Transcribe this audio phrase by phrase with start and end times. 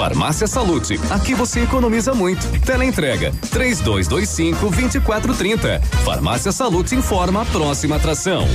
[0.00, 2.40] Farmácia Salute, aqui você economiza muito.
[2.62, 5.78] Teleentrega 3225 2430.
[6.02, 8.48] Farmácia Salute informa a próxima atração.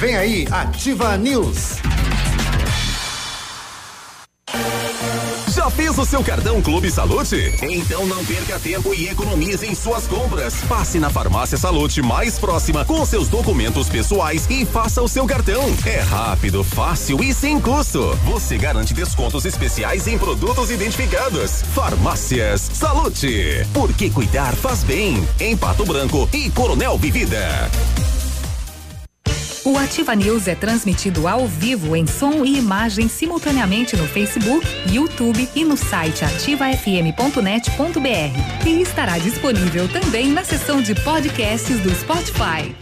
[0.00, 1.76] Vem aí, Ativa News.
[5.98, 7.54] O seu cartão Clube Salute?
[7.62, 10.56] Então não perca tempo e economize em suas compras.
[10.68, 15.64] Passe na Farmácia Salute mais próxima com seus documentos pessoais e faça o seu cartão.
[15.86, 18.14] É rápido, fácil e sem custo.
[18.24, 21.62] Você garante descontos especiais em produtos identificados.
[21.74, 23.66] Farmácias Salute.
[23.72, 25.26] Porque cuidar faz bem.
[25.40, 27.70] Em Pato Branco e Coronel Vivida.
[29.66, 35.48] O Ativa News é transmitido ao vivo em som e imagem simultaneamente no Facebook, YouTube
[35.56, 38.64] e no site ativafm.net.br.
[38.64, 42.76] E estará disponível também na seção de podcasts do Spotify.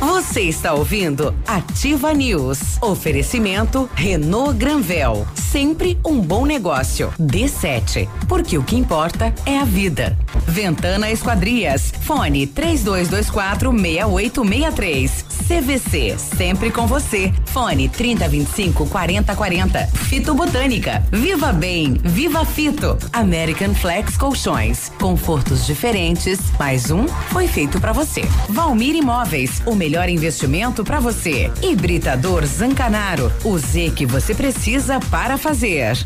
[0.00, 2.78] Você está ouvindo Ativa News.
[2.80, 5.26] Oferecimento Renault Granvel.
[5.52, 7.12] Sempre um bom negócio.
[7.20, 8.08] D7.
[8.26, 10.16] Porque o que importa é a vida.
[10.46, 11.92] Ventana Esquadrias.
[12.00, 15.26] Fone 3224 6863.
[15.46, 16.16] CVC.
[16.16, 17.30] Sempre com você.
[17.46, 19.86] Fone 3025 4040.
[19.88, 21.04] Fito Botânica.
[21.12, 22.00] Viva Bem.
[22.02, 22.96] Viva Fito.
[23.12, 24.90] American Flex Colchões.
[24.98, 26.40] Confortos diferentes.
[26.58, 28.22] Mais um foi feito para você.
[28.48, 29.60] Valmir Imóveis.
[29.66, 31.52] O melhor investimento para você.
[31.60, 33.30] Hibridador Zancanaro.
[33.44, 36.04] O Z que você precisa para fazer.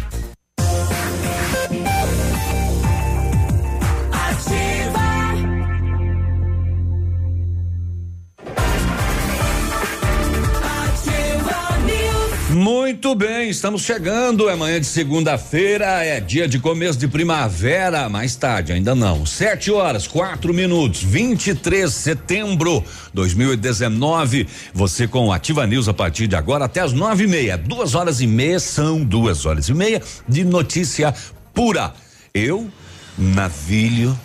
[12.67, 14.51] Muito bem, estamos chegando.
[14.51, 18.09] É manhã de segunda-feira, é dia de começo de primavera.
[18.09, 19.25] Mais tarde, ainda não.
[19.25, 22.83] Sete horas, quatro minutos, 23 de setembro
[23.15, 24.49] 2019.
[24.75, 27.57] Você com Ativa News a partir de agora até as nove e meia.
[27.57, 31.15] Duas horas e meia são duas horas e meia de notícia
[31.55, 31.95] pura.
[32.35, 32.69] Eu,
[33.17, 34.19] navilho,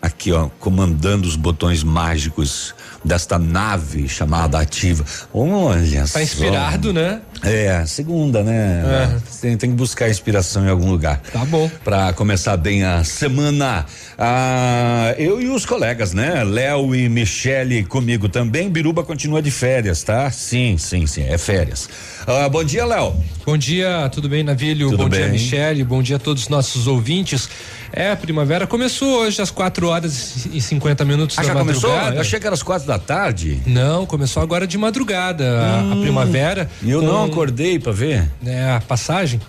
[0.00, 5.04] aqui ó, comandando os botões mágicos desta nave chamada ativa.
[5.32, 7.20] Olha Tá inspirado, né?
[7.42, 8.82] É, segunda, né?
[8.84, 9.40] É.
[9.40, 11.20] Tem, tem que buscar inspiração em algum lugar.
[11.32, 11.70] Tá bom.
[11.84, 13.86] Pra começar bem a semana.
[14.18, 16.42] Ah, eu e os colegas, né?
[16.42, 18.68] Léo e Michele comigo também.
[18.68, 20.30] Biruba continua de férias, tá?
[20.30, 21.88] Sim, sim, sim, é férias.
[22.30, 23.14] Ah, bom dia, Léo.
[23.46, 24.90] Bom dia, tudo bem, Navilho?
[24.90, 25.30] Tudo bom dia, bem.
[25.32, 25.82] Michele.
[25.82, 27.48] Bom dia a todos os nossos ouvintes.
[27.90, 31.88] É, a primavera começou hoje às 4 horas e 50 minutos Ah, da já começou?
[31.88, 32.16] madrugada.
[32.16, 33.62] Eu achei que era às quatro da tarde.
[33.66, 36.68] Não, começou agora de madrugada a- a, primavera.
[36.82, 38.28] E eu com, não acordei pra ver.
[38.42, 39.40] né, a passagem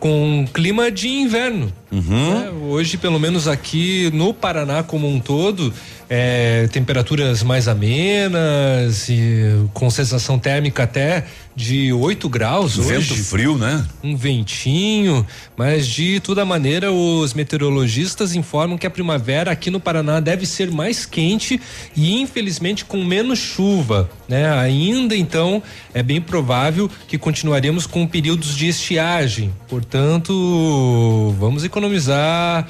[0.00, 1.72] com um clima de inverno.
[1.92, 2.34] Uhum.
[2.40, 2.50] né?
[2.68, 5.72] Hoje, pelo menos aqui no Paraná como um todo,
[6.08, 11.24] é, temperaturas mais amenas e com sensação térmica até
[11.56, 13.22] de 8 graus Vento hoje.
[13.22, 13.86] frio, né?
[14.02, 15.24] um ventinho,
[15.56, 20.70] mas de toda maneira os meteorologistas informam que a primavera aqui no Paraná deve ser
[20.70, 21.60] mais quente
[21.94, 24.50] e infelizmente com menos chuva, né?
[24.58, 25.62] Ainda então
[25.92, 32.66] é bem provável que continuaremos com períodos de estiagem, portanto vamos economizar.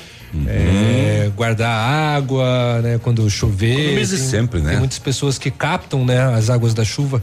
[0.46, 3.00] É, guardar água, né?
[3.02, 3.78] Quando chover.
[3.78, 4.70] Economize Tem- sempre, né?
[4.70, 6.20] Tem muitas pessoas que captam, né?
[6.34, 7.22] As águas da chuva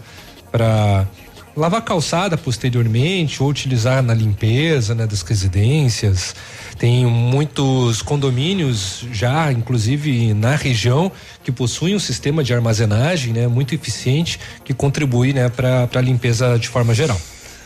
[0.52, 1.08] para
[1.56, 6.36] lavar calçada posteriormente ou utilizar na limpeza né, das residências.
[6.78, 11.12] Tem muitos condomínios já, inclusive na região,
[11.44, 16.58] que possuem um sistema de armazenagem né, muito eficiente que contribui né, para a limpeza
[16.58, 17.20] de forma geral.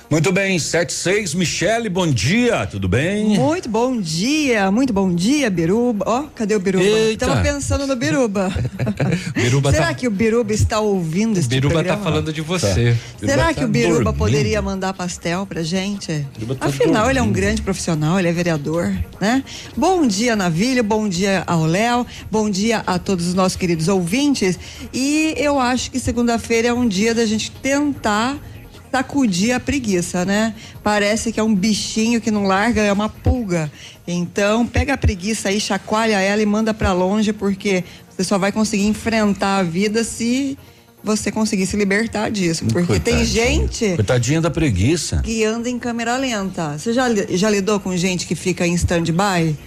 [0.09, 3.37] Muito bem, sete seis, Michele, bom dia, tudo bem?
[3.39, 6.05] Muito bom dia, muito bom dia, Biruba.
[6.07, 6.85] Ó, cadê o Biruba?
[6.85, 7.25] Eita.
[7.25, 8.53] Tava pensando no Biruba.
[9.35, 12.03] Biruba Será tá, que o Biruba está ouvindo esse Biruba tá programa?
[12.03, 12.95] falando de você.
[13.19, 14.17] Será que o Biruba dormindo.
[14.17, 16.25] poderia mandar pastel pra gente?
[16.59, 17.41] Tá Afinal, ele é um dormindo.
[17.41, 19.43] grande profissional, ele é vereador, né?
[19.75, 24.57] Bom dia, Navilho, bom dia ao Léo, bom dia a todos os nossos queridos ouvintes.
[24.93, 28.37] E eu acho que segunda-feira é um dia da gente tentar
[28.95, 30.55] sacudir a preguiça, né?
[30.81, 33.69] Parece que é um bichinho que não larga, é uma pulga.
[34.07, 38.53] Então, pega a preguiça aí, chacoalha ela e manda pra longe, porque você só vai
[38.53, 40.57] conseguir enfrentar a vida se
[41.03, 42.65] você conseguir se libertar disso.
[42.65, 43.25] Porque tem Coitadinha.
[43.25, 45.21] gente Coitadinha da preguiça.
[45.21, 46.77] que anda em câmera lenta.
[46.77, 49.57] Você já, já lidou com gente que fica em stand-by?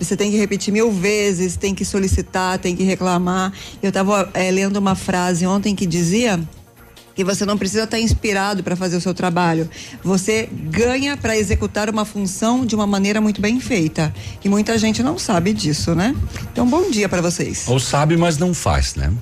[0.00, 3.52] Você tem que repetir mil vezes, tem que solicitar, tem que reclamar.
[3.80, 6.40] Eu estava lendo uma frase ontem que dizia
[7.14, 9.68] que você não precisa estar inspirado para fazer o seu trabalho.
[10.02, 14.12] Você ganha para executar uma função de uma maneira muito bem feita.
[14.44, 16.14] E muita gente não sabe disso, né?
[16.52, 17.64] Então, bom dia para vocês.
[17.68, 19.12] Ou sabe, mas não faz, né?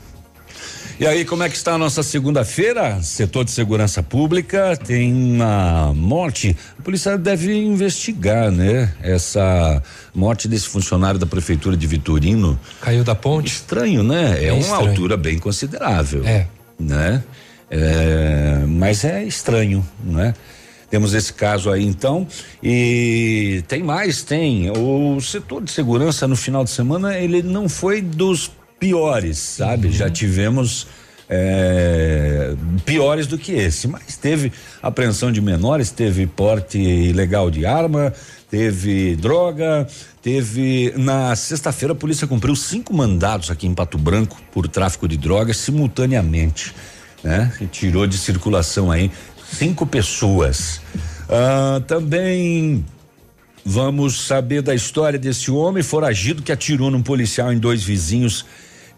[1.00, 3.02] E aí, como é que está a nossa segunda-feira?
[3.02, 6.56] Setor de segurança pública tem uma morte.
[6.78, 8.92] A polícia deve investigar, né?
[9.02, 9.82] Essa
[10.14, 12.60] morte desse funcionário da prefeitura de Vitorino.
[12.80, 13.48] Caiu da ponte?
[13.48, 14.38] Estranho, né?
[14.38, 14.90] É, É uma estranho.
[14.90, 16.24] altura bem considerável.
[16.24, 16.46] É.
[16.78, 17.22] Né?
[17.74, 20.34] É, mas é estranho, né?
[20.90, 22.26] Temos esse caso aí então
[22.62, 24.70] e tem mais, tem.
[24.70, 29.90] O setor de segurança no final de semana ele não foi dos piores, sabe?
[29.90, 30.86] Já tivemos
[31.30, 32.54] é,
[32.84, 34.52] piores do que esse, mas teve
[34.82, 38.12] apreensão de menores, teve porte ilegal de arma,
[38.50, 39.86] teve droga,
[40.20, 45.16] teve na sexta-feira a polícia cumpriu cinco mandados aqui em Pato Branco por tráfico de
[45.16, 46.74] drogas simultaneamente,
[47.22, 47.52] né?
[47.70, 49.10] Tirou de circulação aí
[49.44, 50.80] cinco pessoas.
[51.28, 52.84] Ah, também
[53.64, 58.44] Vamos saber da história desse homem foragido que atirou num policial em dois vizinhos.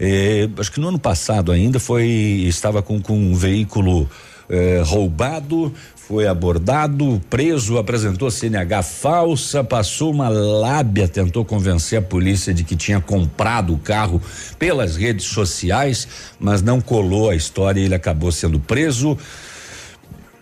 [0.01, 4.09] eh, acho que no ano passado ainda foi estava com, com um veículo
[4.49, 5.73] eh, roubado,
[6.07, 12.77] foi abordado, preso, apresentou CNH falsa, passou uma lábia, tentou convencer a polícia de que
[12.77, 14.21] tinha comprado o carro
[14.59, 16.07] pelas redes sociais,
[16.39, 19.17] mas não colou a história e ele acabou sendo preso.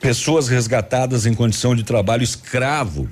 [0.00, 3.08] Pessoas resgatadas em condição de trabalho escravo.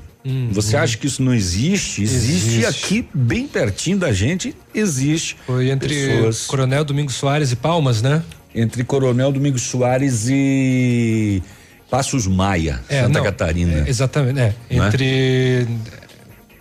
[0.50, 2.02] Você acha que isso não existe?
[2.02, 2.58] existe?
[2.58, 2.66] Existe.
[2.66, 5.36] aqui, bem pertinho da gente, existe.
[5.46, 8.22] Foi entre pessoas Coronel Domingos Soares e Palmas, né?
[8.54, 11.42] Entre Coronel Domingos Soares e
[11.90, 13.84] Passos Maia, Santa não, Catarina.
[13.86, 14.54] é, exatamente, é.
[14.70, 14.76] É?
[14.76, 15.66] Entre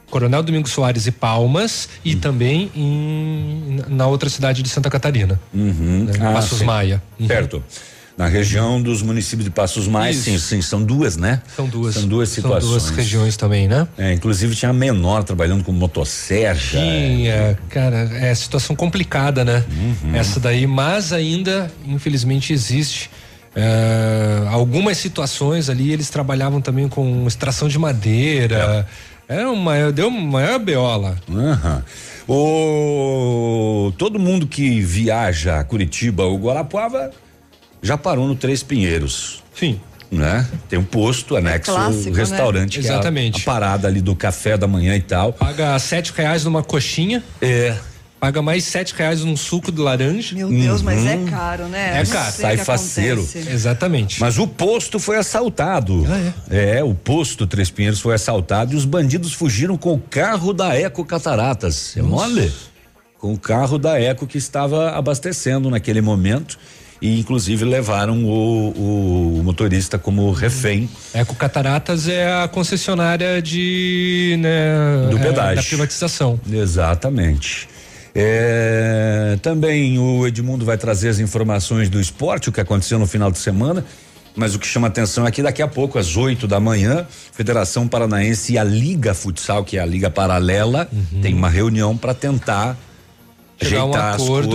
[0.09, 2.19] Coronel Domingos Soares e Palmas e Hum.
[2.19, 5.39] também em, na outra cidade de Santa Catarina.
[5.53, 6.05] Uhum.
[6.05, 6.13] né?
[6.19, 6.65] Ah, Passos sim.
[6.65, 7.01] Maia.
[7.19, 7.27] Uhum.
[7.27, 7.63] Certo.
[8.19, 10.23] Na região dos municípios de Passos Maia, Isso.
[10.23, 11.41] sim, sim, são duas, né?
[11.55, 11.95] São duas.
[11.95, 12.63] São duas situações.
[12.63, 13.87] São duas regiões também, né?
[13.97, 16.59] É, inclusive tinha menor trabalhando com motosserra.
[16.59, 19.63] Tinha, cara, é situação complicada, né?
[19.71, 20.13] Uhum.
[20.13, 23.09] Essa daí, mas ainda, infelizmente, existe.
[23.55, 28.85] é, algumas situações ali, eles trabalhavam também com extração de madeira.
[29.29, 29.45] É.
[29.45, 31.15] uma, deu uma maior beola.
[31.31, 31.85] Aham.
[32.27, 37.11] O todo mundo que viaja a Curitiba ou Guarapuava
[37.81, 39.79] já parou no Três Pinheiros, Sim.
[40.11, 40.47] né?
[40.67, 42.19] Tem um posto anexo, clássico, o né?
[42.19, 43.41] restaurante, que é a- Exatamente.
[43.41, 45.33] a, parada ali do café da manhã e tal.
[45.33, 47.75] Paga sete reais numa coxinha, É,
[48.19, 50.35] paga mais sete reais num suco de laranja.
[50.35, 52.01] Meu Deus, mas é caro, né?
[52.01, 52.31] É caro.
[52.33, 53.21] Sai faceiro.
[53.21, 53.49] acontece.
[53.49, 54.19] Exatamente.
[54.19, 56.05] mas o posto foi assaltado.
[56.09, 56.83] Ah, é?
[56.83, 61.05] o posto Três Pinheiros foi assaltado e os bandidos fugiram com o carro da Eco
[61.05, 61.95] Cataratas.
[61.95, 62.51] É mole?
[63.17, 66.57] Com o carro da Eco que estava abastecendo naquele momento.
[67.01, 70.89] E inclusive levaram o, o motorista como refém.
[71.13, 75.55] Eco Cataratas é a concessionária de né, Do é, pedágio.
[75.55, 76.39] da privatização.
[76.51, 77.69] Exatamente.
[78.13, 83.31] É, também o Edmundo vai trazer as informações do esporte, o que aconteceu no final
[83.31, 83.85] de semana.
[84.35, 87.87] Mas o que chama atenção é que daqui a pouco, às 8 da manhã, Federação
[87.87, 90.89] Paranaense e a Liga Futsal, que é a Liga Paralela,
[91.21, 92.77] tem uma reunião para tentar
[93.61, 93.67] Uhum.
[93.67, 94.49] Chegar a um ajeitar as acordo.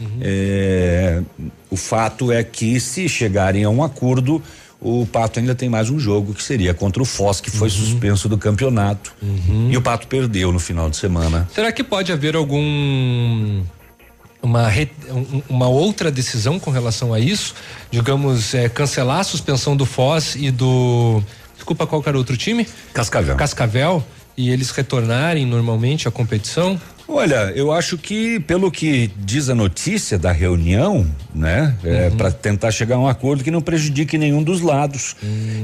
[0.00, 0.18] Uhum.
[0.22, 1.22] É,
[1.70, 4.42] o fato é que, se chegarem a um acordo,
[4.80, 7.74] o Pato ainda tem mais um jogo que seria contra o Foz, que foi Uhum.
[7.74, 9.12] suspenso do campeonato.
[9.70, 11.48] E o Pato perdeu no final de semana.
[11.54, 13.62] Será que pode haver algum
[14.42, 14.68] uma,
[15.12, 17.54] um- uma outra decisão com relação a isso?
[17.90, 21.22] Digamos, é, cancelar a suspensão do Foz e do.
[21.54, 22.66] Desculpa, qual era o outro time?
[22.94, 23.36] Cascavel.
[23.36, 24.02] Cascavel.
[24.36, 26.80] E eles retornarem normalmente à competição?
[27.12, 32.70] Olha, eu acho que pelo que diz a notícia da reunião, né, é, para tentar
[32.70, 35.16] chegar a um acordo que não prejudique nenhum dos lados.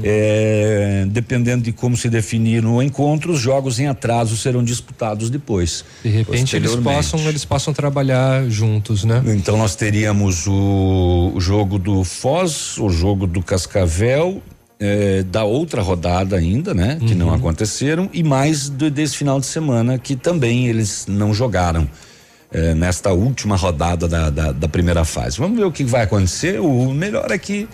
[0.03, 5.85] É, dependendo de como se definir o encontro, os jogos em atraso serão disputados depois.
[6.03, 9.23] De repente eles possam, eles possam trabalhar juntos, né?
[9.27, 14.41] Então nós teríamos o, o jogo do Foz, o jogo do Cascavel,
[14.79, 16.97] eh, da outra rodada ainda, né?
[17.05, 21.87] Que não aconteceram, e mais do, desse final de semana que também eles não jogaram.
[22.51, 25.37] eh, nesta última rodada da, da, da primeira fase.
[25.37, 26.59] Vamos ver o que vai acontecer.
[26.61, 27.67] O melhor é que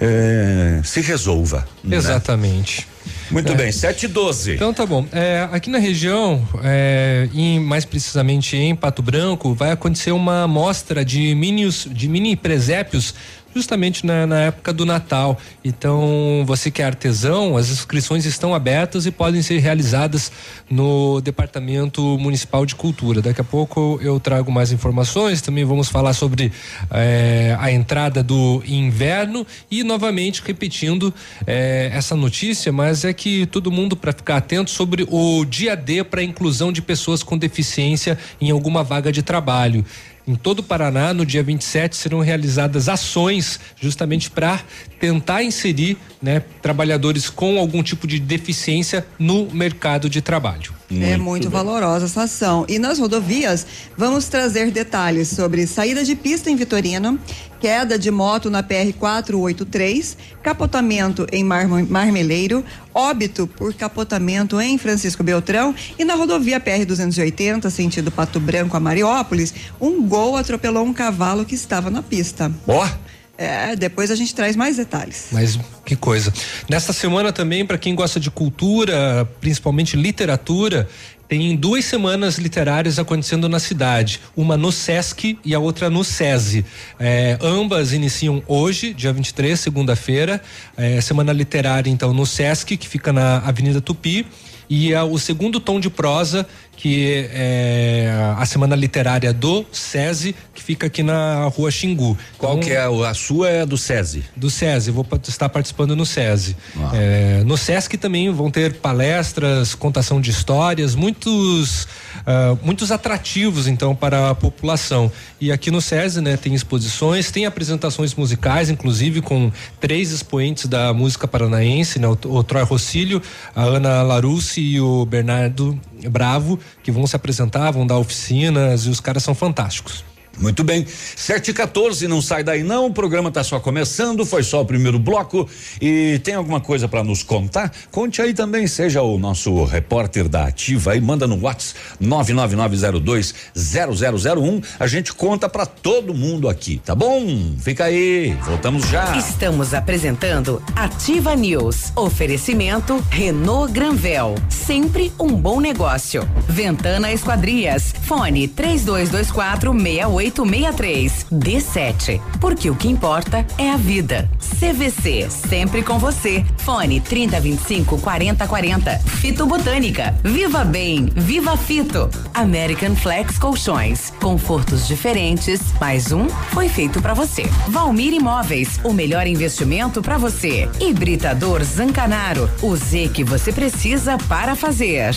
[0.00, 1.66] eh, se resolva.
[1.82, 1.96] né?
[1.96, 2.86] Exatamente.
[3.30, 4.54] Muito bem, 7 e 12.
[4.54, 5.04] Então tá bom.
[5.12, 11.04] É, aqui na região, é, em, mais precisamente em Pato Branco, vai acontecer uma mostra
[11.04, 13.14] de mini, de mini presépios
[13.54, 15.38] justamente na, na época do Natal.
[15.64, 20.32] Então, você que é artesão, as inscrições estão abertas e podem ser realizadas
[20.68, 23.22] no Departamento Municipal de Cultura.
[23.22, 25.40] Daqui a pouco eu trago mais informações.
[25.40, 26.52] Também vamos falar sobre
[26.90, 31.12] é, a entrada do inverno e novamente repetindo
[31.46, 36.02] é, essa notícia, mas é que todo mundo para ficar atento sobre o dia D
[36.02, 39.84] para inclusão de pessoas com deficiência em alguma vaga de trabalho.
[40.26, 44.60] Em todo o Paraná, no dia 27, serão realizadas ações justamente para
[44.98, 50.72] tentar inserir né, trabalhadores com algum tipo de deficiência no mercado de trabalho.
[50.94, 51.58] Muito é muito bem.
[51.58, 52.64] valorosa essa ação.
[52.68, 57.18] E nas rodovias, vamos trazer detalhes sobre saída de pista em Vitorino,
[57.60, 65.22] queda de moto na PR 483, capotamento em Mar Marmeleiro, óbito por capotamento em Francisco
[65.22, 70.92] Beltrão e na rodovia PR 280, sentido Pato Branco a Mariópolis, um gol atropelou um
[70.92, 72.52] cavalo que estava na pista.
[72.66, 72.84] Ó.
[72.84, 73.13] Oh.
[73.36, 75.28] É, depois a gente traz mais detalhes.
[75.32, 76.32] Mas que coisa.
[76.68, 80.88] Nesta semana também, para quem gosta de cultura, principalmente literatura,
[81.26, 86.64] tem duas semanas literárias acontecendo na cidade, uma no SESC e a outra no SESI.
[86.98, 90.40] É, ambas iniciam hoje, dia 23, segunda-feira.
[90.76, 94.26] É, semana literária, então, no SESC, que fica na Avenida Tupi.
[94.68, 100.62] E a, o segundo tom de prosa que é a Semana Literária do SESI, que
[100.62, 102.16] fica aqui na rua Xingu.
[102.36, 104.24] Qual então, que é a, a, sua é do SESI?
[104.36, 106.56] Do SESI, vou estar participando no SESI.
[106.76, 106.90] Ah.
[106.94, 111.86] É, no SESC também vão ter palestras, contação de histórias, muitos
[112.20, 115.10] uh, muitos atrativos então para a população.
[115.40, 120.92] E aqui no SESI, né, tem exposições, tem apresentações musicais, inclusive com três expoentes da
[120.92, 123.20] música paranaense, né, o, o Troy Rossílio,
[123.54, 125.78] a Ana Larusse e o Bernardo
[126.10, 130.04] Bravo, que vão se apresentar, vão dar oficinas e os caras são fantásticos.
[130.38, 134.42] Muito bem, 7 e 14 não sai daí não, o programa está só começando, foi
[134.42, 135.48] só o primeiro bloco
[135.80, 137.72] e tem alguma coisa para nos contar?
[137.90, 144.86] Conte aí também, seja o nosso repórter da Ativa e manda no WhatsApp 999020001, a
[144.86, 147.54] gente conta para todo mundo aqui, tá bom?
[147.60, 149.16] Fica aí, voltamos já.
[149.16, 151.92] Estamos apresentando Ativa News.
[151.94, 156.26] Oferecimento Renault Granvel, sempre um bom negócio.
[156.48, 161.26] Ventana Esquadrias, fone 3224 68 3863.
[161.32, 162.20] D7.
[162.40, 164.28] Porque o que importa é a vida.
[164.38, 166.44] CVC, sempre com você.
[166.58, 168.98] Fone 3025 4040.
[168.98, 170.14] Fito Botânica.
[170.22, 172.08] Viva Bem, Viva Fito.
[172.32, 174.12] American Flex Colchões.
[174.20, 175.60] Confortos diferentes.
[175.80, 177.44] Mais um foi feito para você.
[177.68, 180.68] Valmir Imóveis, o melhor investimento para você.
[180.80, 182.48] Hibridador Zancanaro.
[182.62, 185.14] O Z que você precisa para fazer.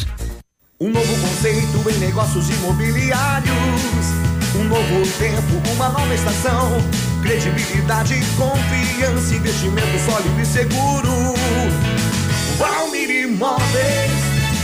[0.79, 4.16] Um novo conceito em negócios imobiliários
[4.57, 6.71] um novo tempo, uma nova estação.
[7.21, 11.33] Credibilidade, confiança, investimento sólido e seguro.
[12.57, 14.11] Valmir Imóveis,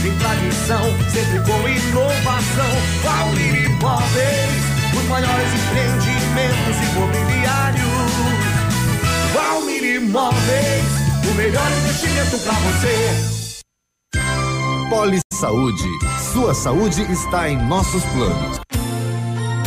[0.02, 2.70] tem tradição, sempre com inovação.
[3.02, 4.64] Valmir Imóveis,
[4.96, 7.84] os maiores empreendimentos imobiliários.
[9.32, 10.84] Valmir Imóveis,
[11.30, 13.34] o melhor investimento para você.
[14.90, 15.88] Poli Saúde,
[16.32, 18.60] sua saúde está em nossos planos.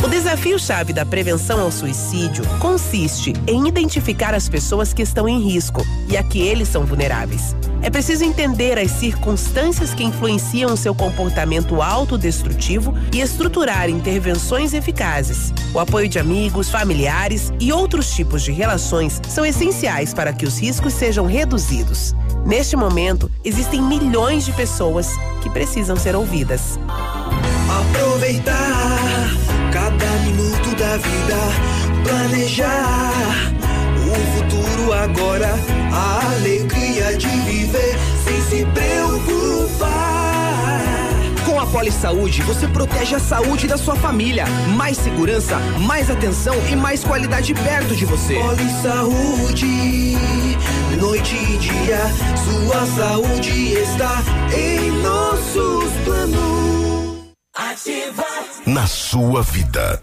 [0.02, 5.84] O desafio-chave da prevenção ao suicídio consiste em identificar as pessoas que estão em risco
[6.08, 7.56] e a que eles são vulneráveis.
[7.82, 15.52] É preciso entender as circunstâncias que influenciam seu comportamento autodestrutivo e estruturar intervenções eficazes.
[15.74, 20.60] O apoio de amigos, familiares e outros tipos de relações são essenciais para que os
[20.60, 22.14] riscos sejam reduzidos.
[22.46, 25.10] Neste momento, existem milhões de pessoas
[25.42, 26.78] que precisam ser ouvidas.
[27.68, 28.57] Aproveitar
[30.98, 31.36] vida,
[32.04, 33.12] planejar
[34.06, 35.50] o futuro agora,
[35.92, 39.98] a alegria de viver sem se preocupar.
[41.44, 44.44] Com a Poli Saúde, você protege a saúde da sua família.
[44.76, 48.34] Mais segurança, mais atenção e mais qualidade perto de você.
[48.34, 50.16] Poli Saúde,
[51.00, 52.00] noite e dia,
[52.44, 54.22] sua saúde está
[54.56, 57.18] em nossos planos.
[57.54, 58.24] Ativa
[58.66, 60.02] na sua vida.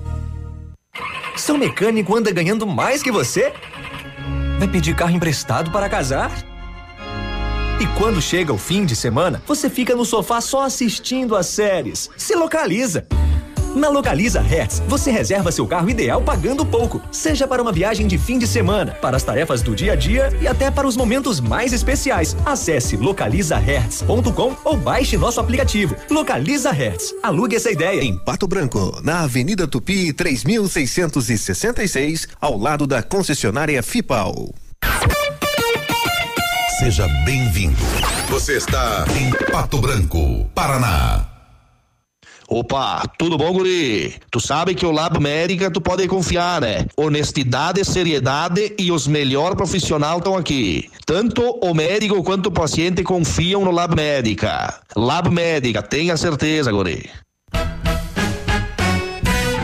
[1.41, 3.51] Seu mecânico anda ganhando mais que você?
[4.59, 6.31] Vai pedir carro emprestado para casar?
[7.81, 12.11] E quando chega o fim de semana, você fica no sofá só assistindo as séries.
[12.15, 13.07] Se localiza!
[13.75, 18.17] Na Localiza Hertz, você reserva seu carro ideal pagando pouco, seja para uma viagem de
[18.17, 21.39] fim de semana, para as tarefas do dia a dia e até para os momentos
[21.39, 22.35] mais especiais.
[22.45, 25.95] Acesse localizahertz.com ou baixe nosso aplicativo.
[26.09, 27.13] Localiza Hertz.
[27.23, 28.03] Alugue essa ideia.
[28.03, 34.53] Em Pato Branco, na Avenida Tupi, 3666, ao lado da concessionária FIPAL.
[36.79, 37.77] Seja bem-vindo.
[38.27, 41.30] Você está em Pato Branco, Paraná.
[42.53, 44.13] Opa, tudo bom, guri?
[44.29, 46.85] Tu sabe que o Lab Médica tu pode confiar, né?
[46.97, 50.89] Honestidade, seriedade e os melhores profissionais estão aqui.
[51.05, 54.81] Tanto o médico quanto o paciente confiam no Lab Médica.
[54.97, 57.09] Lab Médica, tenha certeza, guri.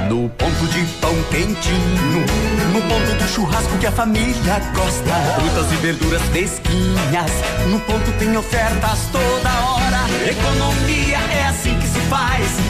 [0.08, 2.26] No ponto de pão quentinho,
[2.72, 5.14] no ponto do churrasco que a família gosta.
[5.36, 7.32] Frutas e verduras fresquinhas,
[7.70, 9.78] no ponto tem ofertas toda hora.
[10.26, 12.67] Economia é assim que se faz.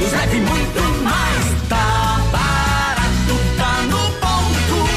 [0.00, 1.68] Menos, leve muito mais.
[1.68, 4.88] Tá barato, tá no ponto.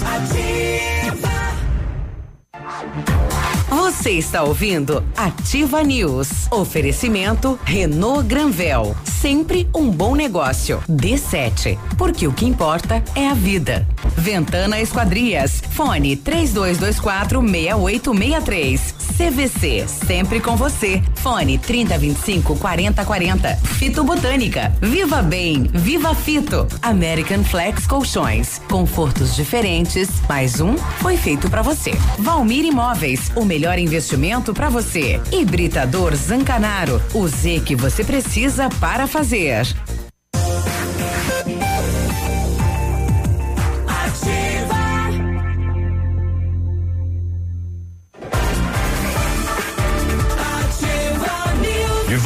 [3.97, 6.29] Você está ouvindo Ativa News.
[6.51, 8.95] Oferecimento Renault Granvel.
[9.03, 10.83] Sempre um bom negócio.
[10.87, 11.79] D7.
[11.97, 13.87] Porque o que importa é a vida.
[14.15, 15.63] Ventana Esquadrias.
[15.71, 18.95] Fone 3224 6863.
[19.17, 19.87] CVC.
[19.87, 21.01] Sempre com você.
[21.15, 23.55] Fone 3025 4040.
[23.55, 24.71] Fito Botânica.
[24.79, 25.63] Viva Bem.
[25.73, 26.67] Viva Fito.
[26.83, 28.61] American Flex Colchões.
[28.69, 30.07] Confortos diferentes.
[30.29, 31.93] Mais um foi feito para você.
[32.19, 33.31] Valmir Imóveis.
[33.35, 35.19] O melhor investimento para você.
[35.31, 37.01] Hibridador Zancanaro.
[37.13, 39.65] O Z que você precisa para fazer.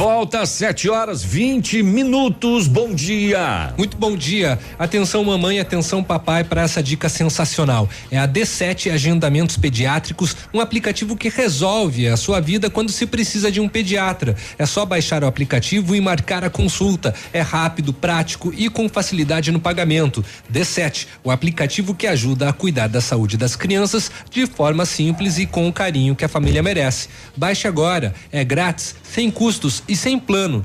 [0.02, 2.66] Volta às 7 horas 20 minutos.
[2.66, 3.72] Bom dia.
[3.78, 4.58] Muito bom dia.
[4.76, 7.88] Atenção, mamãe, atenção, papai, para essa dica sensacional.
[8.10, 13.48] É a D7 Agendamentos Pediátricos, um aplicativo que resolve a sua vida quando se precisa
[13.48, 14.34] de um pediatra.
[14.58, 17.14] É só baixar o aplicativo e marcar a consulta.
[17.32, 20.24] É rápido, prático e com facilidade no pagamento.
[20.52, 25.46] D7, o aplicativo que ajuda a cuidar da saúde das crianças de forma simples e
[25.46, 27.08] com o carinho que a família merece.
[27.36, 30.64] Baixe agora, é grátis, sem custos e sem plano.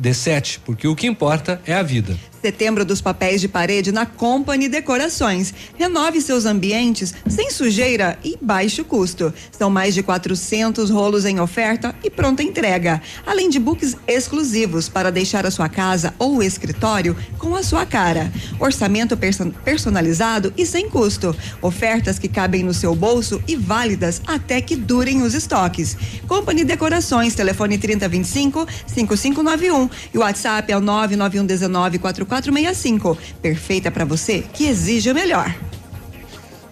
[0.00, 2.16] D7, porque o que importa é a vida.
[2.40, 5.52] Setembro dos papéis de parede na Company Decorações.
[5.76, 9.34] Renove seus ambientes sem sujeira e baixo custo.
[9.50, 13.02] São mais de 400 rolos em oferta e pronta entrega.
[13.26, 18.32] Além de books exclusivos para deixar a sua casa ou escritório com a sua cara.
[18.60, 21.34] Orçamento perso personalizado e sem custo.
[21.60, 25.96] Ofertas que cabem no seu bolso e válidas até que durem os estoques.
[26.28, 31.98] Company Decorações, telefone 3025 5591 e o WhatsApp é o 99119
[32.40, 33.18] 4465.
[33.42, 35.54] Perfeita para você que exige o melhor.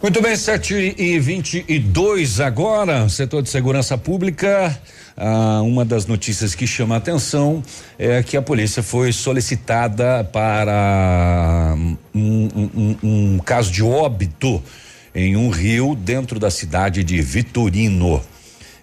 [0.00, 4.78] Muito bem, 7 e 22 agora, setor de segurança pública.
[5.16, 7.62] Ah, uma das notícias que chama a atenção
[7.98, 11.74] é que a polícia foi solicitada para
[12.14, 14.62] um, um, um, um caso de óbito
[15.14, 18.22] em um rio dentro da cidade de Vitorino.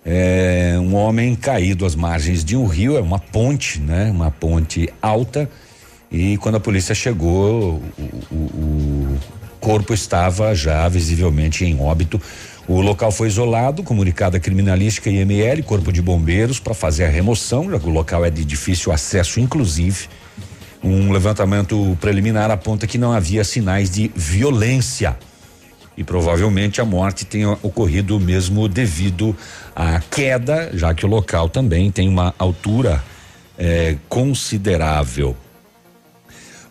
[0.03, 4.09] É, um homem caído às margens de um rio, é uma ponte, né?
[4.11, 5.49] Uma ponte alta.
[6.13, 9.19] E quando a polícia chegou, o, o, o
[9.59, 12.21] corpo estava já visivelmente em óbito.
[12.67, 17.09] O local foi isolado, comunicado a criminalística e ML, corpo de bombeiros, para fazer a
[17.09, 20.07] remoção, já que o local é de difícil acesso, inclusive.
[20.83, 25.17] Um levantamento preliminar aponta que não havia sinais de violência.
[25.97, 29.35] E provavelmente a morte tenha ocorrido mesmo devido
[29.75, 33.03] à queda, já que o local também tem uma altura
[33.57, 35.35] eh, considerável.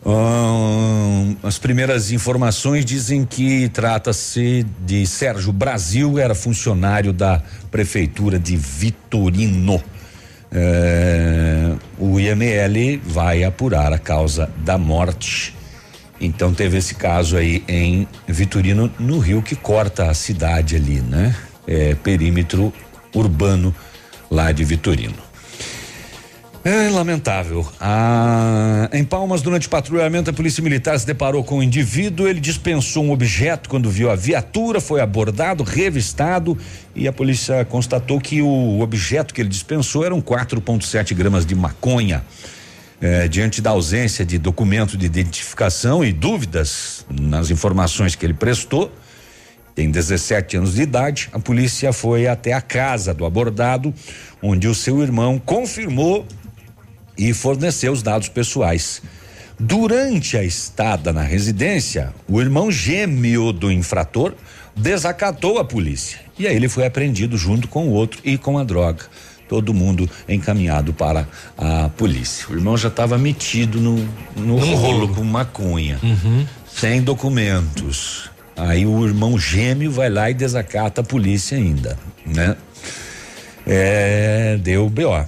[0.04, 8.56] Hum, as primeiras informações dizem que trata-se de Sérgio Brasil, era funcionário da prefeitura de
[8.56, 9.82] Vitorino.
[10.50, 15.54] É, o IML vai apurar a causa da morte.
[16.20, 21.34] Então teve esse caso aí em Vitorino, no rio que corta a cidade ali, né?
[21.66, 22.72] É, perímetro
[23.14, 23.74] urbano
[24.28, 25.31] lá de Vitorino.
[26.64, 27.66] É lamentável.
[27.80, 32.28] Ah, em Palmas, durante patrulhamento, a polícia militar se deparou com um indivíduo.
[32.28, 36.56] Ele dispensou um objeto quando viu a viatura, foi abordado, revistado
[36.94, 42.24] e a polícia constatou que o objeto que ele dispensou eram 4,7 gramas de maconha.
[43.00, 48.92] É, diante da ausência de documento de identificação e dúvidas nas informações que ele prestou,
[49.74, 51.28] tem 17 anos de idade.
[51.32, 53.92] A polícia foi até a casa do abordado,
[54.40, 56.24] onde o seu irmão confirmou
[57.28, 59.02] e forneceu os dados pessoais.
[59.58, 64.34] Durante a estada na residência, o irmão gêmeo do infrator
[64.74, 66.18] desacatou a polícia.
[66.38, 69.04] E aí ele foi apreendido junto com o outro e com a droga.
[69.48, 72.46] Todo mundo encaminhado para a polícia.
[72.48, 73.96] O irmão já estava metido no,
[74.34, 76.46] no rolo, rolo com maconha, Uhum.
[76.74, 78.30] sem documentos.
[78.56, 82.56] Aí o irmão gêmeo vai lá e desacata a polícia ainda, né?
[83.66, 85.24] É, deu BO.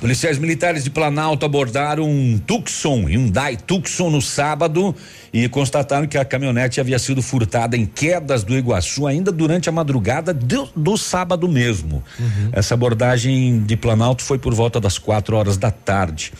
[0.00, 4.94] Policiais militares de Planalto abordaram um Tucson, Hyundai Tucson no sábado
[5.32, 9.72] e constataram que a caminhonete havia sido furtada em quedas do Iguaçu ainda durante a
[9.72, 12.04] madrugada do, do sábado mesmo.
[12.52, 16.32] Essa abordagem de Planalto foi por volta das quatro horas da tarde.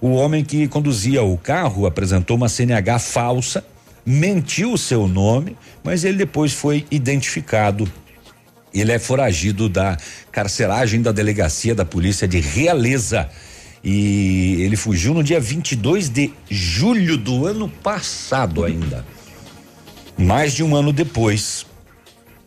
[0.00, 3.64] O homem que conduzia o carro apresentou uma CNH falsa,
[4.06, 7.90] mentiu o seu nome, mas ele depois foi identificado
[8.72, 9.96] ele é foragido da
[10.30, 13.28] carceragem da delegacia da polícia de Realeza.
[13.82, 19.06] E ele fugiu no dia 22 de julho do ano passado ainda.
[20.16, 21.64] Mais de um ano depois.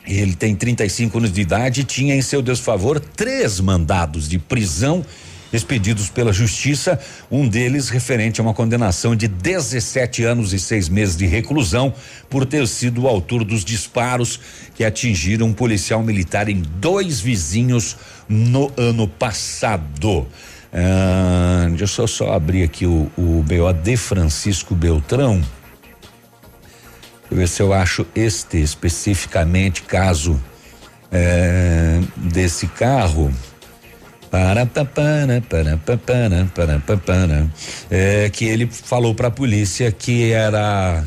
[0.05, 5.05] Ele tem 35 anos de idade e tinha em seu desfavor três mandados de prisão
[5.53, 11.15] expedidos pela justiça, um deles referente a uma condenação de 17 anos e seis meses
[11.15, 11.93] de reclusão
[12.29, 14.39] por ter sido o autor dos disparos
[14.75, 20.27] que atingiram um policial militar em dois vizinhos no ano passado.
[20.73, 25.35] Ah, deixa eu só, abrir aqui o, o BO de Francisco Beltrão.
[25.35, 30.39] Deixa eu ver se eu acho este especificamente caso
[31.11, 33.33] eh, desse carro.
[37.89, 41.03] É, que ele falou para a polícia que era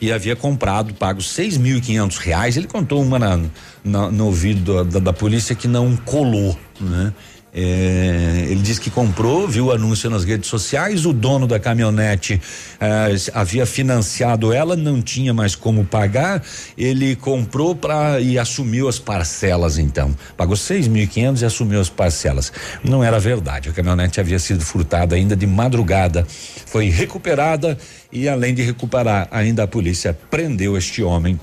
[0.00, 2.56] e havia comprado, pago seis mil e quinhentos reais.
[2.56, 3.38] Ele contou uma na,
[3.84, 7.12] na- no ouvido da, da polícia que não colou, né?
[7.56, 12.42] É, ele disse que comprou, viu o anúncio nas redes sociais, o dono da caminhonete
[12.80, 16.42] eh, havia financiado ela, não tinha mais como pagar,
[16.76, 20.12] ele comprou para e assumiu as parcelas então.
[20.36, 22.52] Pagou seis mil e quinhentos e assumiu as parcelas.
[22.82, 26.26] Não era verdade, a caminhonete havia sido furtada ainda de madrugada,
[26.66, 27.78] foi recuperada
[28.10, 31.38] e além de recuperar, ainda a polícia prendeu este homem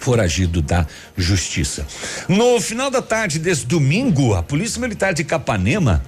[0.00, 0.86] foragido da
[1.16, 1.86] justiça.
[2.26, 6.02] No final da tarde desse domingo, a Polícia Militar de Capanema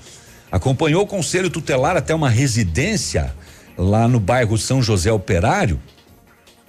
[0.51, 3.33] acompanhou o conselho tutelar até uma residência
[3.77, 5.79] lá no bairro São José Operário.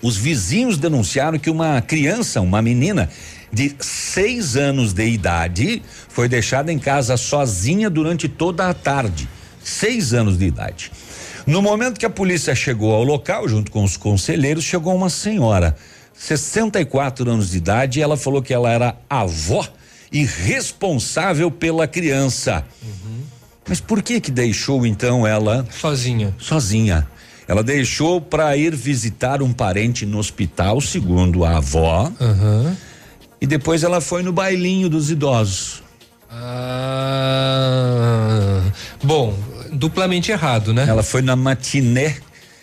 [0.01, 3.09] Os vizinhos denunciaram que uma criança, uma menina
[3.51, 9.29] de seis anos de idade, foi deixada em casa sozinha durante toda a tarde.
[9.63, 10.91] Seis anos de idade.
[11.47, 15.75] No momento que a polícia chegou ao local, junto com os conselheiros, chegou uma senhora,
[16.23, 19.67] 64 anos de idade, e ela falou que ela era avó
[20.09, 22.63] e responsável pela criança.
[23.67, 26.33] Mas por que que deixou então ela sozinha?
[26.39, 27.05] Sozinha.
[27.45, 32.09] Ela deixou para ir visitar um parente no hospital, segundo a avó.
[33.41, 35.83] E depois ela foi no bailinho dos idosos.
[36.31, 37.01] Ah,
[39.03, 39.37] bom,
[39.73, 40.85] duplamente errado, né?
[40.87, 42.15] Ela foi na matiné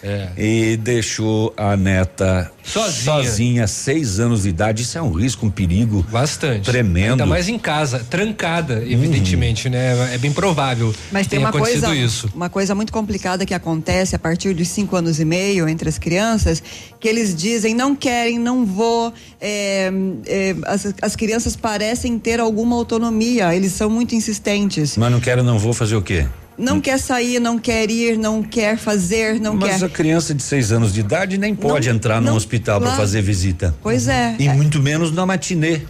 [0.02, 0.28] É.
[0.36, 3.02] E deixou a neta sozinha.
[3.04, 4.82] sozinha, seis anos de idade.
[4.82, 6.04] Isso é um risco, um perigo.
[6.10, 6.64] Bastante.
[6.64, 7.12] Tremendo.
[7.12, 9.72] Ainda mais em casa, trancada, evidentemente, uhum.
[9.72, 10.14] né?
[10.14, 10.94] É bem provável.
[11.12, 12.30] Mas tem uma coisa, isso.
[12.34, 15.98] uma coisa muito complicada que acontece a partir dos cinco anos e meio entre as
[15.98, 16.62] crianças,
[16.98, 19.12] que eles dizem não querem, não vou.
[19.40, 19.90] É,
[20.26, 24.96] é, as, as crianças parecem ter alguma autonomia, eles são muito insistentes.
[24.96, 26.26] Mas não quero, não vou fazer o quê?
[26.60, 29.72] Não quer sair, não quer ir, não quer fazer, não Mas quer.
[29.72, 32.78] Mas a criança de seis anos de idade nem pode não, entrar não, no hospital
[32.78, 32.94] claro.
[32.94, 33.74] para fazer visita.
[33.82, 34.36] Pois é.
[34.38, 34.54] E é.
[34.54, 35.80] muito menos na matinê.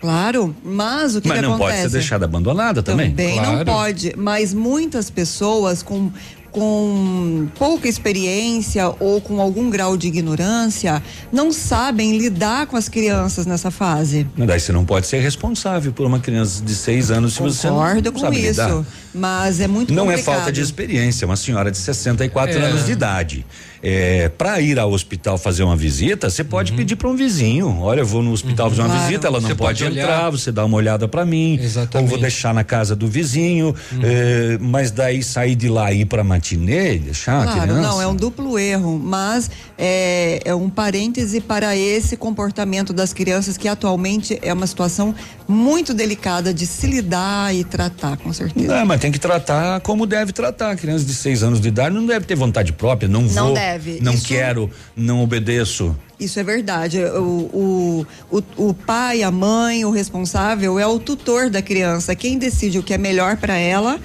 [0.00, 1.78] Claro, mas o que, mas que não acontece?
[1.78, 3.10] pode ser deixada abandonada também.
[3.10, 3.56] Também claro.
[3.56, 6.10] não pode, mas muitas pessoas com
[6.54, 13.44] com pouca experiência ou com algum grau de ignorância não sabem lidar com as crianças
[13.44, 14.24] nessa fase.
[14.36, 17.58] Mas daí você não pode ser responsável por uma criança de seis anos se Concordo
[17.58, 18.84] você não com sabe isso, lidar.
[19.12, 20.34] mas é muito não complicado.
[20.34, 22.62] é falta de experiência, uma senhora de 64 é.
[22.62, 23.44] anos de idade.
[23.86, 26.78] É, para ir ao hospital fazer uma visita, você pode uhum.
[26.78, 27.80] pedir para um vizinho.
[27.82, 28.70] Olha, eu vou no hospital uhum.
[28.70, 29.06] fazer uma claro.
[29.06, 31.58] visita, ela não você pode, pode entrar, você dá uma olhada para mim.
[31.60, 32.02] Exatamente.
[32.02, 33.76] Ou vou deixar na casa do vizinho.
[33.92, 34.00] Uhum.
[34.02, 37.82] É, mas daí sair de lá e ir para matinê, deixar claro, a criança.
[37.82, 43.56] Não, é um duplo erro, mas é, é um parêntese para esse comportamento das crianças
[43.56, 45.14] que atualmente é uma situação
[45.46, 48.78] muito delicada de se lidar e tratar, com certeza.
[48.78, 50.70] Não, mas tem que tratar como deve tratar.
[50.70, 53.54] A criança de seis anos de idade não deve ter vontade própria, não, não vou.
[53.54, 53.98] Deve.
[54.00, 54.26] Não Isso...
[54.26, 55.94] quero, não obedeço.
[56.18, 57.02] Isso é verdade.
[57.04, 62.14] O, o, o, o, pai, a mãe, o responsável é o tutor da criança.
[62.14, 64.00] Quem decide o que é melhor para ela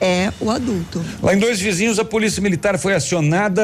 [0.00, 1.04] é o adulto.
[1.22, 3.62] Lá em dois vizinhos, a polícia militar foi acionada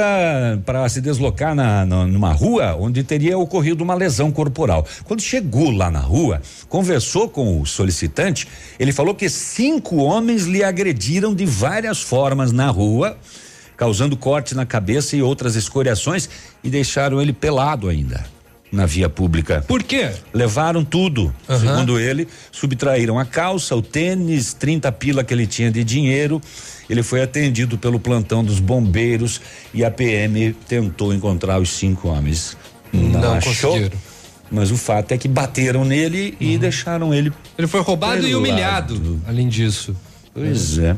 [0.65, 4.87] para se deslocar na, na, numa rua onde teria ocorrido uma lesão corporal.
[5.05, 8.47] Quando chegou lá na rua, conversou com o solicitante,
[8.79, 13.17] ele falou que cinco homens lhe agrediram de várias formas na rua
[13.77, 16.29] causando corte na cabeça e outras escoriações
[16.65, 18.36] e deixaram ele pelado ainda
[18.71, 19.65] na via pública.
[19.67, 20.11] Por quê?
[20.33, 21.35] Levaram tudo.
[21.49, 21.59] Uhum.
[21.59, 26.41] Segundo ele, subtraíram a calça, o tênis, 30 pila que ele tinha de dinheiro.
[26.89, 29.41] Ele foi atendido pelo plantão dos bombeiros
[29.75, 32.57] e a PM tentou encontrar os cinco homens.
[32.93, 33.73] Não, Não achou.
[33.73, 33.99] Conseguiram.
[34.51, 36.59] Mas o fato é que bateram nele e uhum.
[36.59, 37.33] deixaram ele.
[37.59, 39.97] Ele foi roubado e humilhado, além disso.
[40.33, 40.95] Pois é.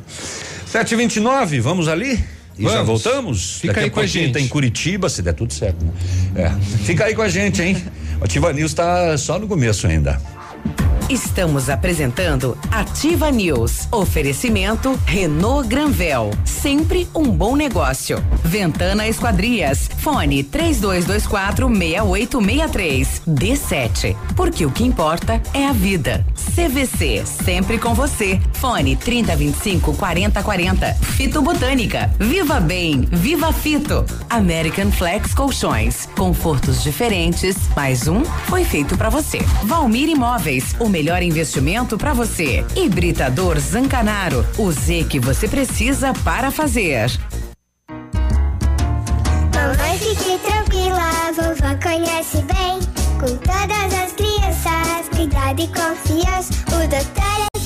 [0.67, 2.23] 729, vamos ali?
[2.59, 2.73] E Vamos.
[2.73, 3.55] já voltamos?
[3.61, 4.33] Fica Daqui aí a com a gente.
[4.33, 5.93] Tá em Curitiba, se der tudo certo, né?
[6.35, 6.51] É.
[6.85, 7.77] Fica aí com a gente, hein?
[8.21, 10.21] O Ativa News tá só no começo ainda.
[11.09, 13.89] Estamos apresentando Ativa News.
[13.91, 16.31] Oferecimento Renault Granvel.
[16.45, 18.23] Sempre um bom negócio.
[18.45, 19.89] Ventana Esquadrias.
[20.01, 23.23] Fone 3224 6863.
[23.27, 24.17] D7.
[24.37, 26.27] Porque o que importa é a vida.
[26.55, 27.25] CVC.
[27.25, 28.39] Sempre com você.
[28.53, 30.93] Fone 3025 4040.
[30.95, 32.13] Fito Botânica.
[32.19, 33.09] Viva Bem.
[33.11, 34.05] Viva Fito.
[34.29, 36.07] American Flex Colchões.
[36.15, 37.57] Confortos diferentes.
[37.75, 39.39] Mais um foi feito para você.
[39.65, 40.77] Valmir Imóveis.
[40.79, 42.65] O melhor investimento para você.
[42.75, 47.09] Hibridador Zancanaro, o Z que você precisa para fazer.
[49.55, 52.81] Mamãe, fique tranquila, vovó conhece bem.
[53.21, 56.53] Com todas as crianças, cuidado e confiança.
[56.67, 57.58] O doutor é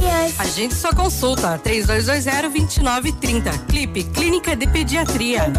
[0.00, 0.42] mais precioso.
[0.42, 1.60] Agende sua consulta.
[1.64, 3.66] 3220-2930.
[3.66, 5.52] Clipe Clínica de Pediatria.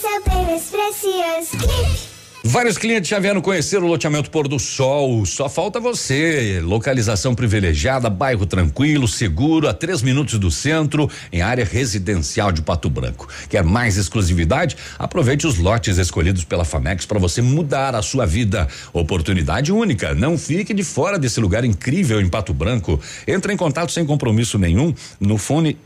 [0.00, 1.58] Seu bem mais precioso.
[1.58, 2.07] Clipe.
[2.44, 5.26] Vários clientes já vieram conhecer o loteamento Pôr do Sol.
[5.26, 6.60] Só falta você.
[6.62, 12.88] Localização privilegiada, bairro tranquilo, seguro, a três minutos do centro, em área residencial de Pato
[12.88, 13.28] Branco.
[13.48, 14.76] Quer mais exclusividade?
[14.98, 18.68] Aproveite os lotes escolhidos pela Famex para você mudar a sua vida.
[18.92, 20.14] Oportunidade única.
[20.14, 23.00] Não fique de fora desse lugar incrível em Pato Branco.
[23.26, 25.76] Entre em contato sem compromisso nenhum no fone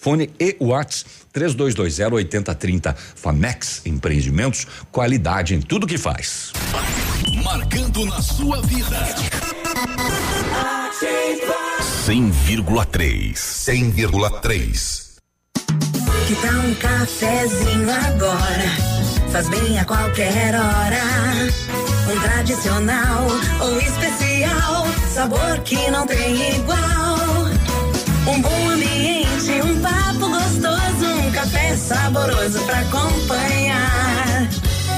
[0.00, 2.94] Fone e Whats 3220 8030.
[2.94, 6.52] Famex Empreendimentos, qualidade em tudo que faz.
[7.44, 8.98] Marcando na sua vida.
[12.06, 13.34] 100,3.
[13.34, 15.10] 100,3.
[16.26, 18.70] Que tal um cafezinho agora?
[19.30, 21.02] Faz bem a qualquer hora.
[22.10, 23.26] Um tradicional
[23.60, 24.86] ou especial.
[25.12, 27.50] Sabor que não tem igual.
[28.26, 28.69] Um bom
[31.80, 34.48] saboroso pra acompanhar.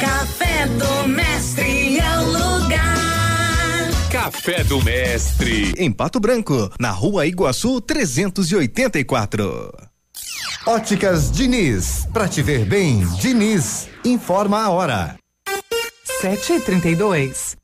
[0.01, 3.89] Café do Mestre é o lugar.
[4.11, 5.75] Café do Mestre.
[5.79, 9.73] Em Pato Branco, na rua Iguaçu 384.
[10.67, 12.07] Óticas Diniz.
[12.13, 13.89] Pra te ver bem, Diniz.
[14.05, 15.17] Informa a hora.
[16.21, 17.62] 7h32.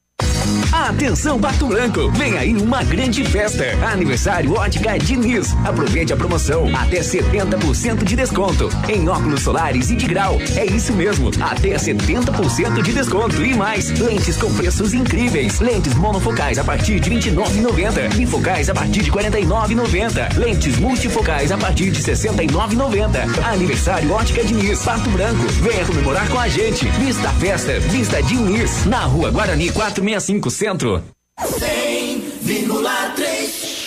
[0.73, 3.65] Atenção Pato Branco, vem aí uma grande festa.
[3.93, 5.55] Aniversário Ótica Diniz.
[5.65, 10.39] Aproveite a promoção, até 70% de desconto em óculos solares e de grau.
[10.57, 13.91] É isso mesmo, até 70% de desconto e mais.
[13.99, 15.61] Lentes com preços incríveis.
[15.61, 18.15] Lentes monofocais a partir de 29,90.
[18.15, 20.39] Bifocais a partir de 49,90.
[20.39, 23.45] Lentes multifocais a partir de 69,90.
[23.53, 25.47] Aniversário Ótica Diniz, Pato Branco.
[25.63, 26.87] Venha comemorar com a gente.
[26.91, 31.03] Vista festa, Vista Diniz, na Rua Guarani 465 Centro.
[31.41, 33.78] 100,3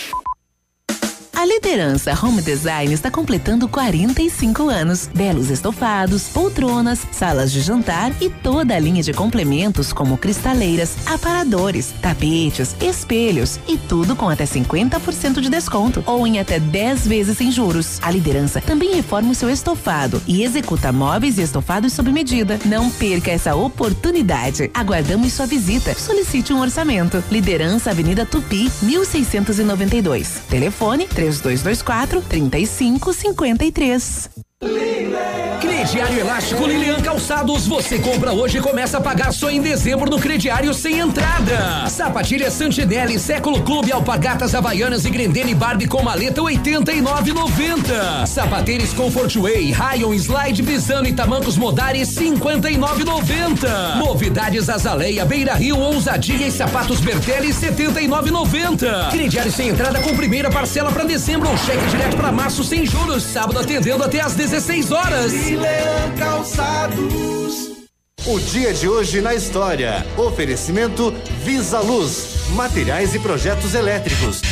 [1.42, 5.10] A liderança Home Design está completando 45 anos.
[5.12, 11.94] Belos estofados, poltronas, salas de jantar e toda a linha de complementos como cristaleiras, aparadores,
[12.00, 17.50] tapetes, espelhos e tudo com até 50% de desconto ou em até 10 vezes sem
[17.50, 17.98] juros.
[18.02, 22.56] A liderança também reforma o seu estofado e executa móveis e estofados sob medida.
[22.64, 24.70] Não perca essa oportunidade.
[24.72, 25.92] Aguardamos sua visita.
[25.98, 27.20] Solicite um orçamento.
[27.32, 30.42] Liderança Avenida Tupi, 1692.
[30.48, 31.08] Telefone
[31.40, 34.30] 3224 3553.
[35.92, 40.18] Crediário Elástico Lilian Calçados, você compra hoje e começa a pagar só em dezembro no
[40.18, 41.88] crediário sem entrada.
[41.88, 48.26] Sapatilha Santinelli, Século Clube, Alpagatas Havaianas e Grendene Barbie com maleta 89,90.
[48.26, 53.96] Sapatênis Comfort Way, Rayon Slide Visano e Tamancos Modari 59,90.
[53.96, 59.10] Novidades Azaleia, Beira Rio, Ousadia e Sapatos Bertelli 79,90.
[59.10, 63.58] Crediário sem entrada com primeira parcela para dezembro, cheque direto para março sem juros, sábado
[63.58, 65.32] atendendo até às 16 horas.
[66.18, 67.72] Calçados.
[68.26, 70.06] O dia de hoje na história.
[70.14, 71.10] Oferecimento
[71.42, 74.42] Visa Luz, materiais e projetos elétricos.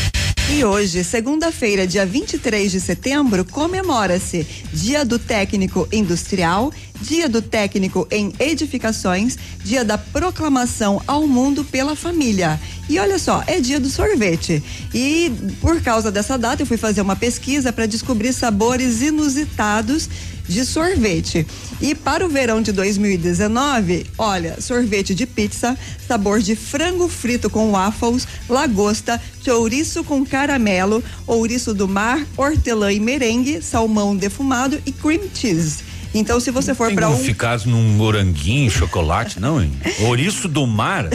[0.51, 8.07] E hoje, segunda-feira, dia 23 de setembro, comemora-se Dia do Técnico Industrial, Dia do Técnico
[8.11, 12.61] em Edificações, Dia da Proclamação ao Mundo pela Família.
[12.89, 14.63] E olha só, é dia do sorvete.
[14.93, 20.09] E por causa dessa data, eu fui fazer uma pesquisa para descobrir sabores inusitados
[20.49, 21.47] de sorvete.
[21.81, 27.71] E para o verão de 2019, olha, sorvete de pizza, sabor de frango frito com
[27.71, 35.23] waffles, lagosta, chouriço com caramelo, ouriço do mar, hortelã e merengue, salmão defumado e cream
[35.33, 35.90] cheese.
[36.13, 39.73] Então, se você for para um ficar num moranguinho, chocolate, não, hein?
[40.01, 41.07] Ouriço do mar.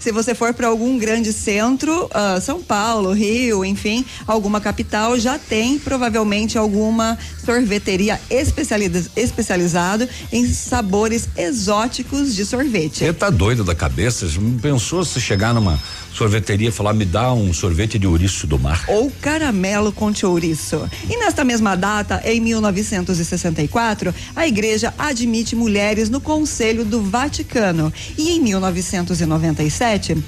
[0.00, 5.38] Se você for para algum grande centro, ah, São Paulo, Rio, enfim, alguma capital, já
[5.38, 13.04] tem provavelmente alguma sorveteria especializa, especializado em sabores exóticos de sorvete.
[13.04, 14.26] Você tá doido da cabeça?
[14.60, 15.80] Pensou se chegar numa
[16.12, 18.84] sorveteria falar, me dá um sorvete de ouriço do mar?
[18.88, 20.88] Ou caramelo com chouriço.
[21.08, 27.92] E nesta mesma data, em 1964, a igreja admite mulheres no Conselho do Vaticano.
[28.16, 30.22] E em 1997,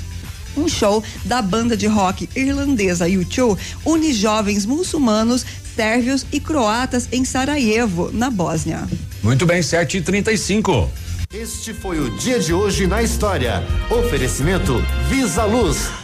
[0.57, 5.44] um show da banda de rock irlandesa U2 une jovens muçulmanos,
[5.75, 8.88] sérvios e croatas em Sarajevo, na Bósnia.
[9.23, 10.90] Muito bem, 7 e 35
[11.35, 13.61] Este foi o dia de hoje na história.
[13.90, 14.75] Oferecimento
[15.09, 16.03] Visa Luz.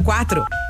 [0.00, 0.67] 6004.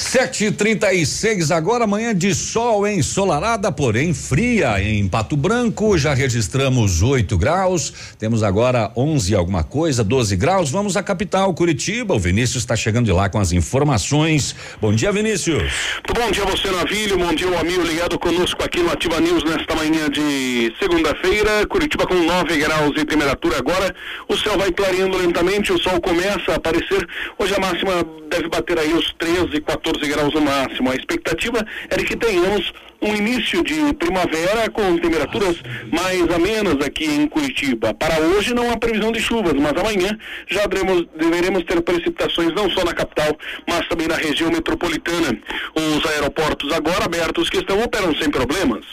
[0.00, 5.98] Sete e trinta e seis agora, manhã de sol ensolarada, porém fria em Pato Branco.
[5.98, 7.92] Já registramos 8 graus.
[8.16, 10.70] Temos agora 11 alguma coisa, 12 graus.
[10.70, 12.14] Vamos à capital, Curitiba.
[12.14, 14.54] O Vinícius está chegando de lá com as informações.
[14.80, 16.00] Bom dia, Vinícius.
[16.06, 17.18] Bom dia você, Navilho.
[17.18, 21.66] Bom dia, o amigo ligado conosco aqui no Ativa News nesta manhã de segunda-feira.
[21.66, 23.92] Curitiba com 9 graus de temperatura agora.
[24.28, 27.04] O céu vai clareando lentamente, o sol começa a aparecer.
[27.36, 30.90] Hoje a máxima deve bater aí os 13, 14 graus no máximo.
[30.90, 31.64] A expectativa
[31.96, 35.56] de que tenhamos um início de primavera com temperaturas
[35.92, 37.94] mais amenas aqui em Curitiba.
[37.94, 42.68] Para hoje não há previsão de chuvas, mas amanhã já deveremos, deveremos ter precipitações não
[42.70, 43.36] só na capital,
[43.68, 45.38] mas também na região metropolitana.
[45.74, 48.84] Os aeroportos agora abertos que estão operam sem problemas.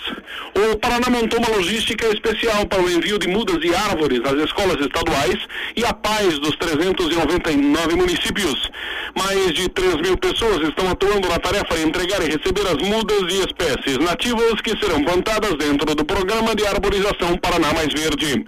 [0.53, 4.79] O Paraná montou uma logística especial para o envio de mudas e árvores às escolas
[4.79, 5.37] estaduais
[5.75, 8.69] e a paz dos 399 municípios.
[9.17, 13.33] Mais de 3 mil pessoas estão atuando na tarefa de entregar e receber as mudas
[13.33, 13.94] e espécies.
[13.95, 18.45] Árvores nativas que serão plantadas dentro do programa de arborização Paraná Mais Verde.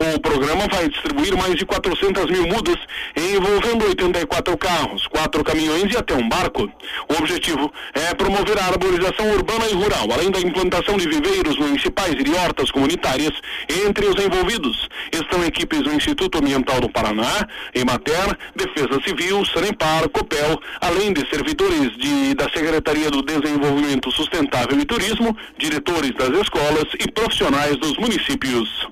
[0.00, 2.76] O programa vai distribuir mais de 400 mil mudas,
[3.16, 6.70] envolvendo 84 carros, quatro caminhões e até um barco.
[7.08, 12.12] O objetivo é promover a arborização urbana e rural, além da implantação de viveiros municipais
[12.12, 13.32] e de hortas comunitárias.
[13.68, 20.60] Entre os envolvidos estão equipes do Instituto Ambiental do Paraná, Emater, Defesa Civil, Sanepar, Copel,
[20.80, 27.10] além de servidores de, da Secretaria do Desenvolvimento Sustentável e Turismo, diretores das escolas e
[27.12, 28.88] profissionais dos municípios.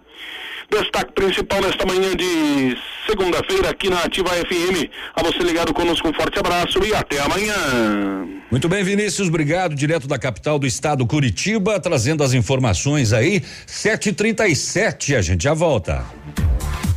[0.70, 2.76] Destaque principal nesta manhã de
[3.09, 4.90] segunda-feira aqui na Ativa FM.
[5.14, 8.26] A você ligado conosco, um forte abraço e até amanhã.
[8.51, 9.74] Muito bem, Vinícius, obrigado.
[9.74, 13.40] Direto da capital do estado, Curitiba, trazendo as informações aí.
[13.66, 16.05] 7h37, a gente já volta.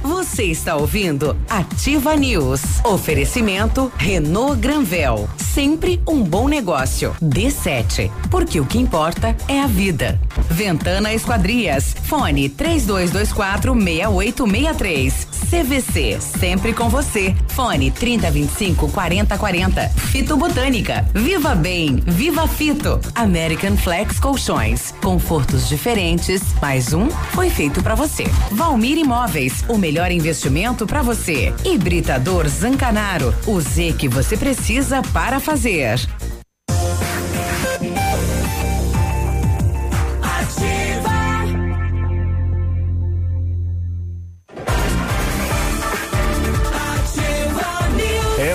[0.02, 2.62] Você está ouvindo Ativa News.
[2.84, 5.30] Oferecimento Renault Granvel.
[5.38, 7.16] Sempre um bom negócio.
[7.22, 8.12] D7.
[8.30, 10.20] Porque o que importa é a vida.
[10.50, 11.96] Ventana Esquadrias.
[12.04, 15.28] Fone 3224 6863.
[15.50, 16.20] CVC.
[16.22, 17.36] Sempre com você.
[17.48, 19.90] Fone 3025 4040.
[19.90, 21.08] Fito Botânica.
[21.14, 22.04] Viva Bem.
[22.06, 23.00] Viva Fito.
[23.16, 24.94] American Flex Colchões.
[25.02, 26.42] Confortos diferentes.
[26.62, 28.26] Mais um foi feito para você.
[28.52, 29.64] Valmir Imóveis.
[29.68, 31.54] O melhor investimento para você.
[31.64, 33.34] Hibridador Zancanaro.
[33.46, 36.00] O Z que você precisa para fazer.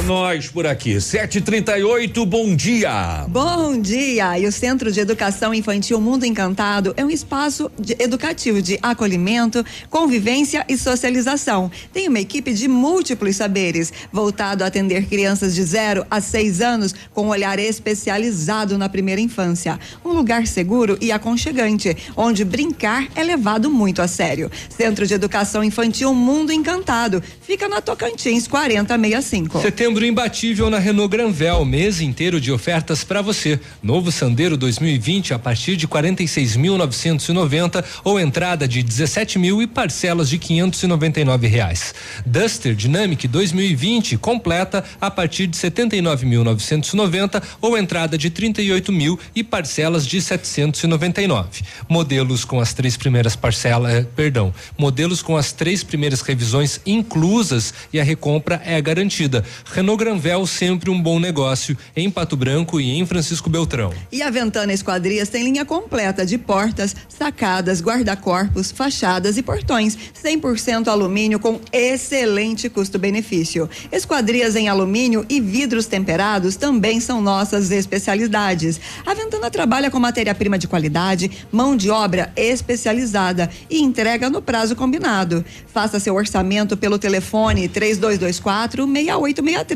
[0.06, 1.00] Nós por aqui.
[1.00, 3.24] 738, bom dia.
[3.28, 4.38] Bom dia!
[4.38, 9.64] E o Centro de Educação Infantil Mundo Encantado é um espaço de- educativo de acolhimento,
[9.88, 11.70] convivência e socialização.
[11.92, 16.94] Tem uma equipe de múltiplos saberes, voltado a atender crianças de 0 a 6 anos
[17.12, 19.78] com um olhar especializado na primeira infância.
[20.04, 24.50] Um lugar seguro e aconchegante, onde brincar é levado muito a sério.
[24.68, 27.22] Centro de Educação Infantil Mundo Encantado.
[27.42, 29.60] Fica na Tocantins 4065.
[29.62, 33.60] Setembro imbatível na Renault Granvel, mês inteiro de ofertas para você.
[33.82, 40.38] Novo Sandero 2020 a partir de 46.990 ou entrada de 17 mil e parcelas de
[40.38, 41.94] 599 reais.
[42.26, 50.06] Duster Dynamic 2020 completa a partir de 79.990 ou entrada de 38 mil e parcelas
[50.06, 51.62] de 799.
[51.88, 57.74] Modelos com as três primeiras parcelas, eh, perdão, modelos com as três primeiras revisões inclusas
[57.92, 59.44] e a recompra é garantida.
[59.92, 63.92] Granvel sempre um bom negócio em Pato Branco e em Francisco Beltrão.
[64.10, 69.98] E a Ventana Esquadrias tem linha completa de portas, sacadas, guarda-corpos, fachadas e portões.
[70.24, 73.68] 100% alumínio com excelente custo-benefício.
[73.92, 78.80] Esquadrias em alumínio e vidros temperados também são nossas especialidades.
[79.04, 84.74] A Ventana trabalha com matéria-prima de qualidade, mão de obra especializada e entrega no prazo
[84.74, 85.44] combinado.
[85.66, 89.73] Faça seu orçamento pelo telefone 3224 6863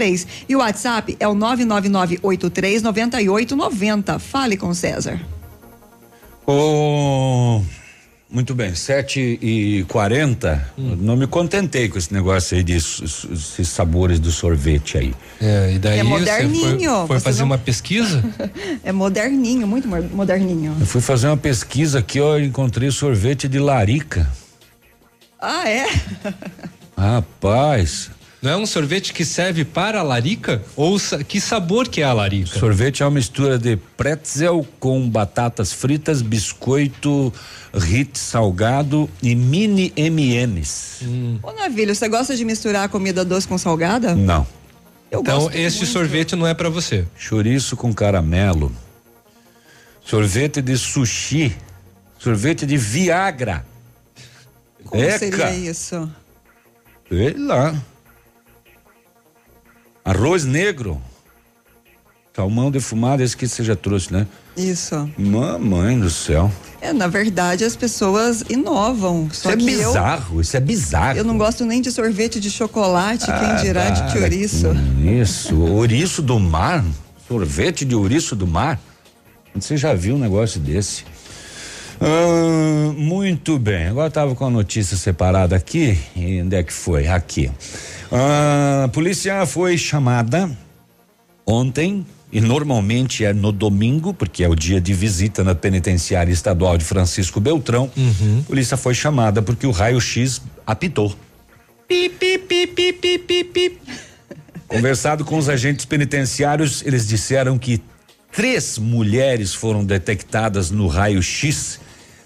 [0.49, 4.19] e o WhatsApp é o 99983 9890.
[4.19, 5.21] Fale com César.
[6.47, 7.61] Ô,
[8.31, 14.19] muito bem, 7 e 40 Não me contentei com esse negócio aí de esses sabores
[14.19, 15.15] do sorvete aí.
[15.41, 18.25] É, e daí É você moderninho, foi, foi você fazer não- uma pesquisa?
[18.85, 20.75] É moderninho, muito mo- moderninho.
[20.81, 24.27] Eu fui fazer uma pesquisa aqui, ó, encontrei sorvete de larica.
[25.41, 25.87] Ah, é?
[26.97, 28.11] Rapaz.
[28.41, 30.63] Não é um sorvete que serve para a larica?
[30.77, 32.59] Ou que sabor que é a larica?
[32.59, 37.33] Sorvete é uma mistura de pretzel com batatas fritas, biscoito,
[37.75, 41.01] rit salgado e mini M&M's.
[41.43, 44.15] Ô, Navilho, você gosta de misturar comida doce com salgada?
[44.15, 44.47] Não.
[45.11, 45.93] Eu então gosto este muito.
[45.93, 47.07] sorvete não é para você.
[47.17, 48.71] Chouriço com caramelo.
[50.05, 51.57] Sorvete de sushi.
[52.19, 53.67] Sorvete de Viagra.
[54.85, 55.19] Como Eca.
[55.19, 56.09] seria isso?
[57.09, 57.75] Sei lá.
[60.09, 60.99] Arroz negro.
[62.35, 64.27] Salmão defumado, esse que você já trouxe, né?
[64.57, 65.07] Isso.
[65.19, 66.51] Mamãe do céu.
[66.81, 69.29] É, na verdade, as pessoas inovam.
[69.31, 71.19] Isso é bizarro, isso é Eu, bizarro.
[71.19, 76.23] eu não gosto nem de sorvete de chocolate, Ah, quem dirá de com Isso, ouriço
[76.23, 76.83] do mar.
[77.29, 78.81] Sorvete de ouriço do mar.
[79.55, 81.05] Você já viu um negócio desse?
[82.01, 83.89] Ah, muito bem.
[83.89, 85.99] Agora estava com a notícia separada aqui.
[86.17, 87.09] E onde é que foi?
[87.09, 87.51] Aqui.
[88.11, 90.51] A polícia foi chamada
[91.47, 96.77] ontem e normalmente é no domingo, porque é o dia de visita na penitenciária estadual
[96.77, 97.91] de Francisco Beltrão.
[97.97, 98.41] Uhum.
[98.41, 101.15] A polícia foi chamada porque o raio-x apitou.
[101.87, 103.79] Pi, pi, pi, pi, pi, pi, pi.
[104.67, 107.83] Conversado com os agentes penitenciários, eles disseram que
[108.33, 111.81] Três mulheres foram detectadas no raio-x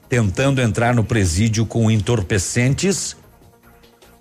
[0.08, 3.16] tentando entrar no presídio com entorpecentes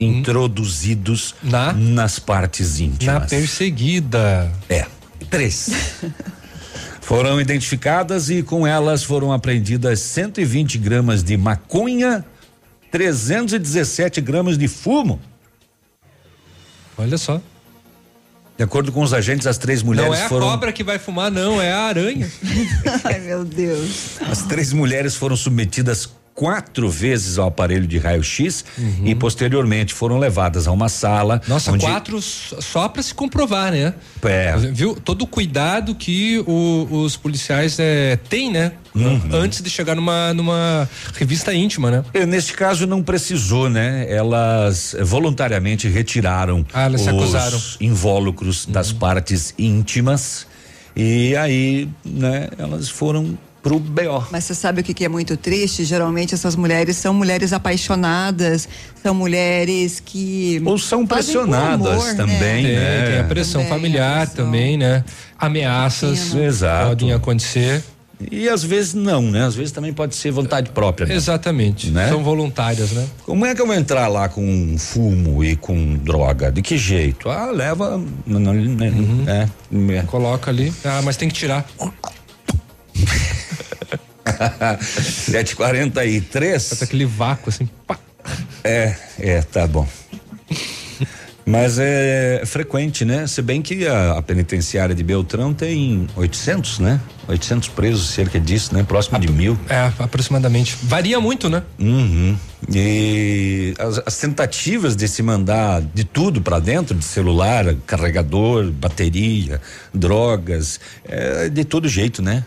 [0.01, 1.35] introduzidos
[1.75, 3.21] nas partes íntimas.
[3.21, 4.51] Na perseguida.
[4.67, 4.85] É,
[5.29, 5.69] três.
[7.01, 12.25] foram identificadas e com elas foram apreendidas 120 gramas de maconha,
[12.89, 15.19] 317 gramas de fumo.
[16.97, 17.41] Olha só.
[18.57, 20.47] De acordo com os agentes, as três mulheres não é a foram.
[20.47, 22.29] cobra que vai fumar, não, é a aranha.
[23.03, 24.21] Ai, meu Deus.
[24.21, 26.09] As três mulheres foram submetidas
[26.41, 28.65] quatro vezes ao aparelho de raio-x
[29.05, 31.39] e posteriormente foram levadas a uma sala.
[31.47, 33.93] Nossa, onde quatro só para se comprovar, né?
[34.23, 34.57] É.
[34.57, 34.95] Viu?
[34.95, 38.71] Todo o cuidado que o- os policiais eh, têm, né?
[38.95, 39.21] Uhum.
[39.31, 42.03] Antes de chegar numa, numa revista íntima, né?
[42.11, 44.07] E Neste caso não precisou, né?
[44.11, 47.57] Elas voluntariamente retiraram Ah, elas os acusaram.
[47.57, 47.61] Uhum.
[47.81, 50.47] invólucros das partes íntimas
[50.95, 52.49] e aí, né?
[52.57, 54.25] Elas foram pro BO.
[54.31, 55.83] Mas você sabe o que, que é muito triste?
[55.83, 58.67] Geralmente essas mulheres são mulheres apaixonadas,
[59.03, 60.61] são mulheres que.
[60.65, 63.05] Ou são pressionadas amor, também, Tem, né?
[63.11, 65.03] tem a pressão Também, familiar também, né?
[65.37, 66.89] Ameaças Exato.
[66.89, 67.83] podem acontecer.
[68.31, 69.43] E às vezes não, né?
[69.45, 71.07] Às vezes também pode ser vontade própria.
[71.07, 71.15] né?
[71.15, 71.89] Exatamente.
[71.89, 72.07] Né?
[72.09, 73.07] São voluntárias, né?
[73.25, 76.51] Como é que eu vou entrar lá com fumo e com droga?
[76.51, 77.29] De que jeito?
[77.31, 77.99] Ah, leva.
[78.27, 79.25] Não, não, né, Uhum.
[79.27, 80.03] é, é.
[80.03, 80.71] Coloca ali.
[80.85, 81.65] Ah, mas tem que tirar.
[84.81, 86.69] 743.
[86.69, 87.69] Bota aquele vácuo assim.
[87.87, 87.97] pá.
[88.63, 89.87] É, é, tá bom.
[91.45, 93.25] Mas é frequente, né?
[93.25, 97.01] Se bem que a, a penitenciária de Beltrão tem 800, né?
[97.27, 98.83] 800 presos, cerca disso, né?
[98.83, 99.57] Próximo de mil.
[99.67, 100.77] É, aproximadamente.
[100.83, 101.63] Varia muito, né?
[101.79, 102.37] Uhum.
[102.73, 109.59] E as, as tentativas de se mandar de tudo para dentro, de celular, carregador, bateria,
[109.93, 112.45] drogas, é de todo jeito, né?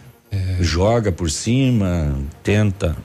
[0.60, 2.96] Joga por cima, tenta.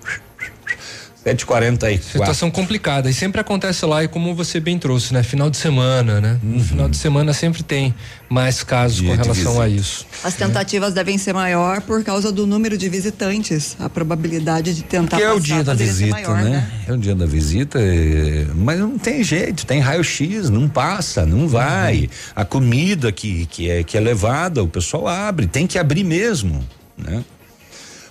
[1.24, 2.12] 744.
[2.12, 3.10] Situação complicada.
[3.10, 5.22] E sempre acontece lá, e como você bem trouxe, né?
[5.22, 6.40] Final de semana, né?
[6.42, 7.94] No final de semana sempre tem
[8.30, 10.06] mais casos Dia com relação a isso.
[10.24, 13.76] As tentativas devem ser maior por causa do número de visitantes.
[13.80, 16.72] A probabilidade de tentar Que é o dia da visita, maior, né?
[16.88, 21.48] É o dia da visita, é, mas não tem jeito, tem raio-x, não passa, não
[21.48, 22.10] vai.
[22.36, 26.64] A comida que, que, é, que é levada, o pessoal abre, tem que abrir mesmo,
[27.00, 27.24] né?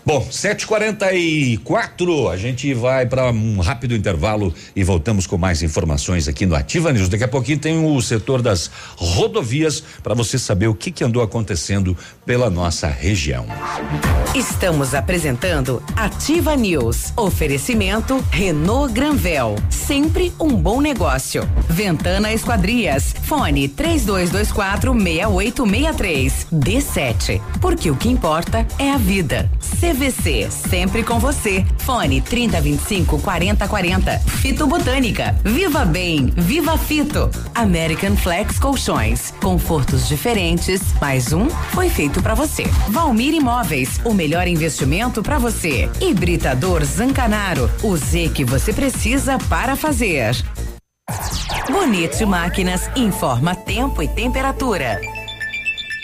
[0.09, 6.47] Bom, 7h44, a gente vai para um rápido intervalo e voltamos com mais informações aqui
[6.47, 7.11] no Ativa News.
[7.11, 11.23] Daqui a pouquinho tem o setor das rodovias para você saber o que, que andou
[11.23, 11.95] acontecendo
[12.25, 13.45] pela nossa região.
[14.35, 17.13] Estamos apresentando Ativa News.
[17.15, 19.57] Oferecimento Renault Granvel.
[19.69, 21.47] Sempre um bom negócio.
[21.69, 23.15] Ventana Esquadrias.
[23.25, 26.47] Fone 3224 6863.
[26.51, 27.43] D7.
[27.61, 29.51] Porque o que importa é a vida.
[29.99, 30.49] CVC.
[30.51, 31.67] Sempre com você.
[31.79, 34.19] Fone 3025 4040.
[34.21, 35.35] Fito Botânica.
[35.45, 36.33] Viva Bem.
[36.37, 37.29] Viva Fito.
[37.55, 39.33] American Flex Colchões.
[39.43, 40.81] Confortos diferentes.
[41.01, 42.65] Mais um foi feito para você.
[42.89, 44.01] Valmir Imóveis.
[44.05, 45.91] O melhor investimento para você.
[46.01, 47.69] Hibridador Zancanaro.
[47.83, 50.37] O Z que você precisa para fazer.
[51.69, 55.01] Bonito Máquinas informa tempo e temperatura.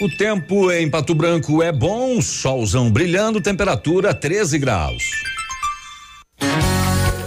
[0.01, 5.05] O tempo em Pato Branco é bom, solzão brilhando, temperatura 13 graus.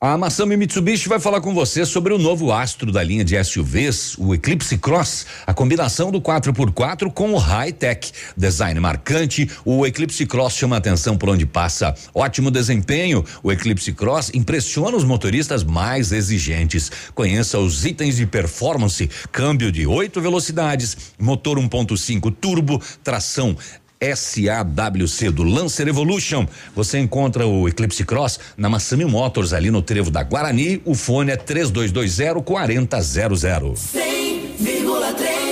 [0.00, 4.16] A Massami Mitsubishi vai falar com você sobre o novo astro da linha de SUVs,
[4.16, 8.12] o Eclipse Cross, a combinação do 4x4 com o high-tech.
[8.36, 11.96] Design marcante, o Eclipse Cross chama atenção por onde passa.
[12.14, 16.92] Ótimo desempenho, o Eclipse Cross impressiona os motoristas mais exigentes.
[17.12, 23.56] Conheça os itens de performance: câmbio de oito velocidades, motor 1.5 turbo, tração
[24.00, 26.46] SAWC do Lancer Evolution.
[26.74, 30.80] Você encontra o Eclipse Cross na Massami Motors, ali no trevo da Guarani.
[30.84, 33.74] O fone é 3220 4000.
[33.74, 35.47] 100,3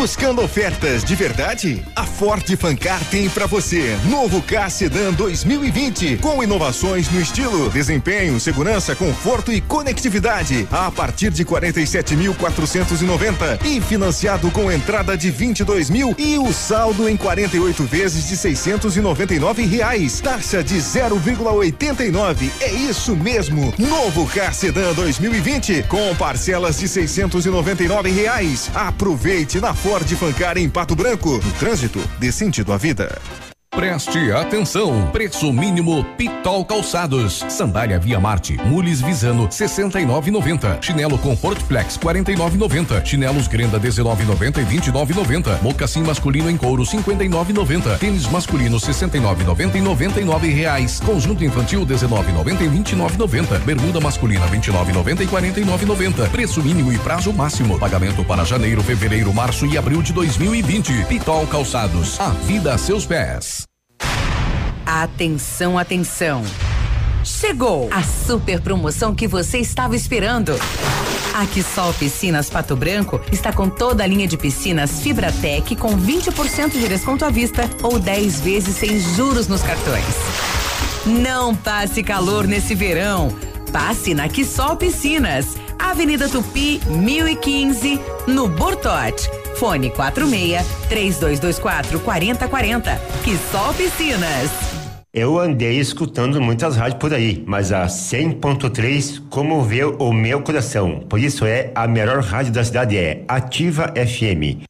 [0.00, 1.84] Buscando ofertas de verdade?
[1.94, 3.98] A Ford Fancar tem para você.
[4.06, 10.66] Novo K Sedan 2020 com inovações no estilo, desempenho, segurança, conforto e conectividade.
[10.70, 17.14] A partir de 47.490 e financiado com entrada de 22 mil e o saldo em
[17.14, 20.18] 48 vezes de 699 reais.
[20.18, 22.50] Taxa de 0,89.
[22.62, 23.74] É isso mesmo.
[23.76, 28.70] Novo K Sedan 2020 com parcelas de 699 reais.
[28.74, 31.40] Aproveite na Ford Fancar em Pato Branco.
[31.44, 33.20] No trânsito, dê sentido à vida.
[33.80, 41.96] Preste atenção, preço mínimo Pitol Calçados, sandália Via Marte, mules Visano 69,90, chinelo Comfort Flex
[41.96, 49.80] 49,90, chinelos Grenda 19,90 e 29,90, mocassim masculino em couro 59,90, tênis masculino 69,90 e
[49.80, 56.98] 99 reais, conjunto infantil 19,90 e 29,90, bermuda masculina 29,90 e 49,90, preço mínimo e
[56.98, 61.06] prazo máximo, pagamento para janeiro, fevereiro, março e abril de 2020.
[61.06, 63.59] Pitol Calçados, a vida a seus pés.
[64.92, 66.42] Atenção, atenção.
[67.22, 70.58] Chegou a super promoção que você estava esperando.
[71.32, 76.72] A Quissol Piscinas Pato Branco está com toda a linha de piscinas Fibratec com 20%
[76.72, 80.04] de desconto à vista ou 10 vezes sem juros nos cartões.
[81.06, 83.28] Não passe calor nesse verão.
[83.72, 89.30] Passe na Quissol Piscinas, Avenida Tupi, 1015, no Bortote.
[89.54, 93.00] Fone 46 3224 4040.
[93.22, 94.79] Quissol Piscinas.
[95.12, 101.00] Eu andei escutando muitas rádios por aí, mas a 100.3 comoveu o meu coração.
[101.00, 104.69] Por isso é a melhor rádio da cidade é Ativa FM.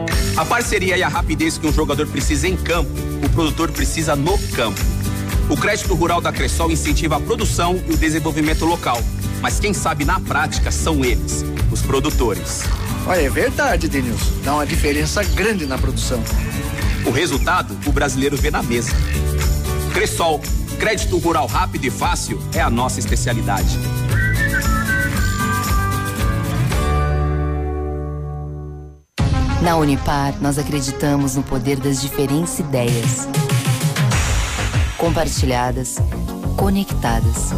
[0.37, 2.91] A parceria e a rapidez que um jogador precisa em campo,
[3.23, 4.79] o produtor precisa no campo.
[5.49, 8.97] O crédito rural da Cressol incentiva a produção e o desenvolvimento local.
[9.41, 12.63] Mas quem sabe na prática são eles, os produtores.
[13.05, 14.31] Olha, é verdade, Denilson.
[14.43, 16.23] Dá uma diferença grande na produção.
[17.05, 18.91] O resultado, o brasileiro vê na mesa.
[19.93, 20.39] Cressol,
[20.79, 23.77] crédito rural rápido e fácil é a nossa especialidade.
[29.61, 33.27] Na Unipar, nós acreditamos no poder das diferentes ideias.
[34.97, 35.97] Compartilhadas,
[36.57, 37.51] conectadas.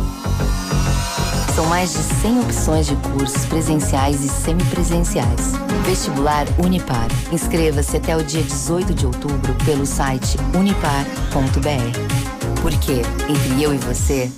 [1.56, 5.54] São mais de 100 opções de cursos presenciais e semipresenciais.
[5.86, 7.08] Vestibular Unipar.
[7.32, 12.62] Inscreva-se até o dia 18 de outubro pelo site unipar.br.
[12.62, 14.30] Porque entre eu e você,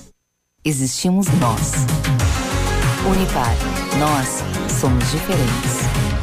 [0.64, 1.74] existimos nós.
[3.08, 3.56] Unipar.
[3.98, 4.44] Nós
[4.80, 6.15] somos diferentes.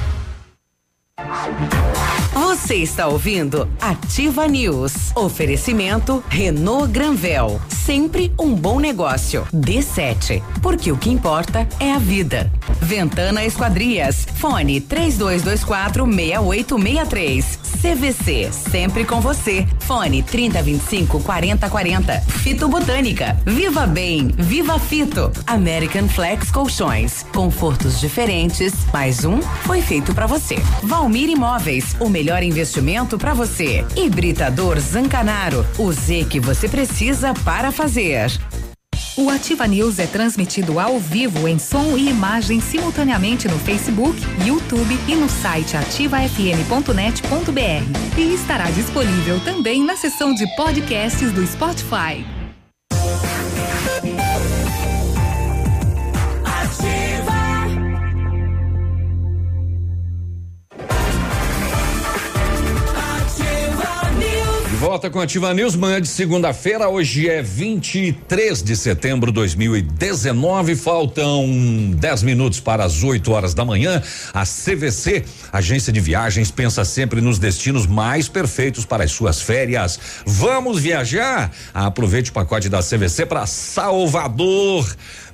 [1.24, 2.11] Thank you.
[2.34, 5.14] Você está ouvindo Ativa News.
[5.14, 7.60] Oferecimento Renault Granvel.
[7.68, 9.46] Sempre um bom negócio.
[9.52, 10.42] D7.
[10.62, 12.50] Porque o que importa é a vida.
[12.80, 14.26] Ventana Esquadrias.
[14.36, 17.58] Fone 3224 6863.
[17.82, 18.50] CVC.
[18.52, 19.66] Sempre com você.
[19.80, 22.20] Fone 3025 4040.
[22.20, 23.36] Fito Botânica.
[23.44, 24.28] Viva Bem.
[24.38, 25.30] Viva Fito.
[25.46, 27.26] American Flex Colchões.
[27.34, 28.72] Confortos diferentes.
[28.90, 30.56] Mais um foi feito para você.
[30.82, 31.94] Valmir Imóveis.
[32.00, 33.84] O melhor investimento para você.
[33.96, 35.66] Hibridador Zancanaro.
[35.78, 38.30] O Z que você precisa para fazer.
[39.16, 44.98] O Ativa News é transmitido ao vivo em som e imagem simultaneamente no Facebook, YouTube
[45.06, 48.18] e no site ativafm.net.br.
[48.18, 52.41] E estará disponível também na seção de podcasts do Spotify.
[64.82, 66.88] Volta com a Ativa News, manhã de segunda-feira.
[66.88, 70.74] Hoje é 23 de setembro de 2019.
[70.74, 71.46] Faltam
[71.94, 74.02] 10 minutos para as 8 horas da manhã.
[74.34, 80.00] A CVC, agência de viagens, pensa sempre nos destinos mais perfeitos para as suas férias.
[80.26, 81.52] Vamos viajar?
[81.72, 84.84] Aproveite o pacote da CVC para Salvador.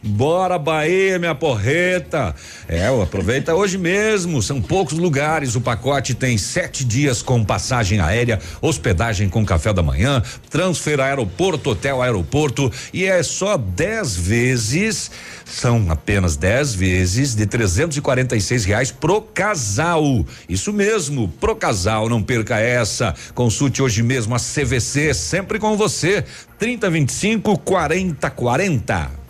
[0.03, 2.34] Bora Bahia, minha porreta.
[2.68, 4.40] É, aproveita hoje mesmo.
[4.42, 5.57] São poucos lugares.
[5.57, 11.70] O pacote tem sete dias com passagem aérea, hospedagem com café da manhã, transfer aeroporto,
[11.70, 15.11] hotel aeroporto e é só 10 vezes.
[15.44, 20.24] São apenas 10 vezes de 346 reais pro casal.
[20.49, 22.09] Isso mesmo, pro casal.
[22.09, 23.14] Não perca essa.
[23.34, 26.24] Consulte hoje mesmo a CVC, sempre com você.
[26.59, 29.27] 3025 4040.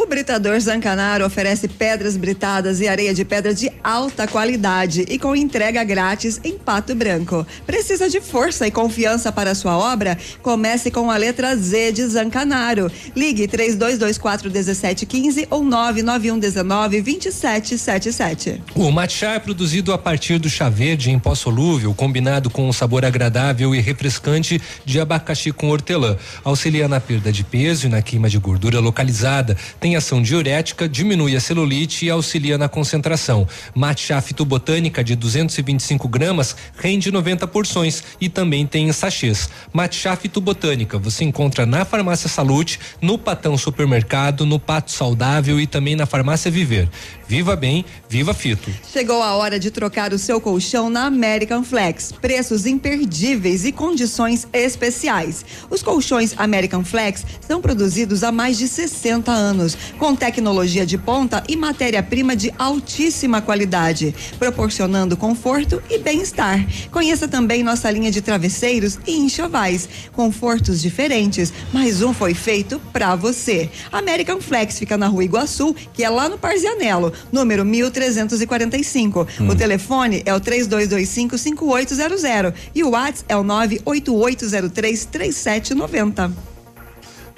[0.00, 5.36] O Britador Zancanaro oferece pedras britadas e areia de pedra de alta qualidade e com
[5.36, 7.46] entrega grátis em Pato Branco.
[7.66, 10.16] Precisa de força e confiança para sua obra?
[10.40, 12.90] Comece com a letra Z de Zancanaro.
[13.14, 18.62] Ligue 3224 1715 ou 99119 2777.
[18.74, 22.72] O matcha é produzido a partir do chá verde em pó solúvel, combinado com um
[22.72, 26.16] sabor agradável e refrescante de abacaxi com hortelã.
[26.42, 29.54] Auxilia na perda de peso e na queima de gordura localizada.
[29.78, 33.46] Tem ação diurética, diminui a celulite e auxilia na concentração.
[33.74, 39.48] Matcha fitobotânica de 225 gramas rende 90 porções e também tem sachês.
[39.72, 45.96] Matcha fitobotânica você encontra na Farmácia Salute, no Patão Supermercado, no Pato Saudável e também
[45.96, 46.88] na Farmácia Viver.
[47.30, 48.68] Viva bem, viva fito.
[48.92, 52.10] Chegou a hora de trocar o seu colchão na American Flex.
[52.10, 55.44] Preços imperdíveis e condições especiais.
[55.70, 61.42] Os colchões American Flex são produzidos há mais de 60 anos, com tecnologia de ponta
[61.48, 66.64] e matéria-prima de altíssima qualidade, proporcionando conforto e bem-estar.
[66.90, 73.14] Conheça também nossa linha de travesseiros e enxovais, confortos diferentes, mas um foi feito para
[73.16, 73.70] você.
[73.92, 79.26] American Flex fica na Rua Iguaçu, que é lá no Parzianello número 1345.
[79.40, 79.48] Hum.
[79.48, 86.49] O telefone é o 3225 5800 e o WhatsApp é o 98803 3790.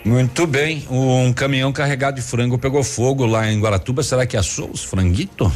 [0.04, 0.86] Muito bem.
[0.90, 4.02] Um caminhão carregado de frango pegou fogo lá em Guaratuba.
[4.02, 5.50] Será que assou os franguitos?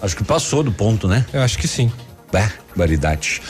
[0.00, 1.24] Acho que passou do ponto, né?
[1.32, 1.90] Eu acho que sim.
[2.30, 3.42] Barbaridade.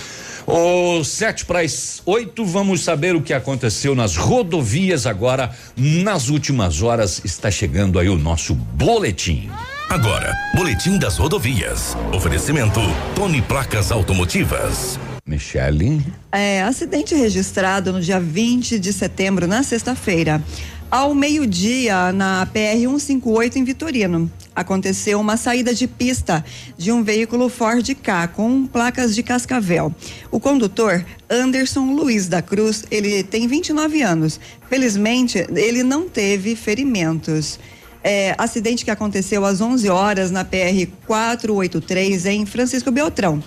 [0.46, 5.50] O sete para as oito, vamos saber o que aconteceu nas rodovias agora.
[5.76, 9.48] Nas últimas horas está chegando aí o nosso boletim.
[9.88, 11.96] Agora, Boletim das Rodovias.
[12.14, 12.80] Oferecimento
[13.14, 14.98] Tony Placas Automotivas.
[15.32, 16.04] Michele.
[16.30, 20.42] É, acidente registrado no dia 20 de setembro, na sexta-feira.
[20.90, 26.44] Ao meio-dia, na PR 158 em Vitorino, aconteceu uma saída de pista
[26.76, 29.94] de um veículo Ford K com placas de Cascavel.
[30.30, 34.38] O condutor, Anderson Luiz da Cruz, ele tem 29 anos.
[34.68, 37.58] Felizmente, ele não teve ferimentos.
[38.04, 43.42] É, acidente que aconteceu às 11 horas na PR 483 em Francisco Beltrão.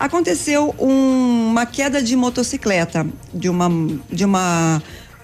[0.00, 3.68] Aconteceu um- uma queda de motocicleta de uma
[4.10, 4.82] de uma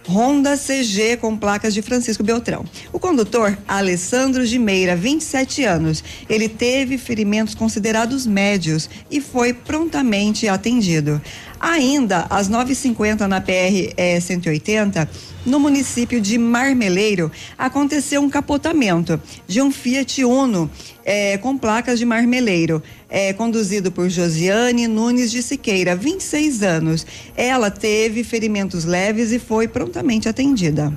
[0.09, 2.65] Honda CG com placas de Francisco Beltrão.
[2.93, 10.47] O condutor, Alessandro de Meira, 27 anos, ele teve ferimentos considerados médios e foi prontamente
[10.47, 11.21] atendido.
[11.59, 15.09] Ainda às 9h50 na PR eh, 180,
[15.45, 20.71] no município de Marmeleiro, aconteceu um capotamento de um Fiat Uno
[21.07, 27.07] eh, com placas de Marmeleiro, eh, conduzido por Josiane Nunes de Siqueira, 26 anos.
[27.37, 30.93] Ela teve ferimentos leves e foi prontamente atendida.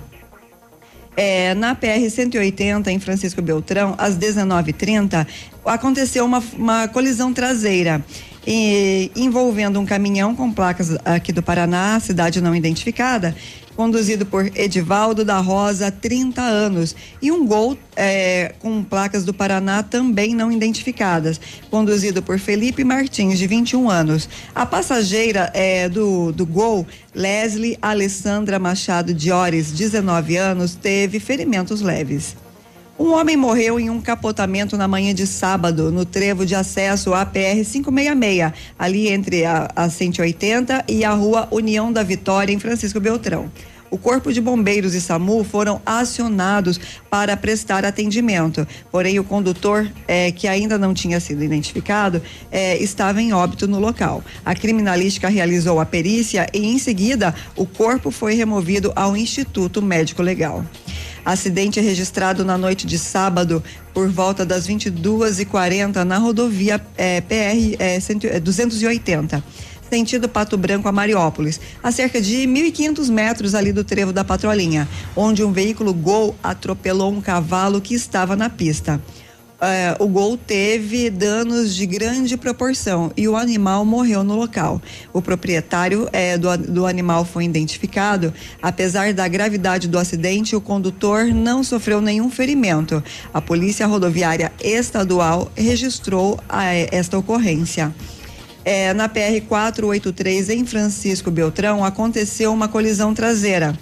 [1.15, 5.27] É, na PR 180 em Francisco Beltrão, às 19h30,
[5.65, 8.03] aconteceu uma, uma colisão traseira
[8.47, 13.35] e, envolvendo um caminhão com placas aqui do Paraná, cidade não identificada,
[13.79, 19.81] conduzido por Edivaldo da Rosa, 30 anos, e um gol é, com placas do Paraná
[19.81, 21.39] também não identificadas,
[21.71, 24.27] conduzido por Felipe Martins, de 21 anos.
[24.53, 32.35] A passageira é, do, do gol, Leslie Alessandra Machado Diores, 19 anos, teve ferimentos leves.
[32.99, 37.25] Um homem morreu em um capotamento na manhã de sábado, no trevo de acesso à
[37.25, 42.99] PR 566, ali entre a, a 180 e a rua União da Vitória, em Francisco
[42.99, 43.49] Beltrão.
[43.91, 46.79] O Corpo de Bombeiros e SAMU foram acionados
[47.09, 48.67] para prestar atendimento.
[48.91, 52.21] Porém, o condutor, eh, que ainda não tinha sido identificado,
[52.51, 54.23] eh, estava em óbito no local.
[54.45, 60.21] A criminalística realizou a perícia e, em seguida, o corpo foi removido ao Instituto Médico
[60.21, 60.63] Legal.
[61.25, 63.63] Acidente registrado na noite de sábado,
[63.93, 69.43] por volta das 22h40, na rodovia eh, PR eh, 100 eh, 280
[69.89, 74.87] sentido Pato Branco a Mariópolis, a cerca de 1.500 metros ali do trevo da Patrolinha,
[75.15, 79.01] onde um veículo Gol atropelou um cavalo que estava na pista.
[79.61, 84.81] eh, o Gol teve danos de grande proporção e o animal morreu no local.
[85.11, 88.33] O proprietário eh, do, do animal foi identificado.
[88.61, 93.03] Apesar da gravidade do acidente, o condutor não sofreu nenhum ferimento.
[93.33, 97.93] A Polícia Rodoviária Estadual registrou a- esta ocorrência.
[98.65, 103.77] É, na PR 483 em Francisco Beltrão aconteceu uma colisão traseira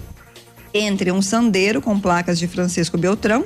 [0.74, 3.46] entre um sandeiro com placas de Francisco Beltrão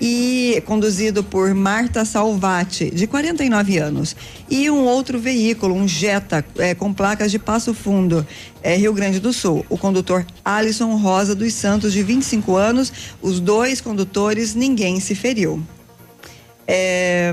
[0.00, 4.14] e conduzido por Marta Salvati, de 49 anos,
[4.50, 8.26] e um outro veículo, um Jetta, eh, com placas de Passo Fundo,
[8.62, 9.64] eh, Rio Grande do Sul.
[9.70, 15.62] O condutor Alisson Rosa dos Santos, de 25 anos, os dois condutores, ninguém se feriu.
[16.68, 17.32] É,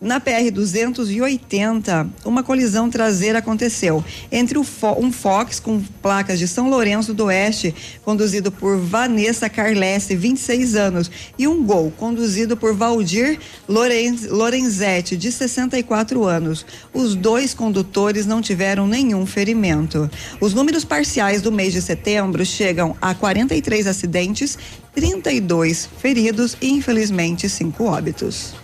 [0.00, 7.12] na PR 280, uma colisão traseira aconteceu entre um Fox com placas de São Lourenço
[7.12, 13.38] do Oeste, conduzido por Vanessa Carlesse, 26 anos, e um Gol conduzido por Valdir
[13.68, 16.64] Lorenz, Lorenzetti, de 64 anos.
[16.94, 20.10] Os dois condutores não tiveram nenhum ferimento.
[20.40, 24.56] Os números parciais do mês de setembro chegam a 43 acidentes,
[24.94, 28.54] 32 feridos e, infelizmente, cinco óbitos.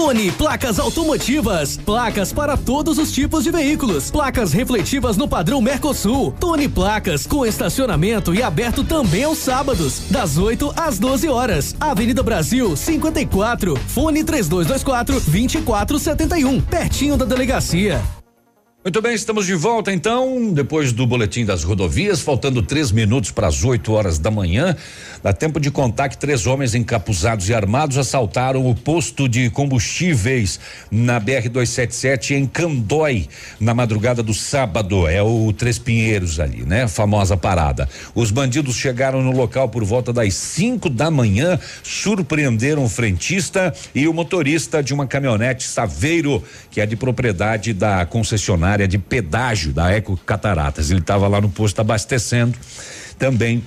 [0.00, 1.76] Tony Placas Automotivas.
[1.76, 4.10] Placas para todos os tipos de veículos.
[4.10, 6.34] Placas refletivas no padrão Mercosul.
[6.40, 11.76] Tony Placas com estacionamento e aberto também aos sábados, das 8 às 12 horas.
[11.78, 13.76] Avenida Brasil 54.
[13.76, 16.62] Fone 3224 2471.
[16.62, 18.02] Pertinho da delegacia.
[18.82, 23.46] Muito bem, estamos de volta então, depois do boletim das rodovias, faltando três minutos para
[23.46, 24.74] as 8 horas da manhã.
[25.22, 30.58] Dá tempo de contar que três homens encapuzados e armados assaltaram o posto de combustíveis
[30.90, 33.28] na BR-277 em Candói,
[33.60, 35.06] na madrugada do sábado.
[35.06, 36.88] É o Três Pinheiros ali, né?
[36.88, 37.86] Famosa parada.
[38.14, 44.08] Os bandidos chegaram no local por volta das 5 da manhã, surpreenderam o frentista e
[44.08, 49.90] o motorista de uma caminhonete Saveiro, que é de propriedade da concessionária de pedágio da
[49.90, 50.90] Eco Cataratas.
[50.90, 52.56] Ele estava lá no posto abastecendo
[53.20, 53.62] também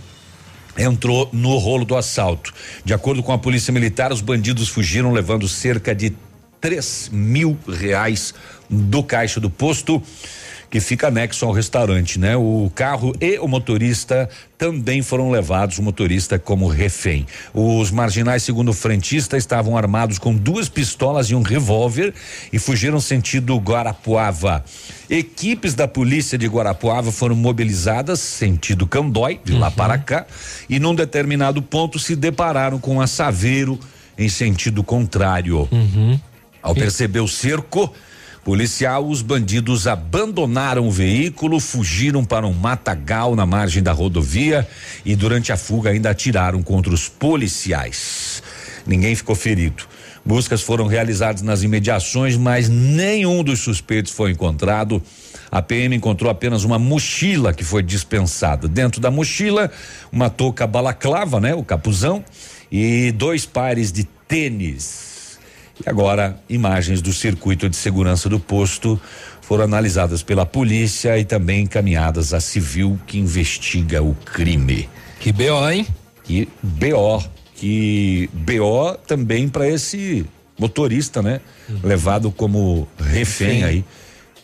[0.76, 2.52] entrou no rolo do assalto.
[2.84, 6.14] De acordo com a polícia militar, os bandidos fugiram levando cerca de
[6.60, 8.34] três mil reais
[8.68, 10.02] do caixa do posto
[10.74, 12.36] que fica anexo ao restaurante, né?
[12.36, 17.28] O carro e o motorista também foram levados, o motorista como refém.
[17.54, 22.12] Os marginais, segundo o frentista, estavam armados com duas pistolas e um revólver
[22.52, 24.66] e fugiram sentido Guarapuava.
[25.08, 30.26] Equipes da polícia de Guarapuava foram mobilizadas sentido Candói, de lá para cá,
[30.68, 33.80] e num determinado ponto se depararam com a Saveiro
[34.18, 35.70] em sentido contrário.
[36.64, 37.94] Ao perceber o cerco
[38.44, 44.68] policial, os bandidos abandonaram o veículo, fugiram para um matagal na margem da rodovia
[45.06, 48.44] e durante a fuga ainda atiraram contra os policiais.
[48.86, 49.84] Ninguém ficou ferido.
[50.26, 55.02] Buscas foram realizadas nas imediações, mas nenhum dos suspeitos foi encontrado.
[55.52, 58.68] A PM encontrou apenas uma mochila que foi dispensada.
[58.68, 59.70] Dentro da mochila,
[60.12, 62.24] uma touca balaclava, né, o capuzão,
[62.72, 65.13] e dois pares de tênis.
[65.80, 69.00] E agora, imagens do circuito de segurança do posto
[69.42, 74.90] foram analisadas pela polícia e também encaminhadas à civil que investiga o crime.
[75.20, 75.88] Que BO, hein?
[76.24, 77.24] Que BO.
[77.56, 80.26] Que BO também para esse
[80.58, 81.42] motorista, né?
[81.84, 83.86] Levado como refém aí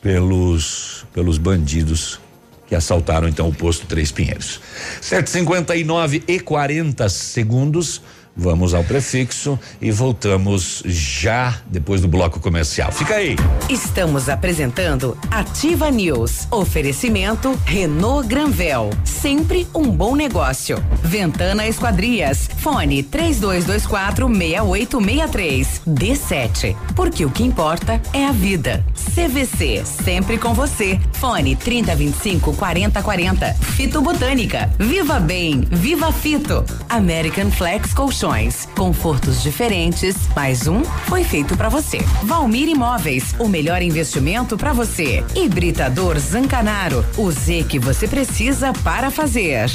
[0.02, 2.20] pelos pelos bandidos
[2.68, 4.62] que assaltaram então o posto Três Pinheiros.
[5.02, 8.02] 7:59 e 40 segundos.
[8.40, 12.90] Vamos ao prefixo e voltamos já depois do bloco comercial.
[12.90, 13.36] Fica aí.
[13.70, 16.48] Estamos apresentando Ativa News.
[16.50, 18.92] Oferecimento Renault Granvel.
[19.04, 20.82] Sempre um bom negócio.
[21.04, 22.50] Ventana Esquadrias.
[22.60, 25.82] Fone 3224 6863.
[25.86, 26.78] D7.
[26.96, 28.86] Porque o que importa é a vida.
[29.14, 29.84] CVC.
[29.84, 30.98] Sempre com você.
[31.12, 33.54] Fone 3025 4040.
[33.76, 34.72] Fito Botânica.
[34.80, 35.68] Viva Bem.
[35.70, 36.64] Viva Fito.
[36.88, 37.94] American Flex
[38.30, 38.68] Colchões.
[38.76, 40.16] Confortos diferentes.
[40.36, 41.98] Mais um foi feito para você.
[42.24, 43.34] Valmir Imóveis.
[43.40, 45.24] O melhor investimento para você.
[45.36, 47.04] Hibridador Zancanaro.
[47.18, 49.72] O Z que você precisa para fazer.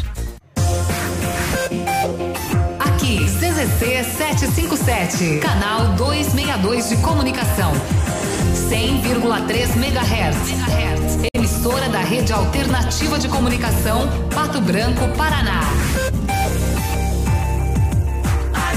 [2.79, 7.73] Aqui, CZC 757, canal 262 de comunicação.
[8.71, 11.29] 100,3 MHz.
[11.35, 15.61] Emissora da Rede Alternativa de Comunicação, Pato Branco, Paraná.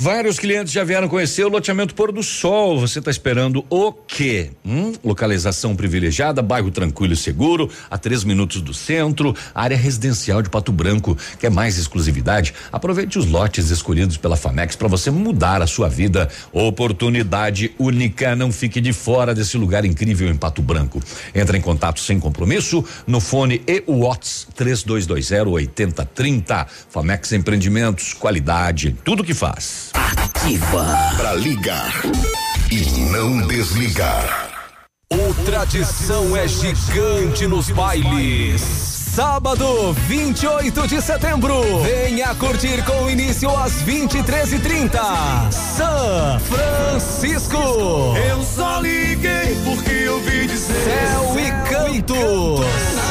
[0.00, 2.78] Vários clientes já vieram conhecer o loteamento Pôr do Sol.
[2.78, 4.52] Você está esperando o quê?
[4.64, 4.92] Hum?
[5.02, 10.70] Localização privilegiada, bairro tranquilo e seguro, a três minutos do centro, área residencial de Pato
[10.70, 11.18] Branco.
[11.40, 12.54] Quer mais exclusividade?
[12.70, 16.28] Aproveite os lotes escolhidos pela Famex para você mudar a sua vida.
[16.52, 18.36] Oportunidade única.
[18.36, 21.02] Não fique de fora desse lugar incrível em Pato Branco.
[21.34, 26.68] Entre em contato sem compromisso no fone e Whats 3220 8030.
[26.88, 29.87] Famex Empreendimentos, qualidade, tudo que faz.
[29.94, 30.86] Ativa.
[31.16, 31.92] Pra ligar
[32.70, 34.48] e não desligar.
[35.10, 38.60] O tradição é gigante nos bailes.
[38.60, 41.82] Sábado, 28 de setembro.
[41.82, 45.50] Venha curtir com início às 23h30.
[45.50, 47.56] São Francisco.
[48.28, 50.84] Eu só liguei porque eu vi dizer.
[50.84, 52.14] Céu e canto.
[52.14, 53.07] Na toalha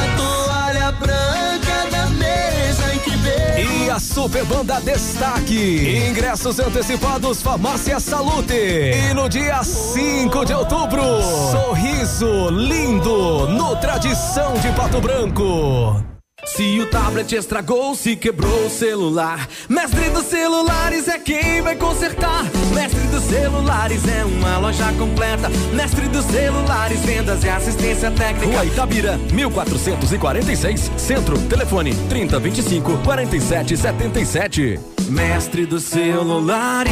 [3.90, 6.08] A Super Banda Destaque.
[6.10, 8.54] Ingressos antecipados Farmácia Salute.
[8.54, 11.02] E no dia 5 de outubro,
[11.50, 16.17] sorriso lindo no Tradição de Pato Branco.
[16.56, 22.44] Se o tablet estragou, se quebrou o celular, Mestre dos Celulares é quem vai consertar.
[22.74, 25.48] Mestre dos Celulares é uma loja completa.
[25.72, 28.46] Mestre dos Celulares, vendas e assistência técnica.
[28.46, 34.80] Rua Itabira, 1446, Centro, telefone 3025 4777.
[35.08, 36.90] Mestre dos Celulares.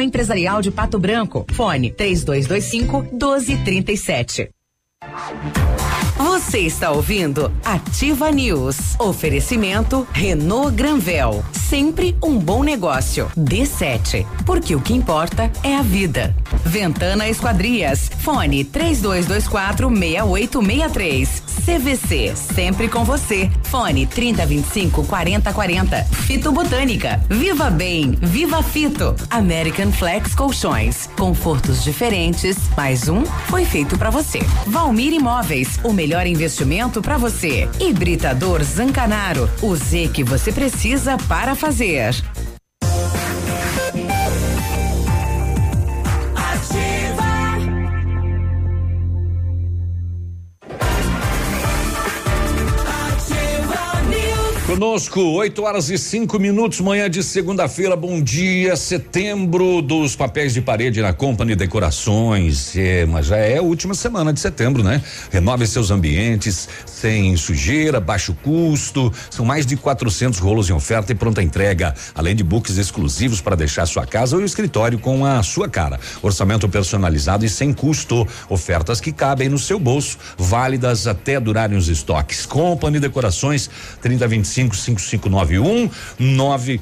[0.00, 1.44] Empresarial de Pato Branco.
[1.52, 4.50] Fone 3225 1237.
[6.22, 8.94] Você está ouvindo Ativa News.
[9.00, 11.44] Oferecimento Renault Granvel.
[11.50, 13.28] Sempre um bom negócio.
[13.36, 14.24] D7.
[14.46, 16.32] Porque o que importa é a vida.
[16.64, 18.08] Ventana Esquadrias.
[18.20, 21.42] Fone 3224 6863.
[21.64, 22.36] CVC.
[22.36, 23.50] Sempre com você.
[23.64, 26.04] Fone 3025 4040.
[26.04, 27.20] Fito Botânica.
[27.28, 28.12] Viva Bem.
[28.20, 29.16] Viva Fito.
[29.30, 31.08] American Flex Colchões.
[31.16, 32.58] Confortos diferentes.
[32.76, 34.40] Mais um foi feito para você.
[34.66, 35.80] Valmir Imóveis.
[35.82, 37.68] O melhor investimento para você.
[37.80, 39.48] Hibridador Zancanaro.
[39.62, 42.14] O Z que você precisa para fazer.
[54.72, 60.62] Conosco, 8 horas e cinco minutos, manhã de segunda-feira, bom dia, setembro dos papéis de
[60.62, 62.74] parede na Company Decorações.
[62.74, 65.02] É, mas já é a última semana de setembro, né?
[65.30, 69.12] Renove seus ambientes sem sujeira, baixo custo.
[69.28, 73.54] São mais de 400 rolos em oferta e pronta entrega, além de books exclusivos para
[73.54, 76.00] deixar sua casa ou escritório com a sua cara.
[76.22, 78.26] Orçamento personalizado e sem custo.
[78.48, 82.46] Ofertas que cabem no seu bolso, válidas até durarem os estoques.
[82.46, 83.68] Company Decorações
[84.00, 86.80] 3025 5591 9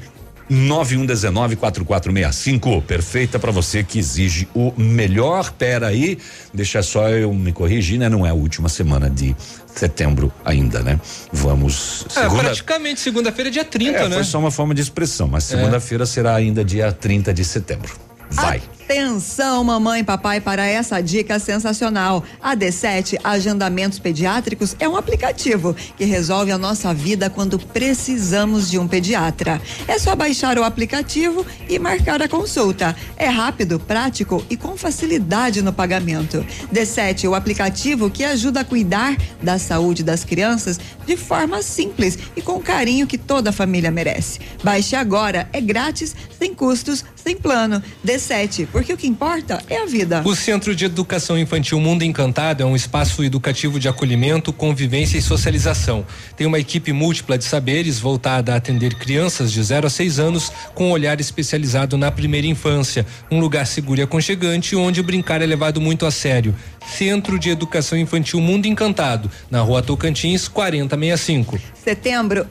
[0.51, 5.49] 91194465, perfeita para você que exige o melhor.
[5.53, 6.19] Pera aí,
[6.53, 8.09] deixa só eu me corrigir, né?
[8.09, 9.33] Não é a última semana de
[9.73, 10.99] setembro ainda, né?
[11.31, 14.15] Vamos É, segunda praticamente segunda-feira é dia 30, é, né?
[14.15, 15.55] Foi só uma forma de expressão, mas É.
[15.55, 17.95] segunda-feira será ainda dia 30 de setembro.
[18.29, 18.61] Vai.
[18.91, 22.25] Atenção, mamãe e papai, para essa dica sensacional.
[22.41, 28.77] A D7 Agendamentos Pediátricos é um aplicativo que resolve a nossa vida quando precisamos de
[28.77, 29.61] um pediatra.
[29.87, 32.93] É só baixar o aplicativo e marcar a consulta.
[33.15, 36.45] É rápido, prático e com facilidade no pagamento.
[36.69, 42.41] D7, o aplicativo que ajuda a cuidar da saúde das crianças de forma simples e
[42.41, 44.41] com o carinho que toda família merece.
[44.61, 47.81] Baixe agora, é grátis, sem custos, sem plano.
[48.05, 50.23] D7, porque o que importa é a vida.
[50.25, 55.21] O Centro de Educação Infantil Mundo Encantado é um espaço educativo de acolhimento, convivência e
[55.21, 56.03] socialização.
[56.35, 60.51] Tem uma equipe múltipla de saberes voltada a atender crianças de 0 a 6 anos
[60.73, 63.05] com um olhar especializado na primeira infância.
[63.29, 66.55] Um lugar seguro e aconchegante onde brincar é levado muito a sério.
[66.83, 71.59] Centro de Educação Infantil Mundo Encantado, na rua Tocantins, 4065.
[71.83, 72.47] Setembro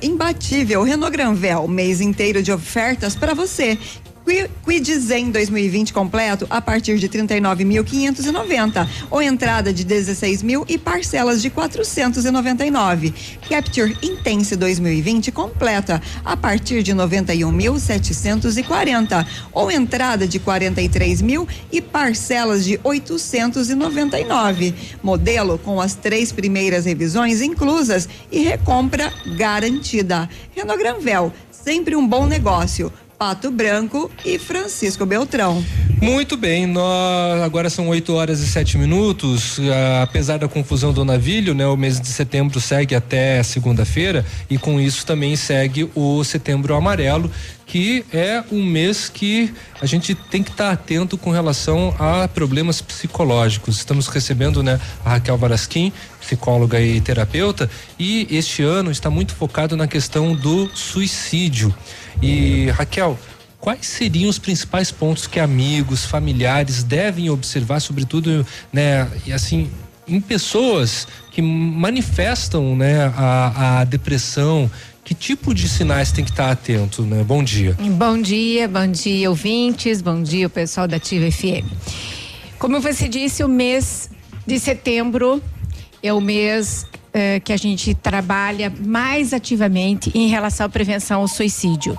[0.00, 3.78] imbatível, Renault Granvel, mês inteiro de ofertas para você.
[4.24, 10.78] Qui- Quid Zen 2020 completo a partir de 39.590 ou entrada de 16 mil e
[10.78, 13.12] parcelas de 499.
[13.48, 22.64] Capture Intense 2020 completa a partir de 91.740 ou entrada de 43 mil e parcelas
[22.64, 24.74] de 899.
[25.02, 30.28] Modelo com as três primeiras revisões inclusas e recompra garantida.
[30.56, 32.90] Renault Granvel, sempre um bom negócio.
[33.24, 35.64] Pato Branco e Francisco Beltrão.
[36.04, 39.58] Muito bem, nós agora são 8 horas e 7 minutos.
[39.58, 41.66] ah, apesar da confusão do navio, né?
[41.66, 47.30] O mês de setembro segue até segunda-feira e com isso também segue o setembro amarelo,
[47.66, 49.50] que é um mês que
[49.80, 53.78] a gente tem que estar atento com relação a problemas psicológicos.
[53.78, 55.90] Estamos recebendo, né, a Raquel Varasquim,
[56.20, 61.74] psicóloga e terapeuta, e este ano está muito focado na questão do suicídio.
[62.22, 63.18] E Raquel,
[63.64, 69.70] quais seriam os principais pontos que amigos, familiares devem observar, sobretudo, né, e assim,
[70.06, 74.70] em pessoas que manifestam, né, a, a depressão?
[75.02, 77.22] Que tipo de sinais tem que estar atento, né?
[77.24, 77.74] Bom dia.
[77.78, 81.64] Bom dia, bom dia, ouvintes, bom dia, o pessoal da Ativa FM.
[82.58, 84.10] Como você disse, o mês
[84.46, 85.42] de setembro
[86.02, 91.28] é o mês eh, que a gente trabalha mais ativamente em relação à prevenção ao
[91.28, 91.98] suicídio.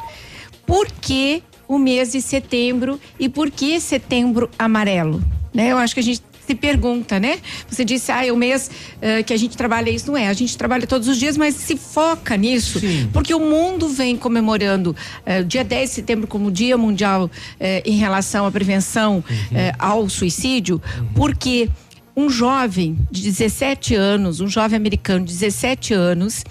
[0.65, 5.23] Por que o mês de setembro e por que setembro amarelo?
[5.53, 5.71] Né?
[5.71, 7.39] Eu acho que a gente se pergunta, né?
[7.67, 8.69] Você disse, ah, é o mês
[9.01, 10.11] eh, que a gente trabalha isso.
[10.11, 12.79] Não é, a gente trabalha todos os dias, mas se foca nisso.
[13.11, 14.95] Porque o mundo vem comemorando
[15.41, 20.07] o dia 10 de setembro como Dia Mundial eh, em relação à prevenção eh, ao
[20.07, 20.79] suicídio,
[21.15, 21.67] porque
[22.15, 26.43] um jovem de 17 anos, um jovem americano de 17 anos,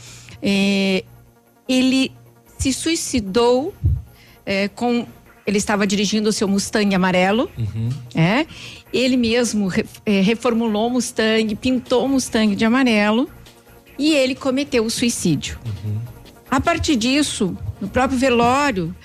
[0.42, 1.04] eh,
[1.68, 2.12] ele
[2.58, 3.74] se suicidou
[4.46, 5.06] eh, com.
[5.46, 7.50] Ele estava dirigindo o seu Mustang amarelo.
[8.14, 8.46] É,
[8.92, 13.28] ele mesmo re- eh, reformulou o Mustang, pintou o Mustang de amarelo
[13.98, 15.58] e ele cometeu o suicídio.
[16.50, 18.96] A partir disso, no próprio velório,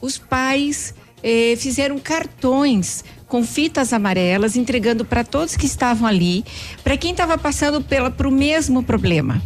[0.00, 6.44] os pais eh, fizeram cartões com fitas amarelas, entregando para todos que estavam ali,
[6.84, 9.42] para quem estava passando pela para o mesmo problema,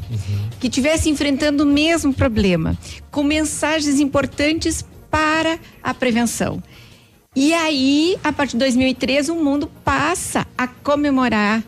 [0.59, 2.77] que estivesse enfrentando o mesmo problema,
[3.11, 6.63] com mensagens importantes para a prevenção.
[7.35, 11.63] E aí, a partir de 2013, o mundo passa a comemorar,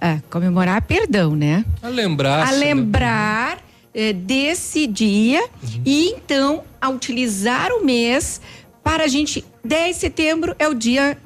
[0.00, 1.64] a comemorar, perdão, né?
[1.82, 2.48] A lembrar.
[2.48, 3.58] a lembrar
[3.92, 5.44] eh, desse dia
[5.84, 8.40] e então a utilizar o mês
[8.84, 11.18] para a gente 10 de setembro é o dia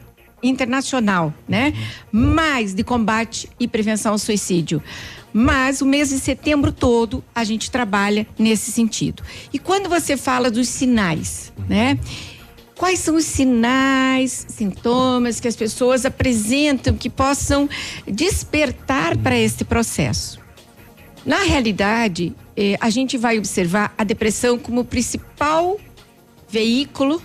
[0.43, 1.73] internacional, né?
[2.11, 4.83] Mais de combate e prevenção ao suicídio.
[5.33, 9.23] Mas o mês de setembro todo a gente trabalha nesse sentido.
[9.53, 11.99] E quando você fala dos sinais, né?
[12.77, 17.69] Quais são os sinais, sintomas que as pessoas apresentam que possam
[18.07, 20.41] despertar para esse processo?
[21.25, 25.79] Na realidade, eh, a gente vai observar a depressão como o principal
[26.49, 27.23] veículo,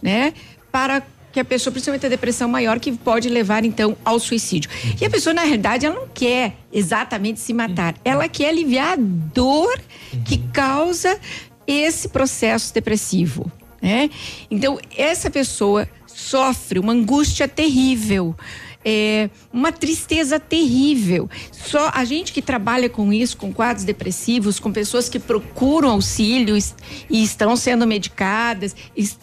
[0.00, 0.32] né,
[0.70, 1.02] para
[1.32, 4.70] que a pessoa, principalmente a depressão maior, que pode levar então ao suicídio.
[5.00, 8.96] E a pessoa, na realidade, ela não quer exatamente se matar, ela quer aliviar a
[8.96, 9.80] dor
[10.24, 11.18] que causa
[11.66, 14.10] esse processo depressivo, né?
[14.50, 18.36] Então, essa pessoa sofre uma angústia terrível.
[18.84, 21.28] É, uma tristeza terrível.
[21.50, 26.56] Só a gente que trabalha com isso, com quadros depressivos, com pessoas que procuram auxílio
[27.08, 28.74] e, estão sendo medicadas,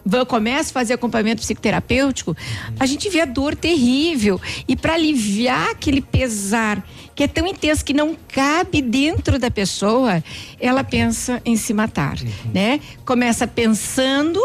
[0.06, 2.36] vão, começam a fazer acompanhamento psicoterapêutico,
[2.80, 4.40] a gente vê a dor terrível.
[4.68, 6.86] E para aliviar aquele pesar
[7.16, 10.24] que é tão intenso que não cabe dentro da pessoa,
[10.60, 12.18] ela pensa em se matar,
[12.54, 12.80] né?
[13.06, 14.40] Começa pensando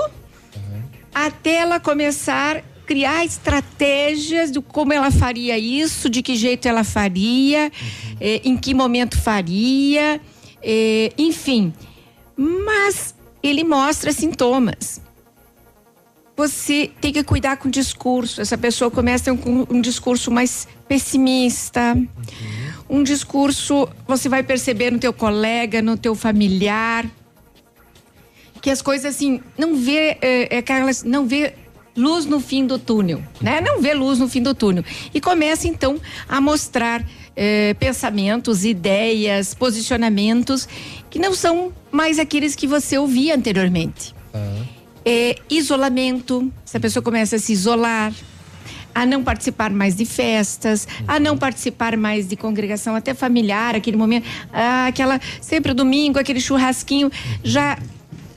[1.15, 6.85] até ela começar a criar estratégias do como ela faria isso, de que jeito ela
[6.85, 7.71] faria,
[8.21, 10.21] eh, em que momento faria,
[10.63, 11.73] eh, enfim.
[12.37, 15.01] Mas ele mostra sintomas.
[16.37, 18.41] Você tem que cuidar com o discurso.
[18.41, 21.97] Essa pessoa começa ter um, um discurso mais pessimista,
[22.91, 27.09] um discurso você vai perceber no teu colega, no teu familiar,
[28.61, 31.53] que as coisas assim não vê é, é aquelas não vê
[31.97, 33.61] luz no fim do túnel, né?
[33.61, 37.05] Não vê luz no fim do túnel e começa então a mostrar
[37.37, 40.69] é, pensamentos, ideias, posicionamentos
[41.11, 44.15] que não são mais aqueles que você ouvia anteriormente.
[45.05, 48.13] É, isolamento, essa pessoa começa a se isolar,
[48.95, 53.97] a não participar mais de festas, a não participar mais de congregação até familiar, aquele
[53.97, 57.11] momento, ah, aquela sempre domingo, aquele churrasquinho,
[57.43, 57.77] já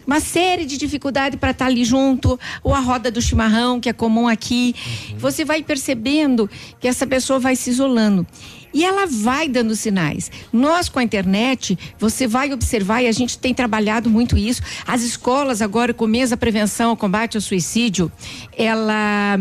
[0.07, 3.93] uma série de dificuldades para estar ali junto, ou a roda do chimarrão, que é
[3.93, 4.73] comum aqui.
[5.17, 8.25] Você vai percebendo que essa pessoa vai se isolando.
[8.73, 10.31] E ela vai dando sinais.
[10.51, 14.61] Nós, com a internet, você vai observar, e a gente tem trabalhado muito isso.
[14.85, 18.11] As escolas, agora, com o mês da prevenção ao combate ao suicídio,
[18.55, 19.39] ela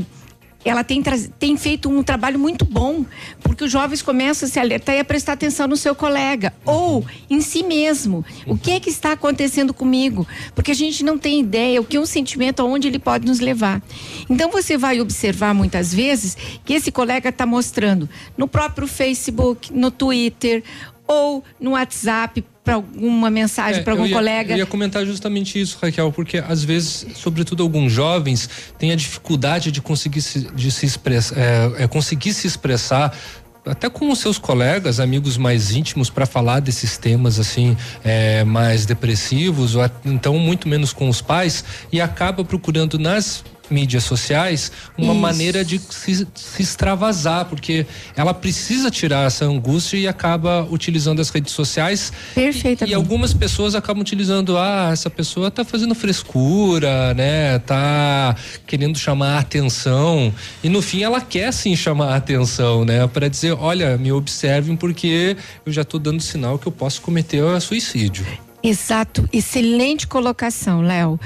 [0.69, 1.03] ela tem,
[1.39, 3.05] tem feito um trabalho muito bom,
[3.41, 7.05] porque os jovens começam a se alertar e a prestar atenção no seu colega ou
[7.31, 8.25] em si mesmo.
[8.47, 10.27] O que é que está acontecendo comigo?
[10.55, 13.39] Porque a gente não tem ideia o que é um sentimento, aonde ele pode nos
[13.39, 13.81] levar.
[14.29, 19.91] Então você vai observar muitas vezes que esse colega está mostrando no próprio Facebook, no
[19.91, 20.65] Twitter
[21.07, 24.55] ou no WhatsApp para alguma mensagem É, para algum eu ia, colega.
[24.55, 29.71] Eu ia comentar justamente isso, Raquel, porque às vezes, sobretudo alguns jovens, têm a dificuldade
[29.71, 33.17] de conseguir se, de se expressar, é, é, conseguir se expressar
[33.65, 38.85] até com os seus colegas, amigos mais íntimos, para falar desses temas assim é, mais
[38.85, 45.13] depressivos, ou então muito menos com os pais, e acaba procurando nas mídias sociais uma
[45.13, 45.21] Isso.
[45.21, 51.31] maneira de se, se extravasar, porque ela precisa tirar essa angústia e acaba utilizando as
[51.31, 52.13] redes sociais.
[52.35, 52.93] Perfeitamente.
[52.93, 57.59] E algumas pessoas acabam utilizando, ah, essa pessoa tá fazendo frescura, né?
[57.61, 58.37] Tá
[58.67, 60.33] querendo chamar a atenção.
[60.63, 63.07] E no fim ela quer sim chamar a atenção, né?
[63.07, 67.43] Para dizer, olha, me observem porque eu já tô dando sinal que eu posso cometer
[67.61, 68.27] suicídio.
[68.63, 71.21] Exato, excelente colocação, Léo.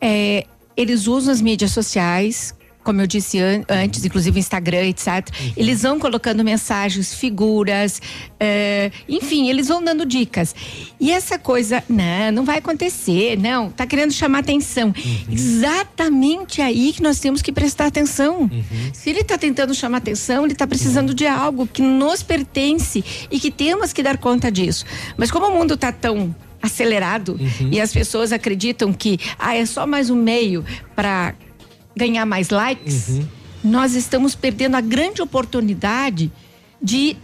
[0.00, 0.46] É,
[0.78, 5.28] eles usam as mídias sociais, como eu disse an- antes, inclusive o Instagram, etc.
[5.54, 8.00] Eles vão colocando mensagens, figuras,
[8.40, 10.54] é, enfim, eles vão dando dicas.
[10.98, 14.94] E essa coisa, não, não vai acontecer, não, tá querendo chamar atenção.
[15.30, 18.48] Exatamente aí que nós temos que prestar atenção.
[18.94, 23.38] Se ele está tentando chamar atenção, ele está precisando de algo que nos pertence e
[23.40, 24.84] que temos que dar conta disso.
[25.16, 27.38] Mas como o mundo está tão acelerado
[27.70, 30.64] e as pessoas acreditam que ah, é só mais um meio
[30.94, 31.34] para
[31.96, 33.20] ganhar mais likes,
[33.62, 36.30] nós estamos perdendo a grande oportunidade
[36.80, 37.16] de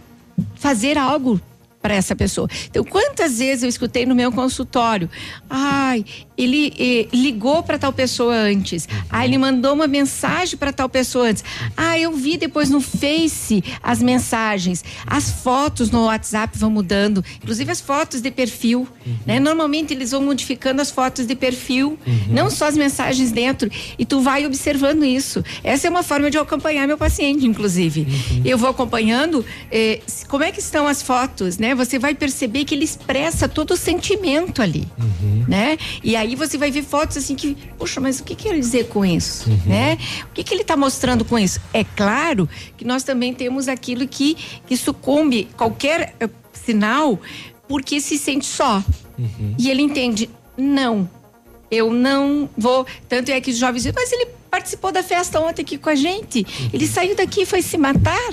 [0.55, 1.39] fazer algo
[1.81, 2.49] para essa pessoa.
[2.65, 5.07] Então, quantas vezes eu escutei no meu consultório?
[5.47, 6.03] Ai,
[6.37, 8.87] ele eh, ligou para tal pessoa antes.
[9.09, 11.43] Ah, ele mandou uma mensagem para tal pessoa antes.
[11.75, 14.83] Ah, eu vi depois no Face as mensagens.
[15.05, 18.87] As fotos no WhatsApp vão mudando, inclusive as fotos de perfil.
[19.25, 19.39] Né?
[19.39, 21.97] Normalmente eles vão modificando as fotos de perfil,
[22.27, 23.69] não só as mensagens dentro.
[23.97, 25.43] E tu vai observando isso.
[25.63, 28.07] Essa é uma forma de eu acompanhar meu paciente, inclusive.
[28.43, 31.73] Eu vou acompanhando eh, como é que estão as fotos, né?
[31.75, 34.87] Você vai perceber que ele expressa todo o sentimento ali,
[35.47, 35.77] né?
[36.03, 39.05] E aí você vai ver fotos assim que, poxa, mas o que quer dizer com
[39.05, 39.97] isso, né?
[40.23, 41.59] O que, que ele está mostrando com isso?
[41.73, 42.47] É claro
[42.77, 44.35] que nós também temos aquilo que,
[44.65, 47.19] que sucumbe qualquer eh, sinal
[47.67, 48.81] porque se sente só.
[49.57, 51.09] E ele entende, não,
[51.69, 52.85] eu não vou.
[53.09, 55.95] Tanto é que os jovens dizem, mas ele participou da festa ontem aqui com a
[55.95, 56.45] gente.
[56.71, 58.31] Ele saiu daqui e foi se matar,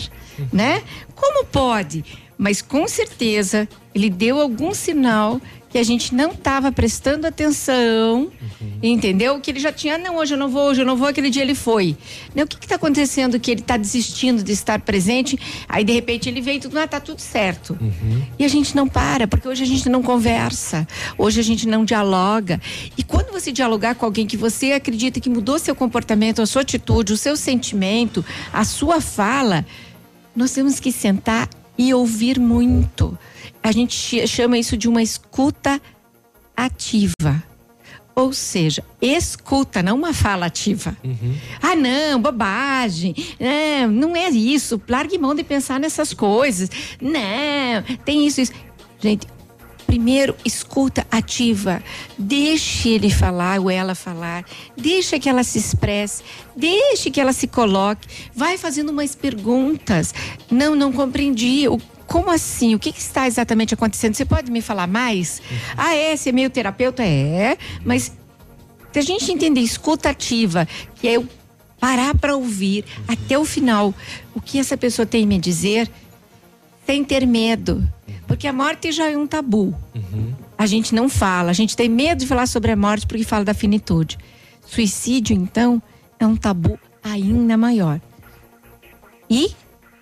[0.53, 0.83] né?
[1.15, 2.05] Como pode?
[2.43, 5.41] mas com certeza ele deu algum sinal
[5.73, 8.31] que a gente não estava prestando atenção,
[8.83, 9.41] entendeu?
[9.41, 11.41] Que ele já tinha, não, hoje eu não vou, hoje eu não vou, aquele dia
[11.41, 11.97] ele foi.
[12.35, 12.43] Né?
[12.43, 15.39] O que está acontecendo que ele está desistindo de estar presente?
[15.67, 17.79] Aí de repente ele veio e tudo, ah, tá tudo certo.
[18.39, 20.87] E a gente não para, porque hoje a gente não conversa,
[21.17, 22.61] hoje a gente não dialoga.
[22.99, 26.61] E quando você dialogar com alguém que você acredita que mudou seu comportamento, a sua
[26.61, 28.23] atitude, o seu sentimento,
[28.53, 29.65] a sua fala,
[30.37, 33.19] nós temos que sentar e ouvir muito.
[33.63, 35.81] A gente ch- chama isso de uma escuta
[36.57, 37.43] ativa.
[38.15, 40.95] Ou seja, escuta, não uma fala ativa.
[41.63, 43.15] Ah, não, bobagem.
[43.41, 44.81] Não, não é isso.
[44.87, 46.71] Largue mão de pensar nessas coisas.
[47.01, 48.53] Não, tem isso, isso.
[49.01, 49.27] Gente,
[49.87, 51.83] primeiro, escuta ativa.
[52.19, 54.45] Deixe ele falar ou ela falar.
[54.77, 56.23] Deixa que ela se expresse.
[56.55, 58.07] Deixe que ela se coloque.
[58.35, 60.15] Vai fazendo mais perguntas.
[60.51, 61.67] Não, não compreendi.
[61.67, 62.75] O como assim?
[62.75, 64.15] O que, que está exatamente acontecendo?
[64.15, 65.41] Você pode me falar mais?
[65.77, 66.17] Ah, é?
[66.17, 67.03] Você é meio terapeuta?
[67.03, 68.13] É, mas
[68.93, 71.27] se a gente entender escuta ativa, que é eu
[71.81, 73.93] parar para ouvir até o final
[74.35, 75.91] o que essa pessoa tem a me dizer,
[76.87, 77.87] sem ter medo.
[78.27, 79.75] Porque a morte já é um tabu.
[80.57, 83.45] A gente não fala, a gente tem medo de falar sobre a morte porque fala
[83.45, 84.19] da finitude.
[84.65, 85.83] Suicídio, então,
[86.21, 88.01] é um tabu ainda maior.
[89.29, 89.51] E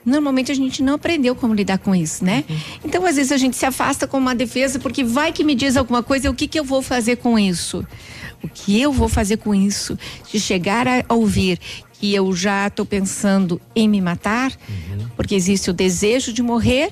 [0.05, 2.44] normalmente a gente não aprendeu como lidar com isso, né?
[2.85, 5.77] Então, às vezes a gente se afasta com uma defesa porque vai que me diz
[5.77, 7.86] alguma coisa, o que que eu vou fazer com isso?
[8.43, 9.98] O que eu vou fazer com isso?
[10.24, 11.59] Se chegar a ouvir
[11.93, 14.52] que eu já estou pensando em me matar,
[15.16, 16.90] porque existe o desejo de morrer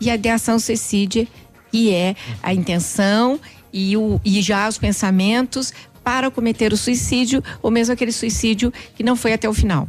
[0.00, 1.26] e a ideação suicídia,
[1.72, 3.40] que é a intenção
[3.72, 5.72] e, o, e já os pensamentos
[6.04, 9.88] para cometer o suicídio, ou mesmo aquele suicídio que não foi até o final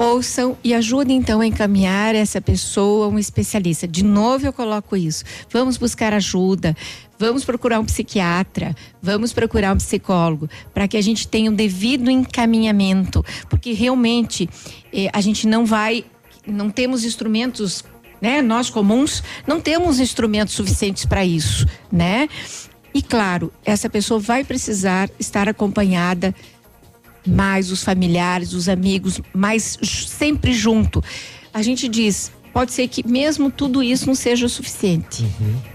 [0.00, 3.86] ouçam e ajudem então a encaminhar essa pessoa um especialista.
[3.86, 5.24] De novo eu coloco isso.
[5.50, 6.74] Vamos buscar ajuda,
[7.18, 12.10] vamos procurar um psiquiatra, vamos procurar um psicólogo, para que a gente tenha um devido
[12.10, 14.48] encaminhamento, porque realmente
[14.90, 16.02] eh, a gente não vai,
[16.46, 17.84] não temos instrumentos,
[18.22, 18.40] né?
[18.40, 22.26] Nós comuns não temos instrumentos suficientes para isso, né?
[22.94, 26.34] E claro, essa pessoa vai precisar estar acompanhada
[27.26, 31.02] mais os familiares, os amigos, mais j- sempre junto.
[31.52, 35.24] A gente diz, pode ser que mesmo tudo isso não seja o suficiente.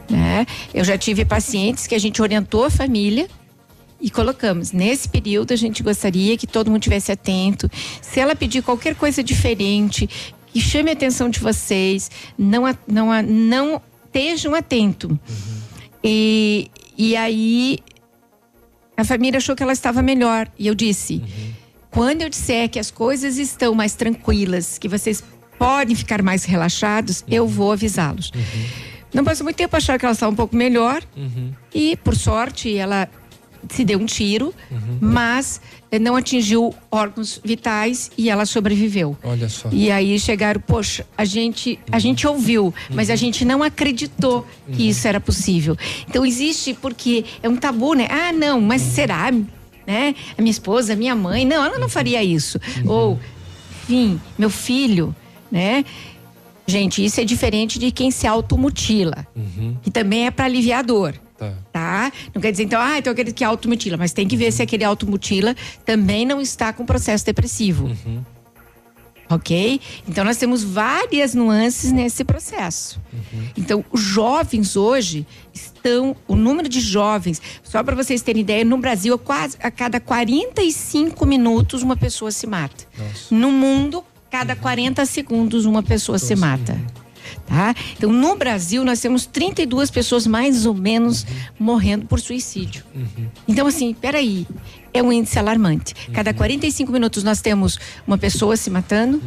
[0.10, 0.46] Né?
[0.74, 3.28] Eu já tive pacientes que a gente orientou a família
[4.02, 4.72] e colocamos.
[4.72, 7.70] Nesse período, a gente gostaria que todo mundo tivesse atento.
[8.02, 10.10] Se ela pedir qualquer coisa diferente,
[10.52, 15.12] que chame a atenção de vocês, não, a- não, a- não estejam atentos.
[16.04, 17.80] E, e aí
[18.98, 20.48] a família achou que ela estava melhor.
[20.58, 21.22] E eu disse:
[21.92, 25.24] quando eu disser que as coisas estão mais tranquilas, que vocês
[25.58, 28.32] podem ficar mais relaxados, eu vou avisá-los.
[29.14, 31.02] Não passou muito tempo achar que ela estava um pouco melhor.
[31.74, 33.08] E, por sorte, ela
[33.70, 34.54] se deu um tiro,
[35.00, 35.62] mas
[35.92, 39.18] eh, não atingiu órgãos vitais e ela sobreviveu.
[39.24, 39.70] Olha só.
[39.72, 44.90] E aí chegaram, poxa, a gente, a gente ouviu, mas a gente não acreditou que
[44.90, 45.78] isso era possível.
[46.10, 48.08] Então existe porque é um tabu, né?
[48.10, 49.32] Ah, não, mas será?
[49.88, 50.16] Né?
[50.38, 52.60] A minha esposa, a minha mãe, não, ela não faria isso.
[52.86, 53.20] Ou,
[53.84, 55.16] enfim, meu filho,
[55.52, 55.86] né?
[56.68, 59.28] Gente, isso é diferente de quem se automutila,
[59.84, 61.14] que também é para aliviar a dor.
[61.38, 61.54] Tá.
[61.72, 62.12] Tá?
[62.34, 64.84] Não quer dizer, então, ah, então aquele que automutila, mas tem que ver se aquele
[64.84, 65.56] automutila
[65.86, 67.90] também não está com processo depressivo.
[69.30, 69.82] Ok?
[70.08, 73.02] Então nós temos várias nuances nesse processo.
[73.58, 78.78] Então, os jovens hoje estão, o número de jovens, só para vocês terem ideia, no
[78.78, 82.86] Brasil, a, quase, a cada 45 minutos uma pessoa se mata.
[83.32, 86.80] No mundo, cada 40 segundos uma pessoa se mata.
[87.46, 87.76] Tá?
[87.96, 91.26] Então, no Brasil, nós temos 32 pessoas mais ou menos
[91.60, 92.84] morrendo por suicídio.
[93.48, 94.48] Então, assim, peraí,
[94.94, 95.94] é um índice alarmante.
[96.12, 97.78] Cada 45 minutos nós temos
[98.08, 99.22] uma pessoa se matando.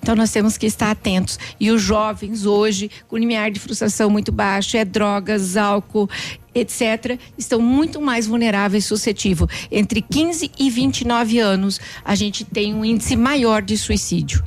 [0.00, 1.38] Então nós temos que estar atentos.
[1.58, 6.08] E os jovens hoje, com limiar de frustração muito baixo, é drogas, álcool,
[6.54, 9.50] etc., estão muito mais vulneráveis e suscetíveis.
[9.70, 14.42] Entre 15 e 29 anos, a gente tem um índice maior de suicídio.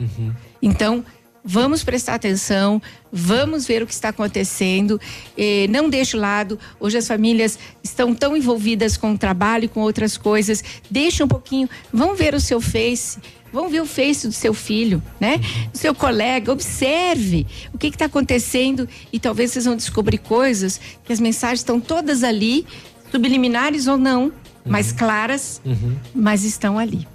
[0.61, 1.03] Então,
[1.43, 2.81] vamos prestar atenção,
[3.11, 4.99] vamos ver o que está acontecendo.
[5.37, 6.59] Eh, não deixe de lado.
[6.79, 10.63] Hoje as famílias estão tão envolvidas com o trabalho e com outras coisas.
[10.89, 13.19] Deixe um pouquinho, vão ver o seu Face.
[13.51, 15.37] Vão ver o Face do seu filho, né?
[15.71, 21.11] Do seu colega, observe o que está acontecendo e talvez vocês vão descobrir coisas que
[21.11, 22.65] as mensagens estão todas ali,
[23.11, 24.31] subliminares ou não,
[24.65, 25.61] mais claras,
[26.15, 27.05] mas estão ali.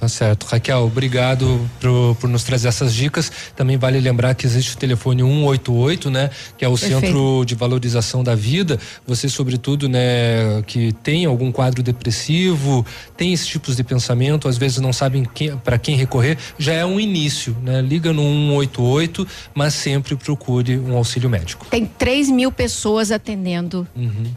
[0.00, 0.44] Tá certo.
[0.44, 3.32] Raquel, obrigado por, por nos trazer essas dicas.
[3.56, 6.30] Também vale lembrar que existe o telefone 188, né?
[6.56, 7.00] Que é o Perfeito.
[7.00, 8.78] Centro de Valorização da Vida.
[9.06, 14.78] Você, sobretudo, né, que tem algum quadro depressivo, tem esses tipos de pensamento, às vezes
[14.78, 15.26] não sabem
[15.64, 17.82] para quem recorrer, já é um início, né?
[17.82, 21.66] Liga no 188, mas sempre procure um auxílio médico.
[21.70, 23.86] Tem 3 mil pessoas atendendo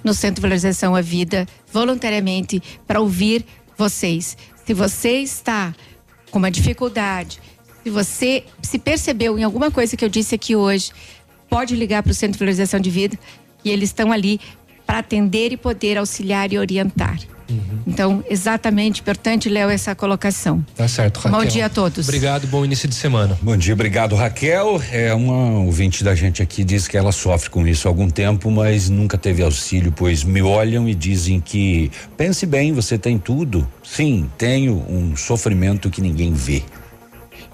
[0.03, 3.45] no Centro de Valorização à Vida, voluntariamente, para ouvir
[3.77, 4.38] vocês.
[4.72, 5.76] Se você está
[6.31, 7.41] com uma dificuldade,
[7.84, 10.93] se você se percebeu em alguma coisa que eu disse aqui hoje,
[11.49, 13.19] pode ligar para o Centro de Valorização de Vida
[13.65, 14.39] e eles estão ali
[14.91, 17.18] para atender e poder auxiliar e orientar.
[17.88, 20.65] Então, exatamente, importante, Léo, essa colocação.
[20.76, 21.39] Tá certo, Raquel.
[21.39, 22.07] Bom dia a todos.
[22.07, 23.38] Obrigado, bom início de semana.
[23.41, 24.81] Bom dia, obrigado, Raquel.
[24.91, 28.51] É uma ouvinte da gente aqui diz que ela sofre com isso há algum tempo,
[28.51, 33.65] mas nunca teve auxílio, pois me olham e dizem que pense bem, você tem tudo.
[33.81, 36.63] Sim, tenho um sofrimento que ninguém vê.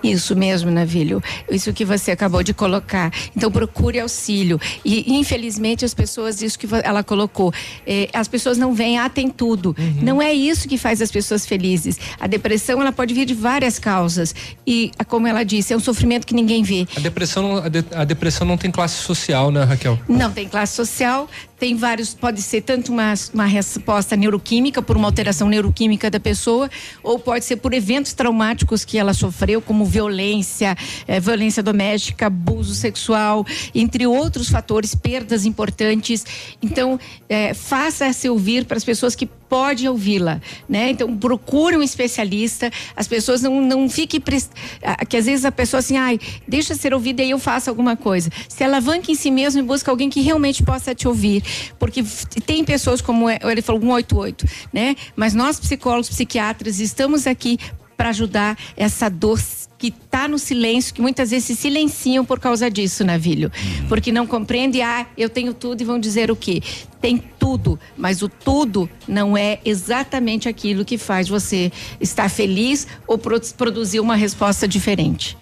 [0.04, 1.22] Isso mesmo, Navilho.
[1.50, 3.12] Isso que você acabou de colocar.
[3.36, 4.60] Então procure auxílio.
[4.86, 7.52] E infelizmente as pessoas, isso que ela colocou,
[7.86, 9.76] eh, as pessoas não veem, ah, tem tudo.
[10.02, 11.98] Não é isso que faz as pessoas felizes.
[12.20, 14.36] A depressão ela pode vir de várias causas.
[14.66, 16.88] E como ela disse, é um sofrimento que ninguém vê.
[16.96, 20.00] A depressão, a, de- a depressão não tem classe social, né, Raquel?
[20.08, 21.28] Não tem classe social,
[21.60, 26.70] tem vários, pode ser tanto uma, uma resposta neuroquímica, por uma alteração neuroquímica da pessoa,
[27.02, 30.76] ou pode ser por eventos traumáticos que ela sofreu, como violência,
[31.08, 36.26] eh, violência doméstica, abuso sexual, entre outros fatores, perdas importantes.
[36.62, 40.90] Então, eh, faça-se ouvir para as pessoas que pode ouvi-la, né?
[40.90, 42.70] Então procure um especialista.
[42.96, 44.50] As pessoas não não fiquem pres-
[44.84, 47.96] ah, que às vezes a pessoa assim, ai, deixa ser ouvida e eu faço alguma
[47.96, 48.30] coisa.
[48.50, 51.44] Se alavanque em si mesmo e busca alguém que realmente possa te ouvir,
[51.80, 52.04] porque
[52.46, 54.96] tem pessoas como é- ele falou 188, né?
[55.16, 57.58] Mas nós psicólogos, psiquiatras estamos aqui
[57.96, 59.40] para ajudar essa dor
[59.80, 63.52] que está no silêncio, que muitas vezes se silenciam por causa disso, Navilho.
[63.88, 66.62] Porque não compreende, ah, eu tenho tudo e vão dizer o quê?
[67.00, 71.72] Tem tudo, mas o tudo não é exatamente aquilo que faz você
[72.02, 75.38] estar feliz ou pro- produzir uma resposta diferente.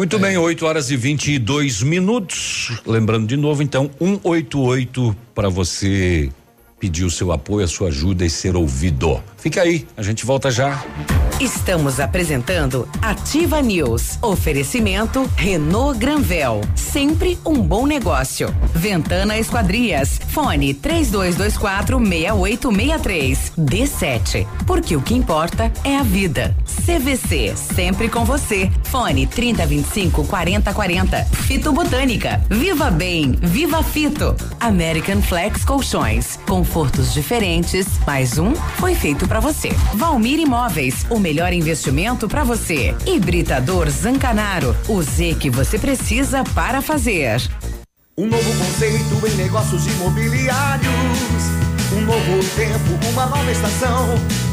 [0.00, 2.72] Muito bem, 8 horas e 22 minutos.
[2.86, 6.30] Lembrando de novo, então, 188 para você
[6.78, 9.22] pedir o seu apoio, a sua ajuda e ser ouvido.
[9.40, 10.84] Fica aí, a gente volta já.
[11.40, 14.18] Estamos apresentando Ativa News.
[14.20, 16.60] Oferecimento Renault Granvel.
[16.74, 18.54] Sempre um bom negócio.
[18.74, 20.20] Ventana Esquadrias.
[20.28, 23.52] Fone 3224 6863.
[23.58, 24.46] D7.
[24.66, 26.54] Porque o que importa é a vida.
[26.84, 27.56] CVC.
[27.56, 28.70] Sempre com você.
[28.84, 31.24] Fone 3025 4040.
[31.24, 32.38] Fito Botânica.
[32.50, 33.32] Viva Bem.
[33.40, 34.36] Viva Fito.
[34.60, 36.38] American Flex Colchões.
[36.46, 37.86] Confortos diferentes.
[38.06, 39.68] Mais um foi feito para você.
[39.94, 41.06] Valmir Imóveis.
[41.08, 42.96] O melhor investimento para você.
[43.06, 44.76] Hibridador Zancanaro.
[44.88, 47.40] O Z que você precisa para fazer.
[48.18, 50.90] Um novo conceito em negócios imobiliários.
[51.92, 54.08] Um novo tempo, uma nova estação.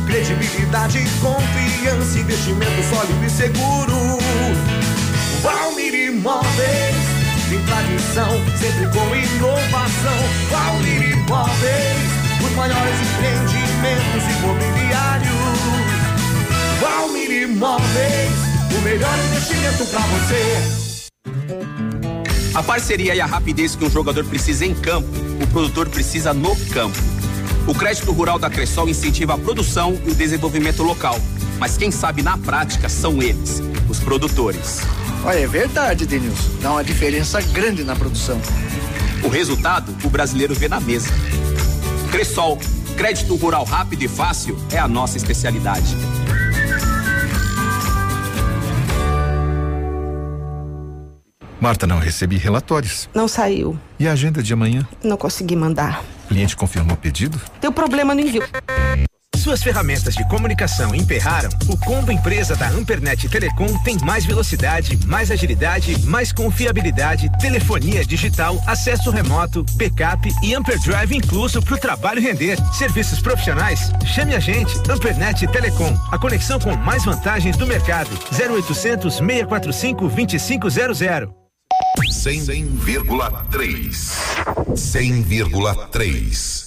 [0.06, 4.20] Credibilidade, confiança, investimento sólido e seguro.
[5.42, 6.96] Valmir Imóveis,
[7.50, 8.30] tem tradição,
[8.60, 10.20] sempre com inovação.
[10.52, 13.67] Valmir Imóveis, os maiores empreendimentos
[14.40, 15.60] imobiliários.
[16.82, 18.32] Valmir Imóveis,
[18.78, 20.88] o melhor investimento para você.
[22.56, 25.08] A parceria e a rapidez que um jogador precisa em campo,
[25.42, 26.98] o produtor precisa no campo.
[27.68, 31.20] O crédito rural da Cressol incentiva a produção e o desenvolvimento local.
[31.60, 34.82] Mas quem sabe na prática são eles, os produtores.
[35.24, 36.50] Olha, é verdade, Denilson.
[36.62, 38.40] Dá uma diferença grande na produção.
[39.24, 41.10] O resultado, o brasileiro vê na mesa.
[42.12, 42.58] Cressol,
[42.98, 45.96] crédito rural rápido e fácil é a nossa especialidade.
[51.62, 53.08] Marta, não recebi relatórios.
[53.14, 53.80] Não saiu.
[54.00, 54.88] E a agenda de amanhã?
[55.04, 56.04] Não consegui mandar.
[56.26, 57.40] O cliente confirmou o pedido?
[57.62, 58.44] Deu problema no envio.
[59.48, 61.50] Suas ferramentas de comunicação emperraram?
[61.70, 68.62] O combo empresa da Ampernet Telecom tem mais velocidade, mais agilidade, mais confiabilidade, telefonia digital,
[68.68, 72.58] acesso remoto, backup e Amperdrive incluso para o trabalho render.
[72.74, 73.90] Serviços profissionais?
[74.06, 78.10] Chame a gente, Ampernet Telecom, a conexão com mais vantagens do mercado.
[78.38, 81.30] 0800 645 2500.
[82.12, 83.96] 100,3.
[84.76, 86.67] 100,3.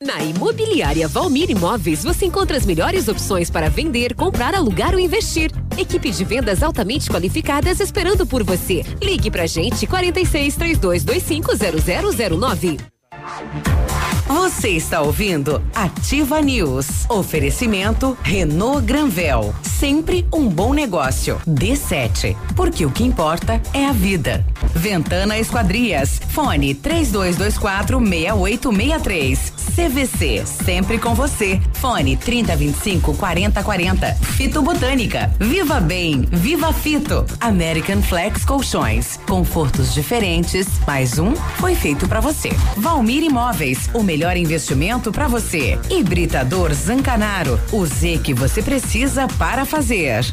[0.00, 5.50] Na Imobiliária Valmir Imóveis, você encontra as melhores opções para vender, comprar, alugar ou investir.
[5.76, 8.84] Equipe de vendas altamente qualificadas esperando por você.
[9.02, 11.50] Ligue pra gente 46 3225
[12.38, 12.76] 0009.
[14.28, 17.06] Você está ouvindo Ativa News.
[17.08, 19.54] Oferecimento Renault Granvel.
[19.62, 21.40] Sempre um bom negócio.
[21.48, 22.36] D7.
[22.54, 24.44] Porque o que importa é a vida.
[24.74, 26.20] Ventana Esquadrias.
[26.28, 29.52] Fone 3224 6863.
[29.74, 30.44] CVC.
[30.44, 31.58] Sempre com você.
[31.74, 34.14] Fone 3025 4040.
[34.14, 35.32] Fito Botânica.
[35.40, 36.28] Viva Bem.
[36.30, 37.24] Viva Fito.
[37.40, 39.18] American Flex Colchões.
[39.26, 40.66] Confortos diferentes.
[40.86, 42.50] Mais um foi feito para você.
[42.76, 43.88] Valmir Imóveis.
[43.94, 45.78] O melhor investimento para você.
[45.90, 47.58] Hibridador Zancanaro.
[47.72, 50.24] O Z que você precisa para fazer.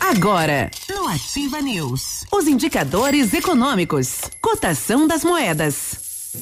[0.00, 6.32] Agora, no Ativa News, os indicadores econômicos, cotação das moedas.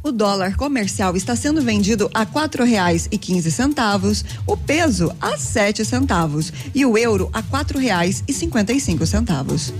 [0.00, 5.36] O dólar comercial está sendo vendido a quatro reais e quinze centavos, o peso a
[5.36, 9.72] sete centavos e o euro a quatro reais e cinquenta e cinco centavos.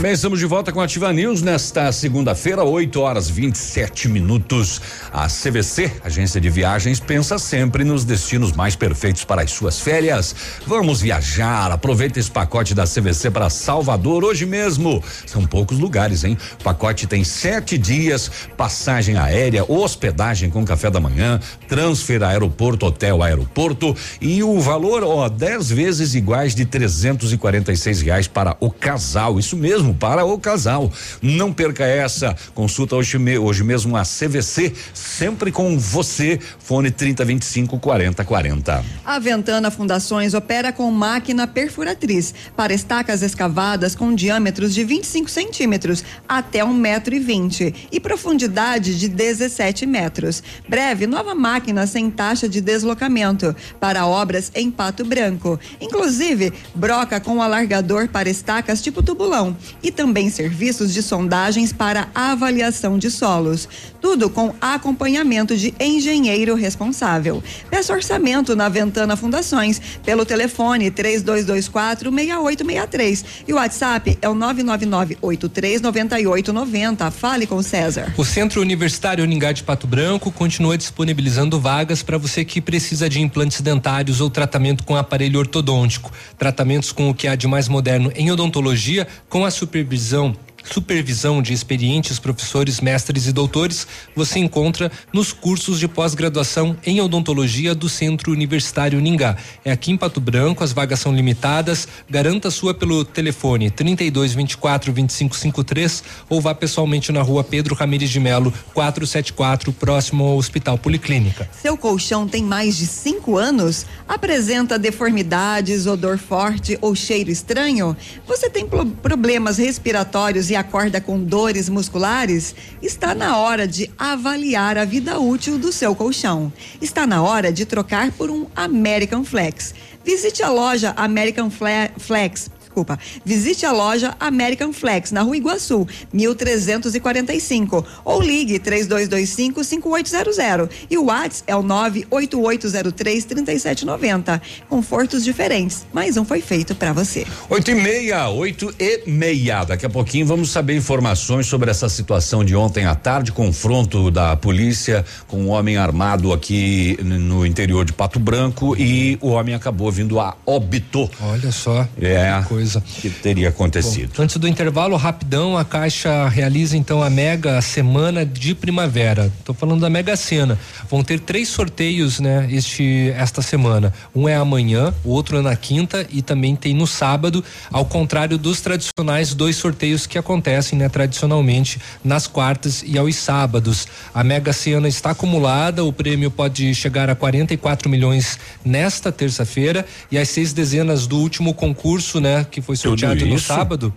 [0.00, 4.80] Também estamos de volta com a Ativa News nesta segunda-feira, 8 horas 27 minutos.
[5.12, 10.34] A CVC, Agência de Viagens, pensa sempre nos destinos mais perfeitos para as suas férias.
[10.66, 15.04] Vamos viajar, aproveita esse pacote da CVC para Salvador hoje mesmo.
[15.26, 16.34] São poucos lugares, hein?
[16.58, 23.22] O pacote tem sete dias, passagem aérea, hospedagem com café da manhã, transfer aeroporto, hotel,
[23.22, 29.38] aeroporto e o valor, ó, 10 vezes iguais de 346 reais para o casal.
[29.38, 30.92] Isso mesmo, para o casal.
[31.22, 32.36] Não perca essa.
[32.54, 36.38] Consulta hoje, hoje mesmo a CVC, sempre com você.
[36.58, 38.84] Fone 3025 4040.
[39.04, 46.04] A Ventana Fundações opera com máquina perfuratriz para estacas escavadas com diâmetros de 25 centímetros
[46.28, 50.42] até um metro e vinte e profundidade de 17 metros.
[50.68, 55.58] Breve, nova máquina sem taxa de deslocamento para obras em Pato Branco.
[55.80, 62.98] Inclusive, broca com alargador para estacas tipo tubulão e também serviços de sondagens para avaliação
[62.98, 63.68] de solos.
[64.00, 67.42] Tudo com acompanhamento de engenheiro responsável.
[67.70, 75.18] Peça orçamento na Ventana Fundações pelo telefone 3224 6863 e o WhatsApp é o 999
[75.20, 77.10] 839890.
[77.10, 78.12] Fale com César.
[78.16, 83.20] O Centro Universitário Uningá de Pato Branco continua disponibilizando vagas para você que precisa de
[83.20, 86.12] implantes dentários ou tratamento com aparelho ortodôntico.
[86.38, 91.52] Tratamentos com o que há de mais moderno em odontologia, com a supervisão supervisão de
[91.52, 98.32] experientes professores, mestres e doutores, você encontra nos cursos de pós-graduação em odontologia do Centro
[98.32, 99.36] Universitário Ningá.
[99.64, 101.88] É aqui em Pato Branco, as vagas são limitadas.
[102.08, 108.10] Garanta sua pelo telefone 32 24 25 53 ou vá pessoalmente na rua Pedro Ramires
[108.10, 111.48] de Melo, 474, próximo ao Hospital Policlínica.
[111.60, 113.86] Seu colchão tem mais de cinco anos?
[114.08, 117.96] Apresenta deformidades, odor forte ou cheiro estranho?
[118.26, 122.54] Você tem pro- problemas respiratórios e acorda com dores musculares?
[122.82, 126.52] Está na hora de avaliar a vida útil do seu colchão.
[126.80, 129.74] Está na hora de trocar por um American Flex.
[130.04, 132.50] Visite a loja American Fle- Flex.
[132.80, 132.98] Desculpa.
[133.24, 141.04] Visite a loja American Flex na Rua Iguaçu, 1345 ou ligue 3225 5800 e o
[141.04, 144.42] WhatsApp é o 98803 3790.
[144.68, 147.26] Confortos diferentes, mais um foi feito para você.
[147.50, 149.64] Oito e meia, oito e meia.
[149.64, 154.36] Daqui a pouquinho vamos saber informações sobre essa situação de ontem à tarde, confronto da
[154.36, 159.90] polícia com um homem armado aqui no interior de Pato Branco e o homem acabou
[159.90, 161.10] vindo a óbito.
[161.20, 161.86] Olha só.
[162.00, 162.42] É.
[162.48, 162.69] Coisa.
[163.00, 164.12] Que teria acontecido.
[164.16, 169.32] Bom, antes do intervalo, rapidão, a Caixa realiza então a Mega Semana de Primavera.
[169.44, 170.58] Tô falando da Mega Sena.
[170.90, 173.92] Vão ter três sorteios, né, este esta semana.
[174.14, 178.36] Um é amanhã, o outro é na quinta e também tem no sábado, ao contrário
[178.36, 183.88] dos tradicionais dois sorteios que acontecem, né, tradicionalmente nas quartas e aos sábados.
[184.14, 190.18] A Mega Sena está acumulada, o prêmio pode chegar a 44 milhões nesta terça-feira e
[190.18, 193.92] as seis dezenas do último concurso, né, que foi sorteado no sábado.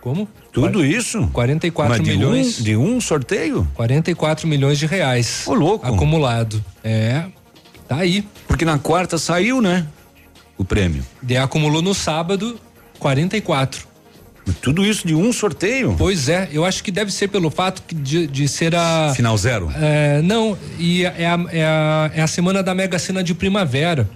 [0.00, 0.28] Como?
[0.52, 1.26] Tudo isso?
[1.32, 2.62] 44 Mas de um- milhões.
[2.62, 3.66] de um sorteio?
[3.74, 5.42] 44 milhões de reais.
[5.46, 5.86] Ô, louco.
[5.86, 6.64] Acumulado.
[6.84, 7.24] É.
[7.88, 8.24] Tá aí.
[8.46, 9.86] Porque na quarta saiu, né?
[10.56, 11.04] O prêmio.
[11.22, 12.58] De acumulou no sábado
[13.00, 13.86] 44.
[14.62, 15.96] Tudo isso de um sorteio?
[15.98, 19.12] Pois é, eu acho que deve ser pelo fato de, de ser a.
[19.14, 19.72] Final zero?
[19.74, 24.08] É, não, e é a, é, a, é a semana da Mega Sena de primavera.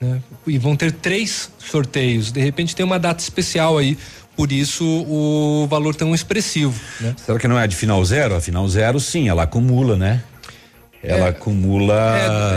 [0.00, 0.20] Né?
[0.46, 2.32] E vão ter três sorteios.
[2.32, 3.96] De repente tem uma data especial aí.
[4.36, 7.14] Por isso o valor tão expressivo, né?
[7.26, 8.34] Será que não é de final zero?
[8.36, 10.22] A final zero, sim, ela acumula, né?
[11.02, 11.94] Ela acumula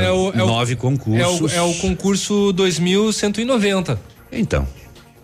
[0.02, 1.54] É- é o- é o- nove É o, concursos.
[1.54, 4.00] é o concurso 2190.
[4.32, 4.68] Então.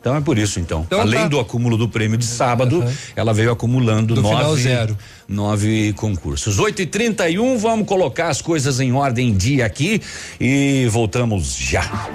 [0.02, 0.84] Então é por isso, então.
[0.88, 1.28] Então Além tá.
[1.28, 2.84] do acúmulo do prêmio de sábado,
[3.16, 4.98] ela veio acumulando Do final nove, zero.
[5.30, 6.58] Nove concursos.
[6.58, 10.02] 8 e 31 vamos colocar as coisas em ordem em dia aqui
[10.40, 12.10] e voltamos já.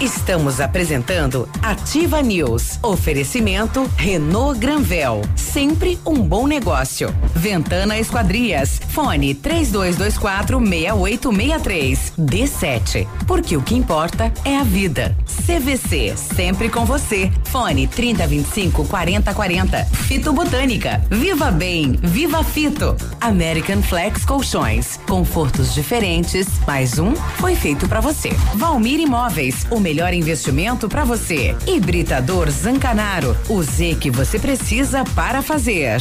[0.00, 2.78] Estamos apresentando Ativa News.
[2.82, 5.22] Oferecimento Renault Granvel.
[5.36, 7.14] Sempre um bom negócio.
[7.34, 8.80] Ventana Esquadrias.
[8.88, 12.12] Fone 3224 6863.
[12.18, 13.06] D7.
[13.26, 15.16] Porque o que importa é a vida.
[15.46, 16.14] CVC.
[16.16, 17.30] Sempre com você.
[17.44, 19.84] Fone 3025 4040.
[19.84, 21.02] Fito Botânica.
[21.10, 21.98] Viva Bem.
[22.02, 22.96] Viva Fito.
[23.20, 24.98] American Flex Colchões.
[25.06, 26.46] Confortos diferentes.
[26.66, 28.30] Mais um foi feito para você.
[28.54, 29.66] Valmir Imóveis.
[29.70, 31.54] O melhor investimento para você.
[31.66, 33.36] Hibridador Zancanaro.
[33.50, 36.00] O Z que você precisa para fazer.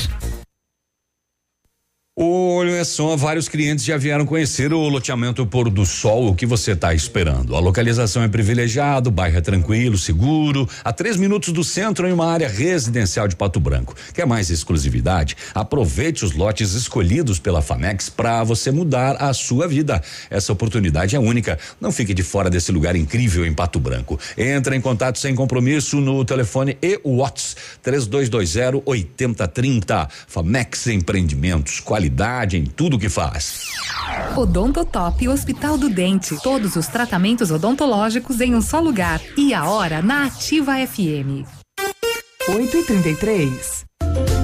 [2.17, 6.29] Olha só, vários clientes já vieram conhecer o loteamento Pôr do Sol.
[6.29, 7.53] O que você está esperando?
[7.53, 12.13] A localização é privilegiada, o bairro é tranquilo, seguro, a três minutos do centro em
[12.13, 13.93] uma área residencial de Pato Branco.
[14.13, 15.35] Quer mais exclusividade?
[15.53, 20.01] Aproveite os lotes escolhidos pela Famex para você mudar a sua vida.
[20.29, 21.59] Essa oportunidade é única.
[21.81, 24.17] Não fique de fora desse lugar incrível em Pato Branco.
[24.37, 30.07] Entra em contato sem compromisso no telefone e WhatsApp 3220 8030.
[30.29, 32.04] Famex Empreendimentos, qualidade
[32.57, 33.71] em tudo que faz.
[34.35, 36.37] Odontotop Hospital do Dente.
[36.41, 39.21] Todos os tratamentos odontológicos em um só lugar.
[39.37, 41.47] E a hora na Ativa FM.
[42.47, 43.85] 8 e 33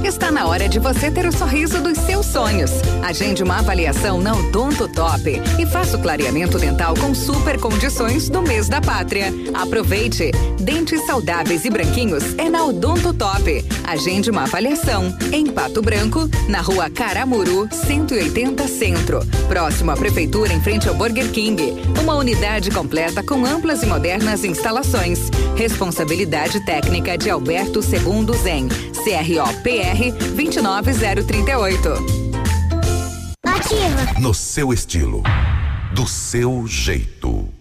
[0.03, 2.71] Está na hora de você ter o sorriso dos seus sonhos.
[3.03, 5.21] Agende uma avaliação na Odonto Top
[5.59, 9.31] e faça o clareamento dental com super condições do mês da pátria.
[9.53, 10.31] Aproveite!
[10.59, 13.65] Dentes saudáveis e branquinhos é na Odonto Top.
[13.83, 19.19] Agende uma avaliação em Pato Branco, na rua Caramuru, 180 Centro.
[19.47, 21.75] Próximo à Prefeitura, em frente ao Burger King.
[22.01, 25.29] Uma unidade completa com amplas e modernas instalações.
[25.55, 28.67] Responsabilidade técnica de Alberto Segundo Zen.
[29.03, 31.89] CROPR 29038.
[34.19, 35.21] No seu estilo.
[35.93, 37.60] Do seu jeito.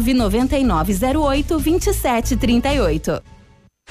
[0.00, 3.22] 99908 2738.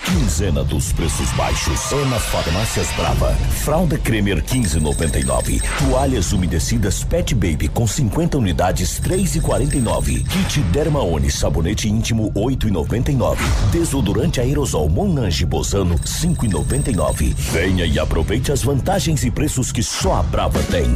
[0.06, 1.92] Quinzena dos preços baixos.
[1.92, 3.34] É nas farmácias Brava.
[3.64, 5.62] Fralda Cremer 15,99.
[5.78, 10.26] Toalhas umedecidas Pet Baby com 50 unidades 3,49.
[10.28, 13.38] Kit Dermaone sabonete íntimo 8,99.
[13.72, 17.34] Desodorante aerosol Monange Bozano 5,99.
[17.36, 20.88] Venha e aproveite as vantagens e preços que só a Brava tem.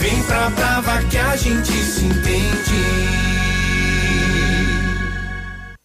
[0.00, 3.33] Vem pra Brava que a gente se entende.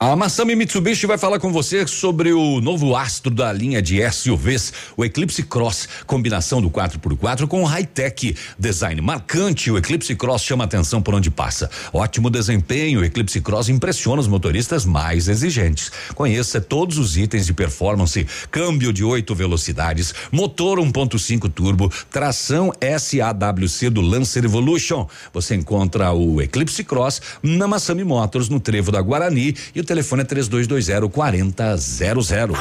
[0.01, 4.71] A Massami Mitsubishi vai falar com você sobre o novo astro da linha de SUVs,
[4.95, 9.69] o Eclipse Cross, combinação do 4x4 com high-tech, design marcante.
[9.69, 11.69] O Eclipse Cross chama atenção por onde passa.
[11.91, 15.91] Ótimo desempenho, o Eclipse Cross impressiona os motoristas mais exigentes.
[16.15, 23.89] Conheça todos os itens de performance: câmbio de oito velocidades, motor 1.5 turbo, tração SAWC
[23.89, 25.05] do Lancer Evolution.
[25.33, 30.21] Você encontra o Eclipse Cross na Massami Motors, no Trevo da Guarani e o telefone
[30.21, 32.53] é 3220 4000.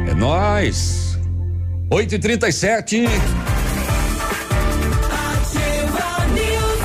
[0.08, 1.20] É nós.
[1.92, 2.18] 8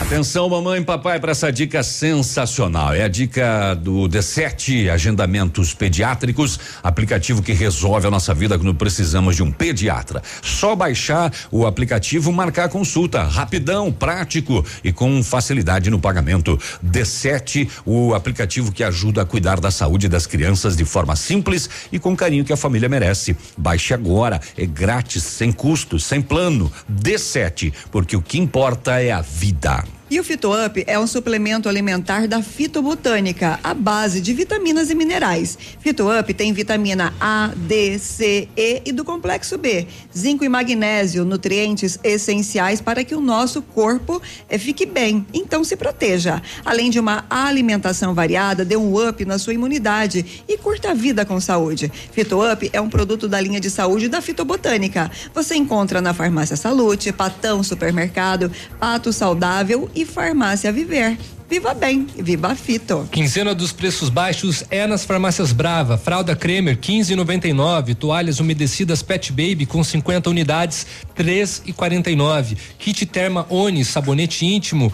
[0.07, 2.95] Atenção, mamãe e papai, para essa dica sensacional.
[2.95, 9.35] É a dica do D7 Agendamentos Pediátricos, aplicativo que resolve a nossa vida quando precisamos
[9.35, 10.23] de um pediatra.
[10.41, 13.25] Só baixar o aplicativo, marcar consulta.
[13.25, 16.57] Rapidão, prático e com facilidade no pagamento.
[16.87, 21.99] D7, o aplicativo que ajuda a cuidar da saúde das crianças de forma simples e
[21.99, 23.37] com carinho que a família merece.
[23.59, 26.71] Baixe agora, é grátis, sem custo, sem plano.
[26.89, 29.85] D7, porque o que importa é a vida.
[30.09, 35.59] E o FitoUp é um suplemento alimentar da fitobotânica, à base de vitaminas e minerais.
[35.81, 41.99] FitoUp tem vitamina A, D, C, E e do complexo B, zinco e magnésio, nutrientes
[42.05, 45.27] essenciais para que o nosso corpo eh, fique bem.
[45.35, 46.41] Então se proteja.
[46.65, 51.25] Além de uma alimentação variada, dê um up na sua imunidade e curta a vida
[51.25, 51.91] com saúde.
[52.13, 55.11] FitoUp é um produto da linha de saúde da fitobotânica.
[55.35, 61.17] Você encontra na Farmácia Salute, Patão Supermercado, Pato Saudável e Farmácia Viver.
[61.49, 63.09] Viva bem, viva Fito.
[63.11, 65.97] Quinzena dos preços baixos é nas farmácias Brava.
[65.97, 67.95] Fralda Cremer 15,99.
[67.95, 70.87] Toalhas umedecidas Pet Baby com 50 unidades
[71.17, 72.57] 3,49.
[72.79, 74.93] Kit Terma Oni sabonete íntimo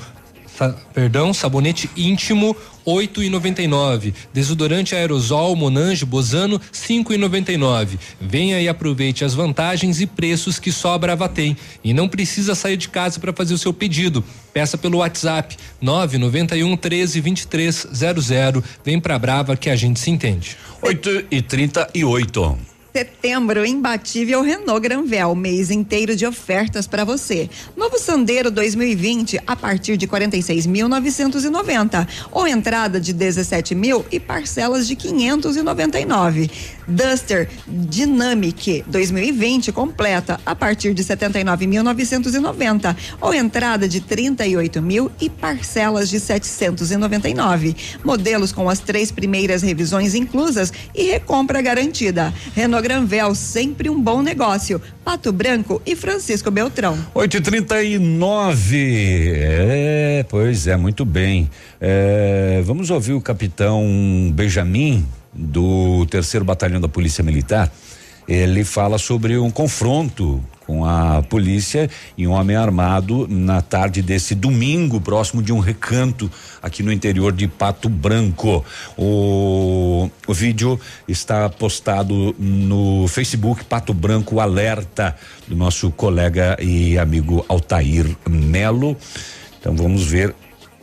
[0.56, 2.56] sa- perdão, sabonete íntimo
[2.86, 4.12] 8,99.
[4.32, 7.98] Desodorante aerosol Monange Bozano 5,99.
[8.20, 11.56] Venha e aproveite as vantagens e preços que só a Brava tem.
[11.84, 14.24] E não precisa sair de casa para fazer o seu pedido.
[14.52, 18.64] Peça pelo WhatsApp 991 13 23 00.
[18.84, 20.56] Vem pra Brava que a gente se entende.
[20.82, 27.48] 8 e 38 Setembro imbatível Renault Granvel, mês inteiro de ofertas para você.
[27.74, 34.94] Novo Sandero 2020 a partir de 46.990 ou entrada de 17 mil e parcelas de
[34.94, 36.50] 599.
[36.86, 46.10] Duster Dynamic 2020 completa a partir de 79.990 ou entrada de 38 mil e parcelas
[46.10, 47.74] de 799.
[48.04, 52.34] Modelos com as três primeiras revisões inclusas e recompra garantida.
[52.54, 54.82] Renault Granvel, sempre um bom negócio.
[55.04, 56.98] Pato Branco e Francisco Beltrão.
[57.14, 61.48] 8 e 39 É, pois é, muito bem.
[61.80, 67.72] É, vamos ouvir o capitão Benjamin, do terceiro batalhão da Polícia Militar.
[68.28, 74.34] Ele fala sobre um confronto com a polícia e um homem armado na tarde desse
[74.34, 76.30] domingo, próximo de um recanto
[76.62, 78.64] aqui no interior de Pato Branco.
[78.96, 85.16] O, o vídeo está postado no Facebook Pato Branco Alerta,
[85.48, 88.96] do nosso colega e amigo Altair Melo.
[89.58, 90.34] Então vamos ver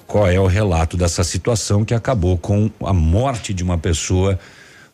[0.05, 4.39] qual é o relato dessa situação que acabou com a morte de uma pessoa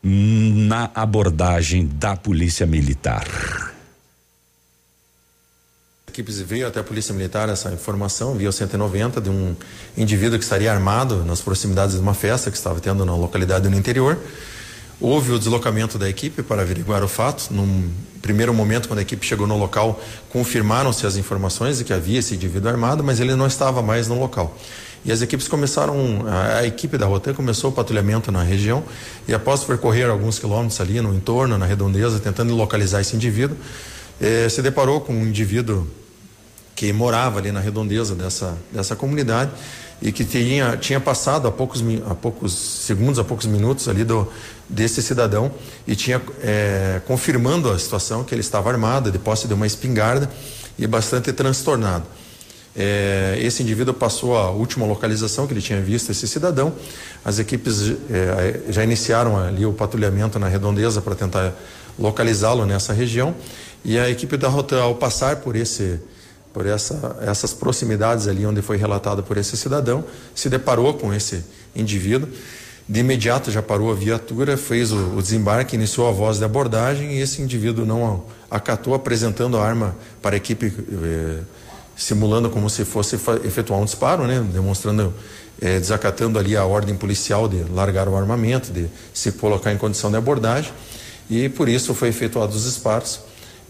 [0.03, 3.74] na abordagem da Polícia Militar.
[6.15, 9.53] Equipes veio até a Polícia Militar essa informação via o 190 de um
[9.97, 13.75] indivíduo que estaria armado nas proximidades de uma festa que estava tendo na localidade no
[13.75, 14.17] interior.
[15.01, 17.53] Houve o deslocamento da equipe para averiguar o fato.
[17.53, 22.19] Num primeiro momento, quando a equipe chegou no local, confirmaram-se as informações de que havia
[22.19, 24.57] esse indivíduo armado, mas ele não estava mais no local.
[25.03, 28.85] E as equipes começaram, a, a equipe da Rotan começou o patrulhamento na região
[29.27, 33.57] e após percorrer alguns quilômetros ali no entorno, na redondeza, tentando localizar esse indivíduo,
[34.21, 35.85] eh, se deparou com um indivíduo
[36.75, 39.51] que morava ali na redondeza dessa, dessa comunidade
[40.01, 44.27] e que tinha, tinha passado há poucos, há poucos segundos, há poucos minutos ali do,
[44.69, 45.51] desse cidadão
[45.87, 50.29] e tinha é, confirmando a situação que ele estava armado, de posse de uma espingarda
[50.77, 52.05] e bastante transtornado.
[52.77, 56.73] É, esse indivíduo passou a última localização que ele tinha visto esse cidadão.
[57.23, 61.53] As equipes é, já iniciaram ali o patrulhamento na redondeza para tentar
[61.97, 63.33] localizá-lo nessa região.
[63.85, 66.01] E a equipe da Rotan, ao passar por esse
[66.55, 71.43] por essa, essas proximidades ali onde foi relatado por esse cidadão, se deparou com esse
[71.75, 72.29] indivíduo.
[72.87, 77.11] De imediato já parou a viatura, fez o, o desembarque, iniciou a voz de abordagem
[77.11, 81.39] e esse indivíduo não acatou, apresentando a arma para a equipe, eh,
[81.97, 84.39] simulando como se fosse efetuar um disparo, né?
[84.53, 85.13] demonstrando,
[85.61, 90.09] eh, desacatando ali a ordem policial de largar o armamento, de se colocar em condição
[90.09, 90.71] de abordagem
[91.29, 93.19] e por isso foi efetuado os disparos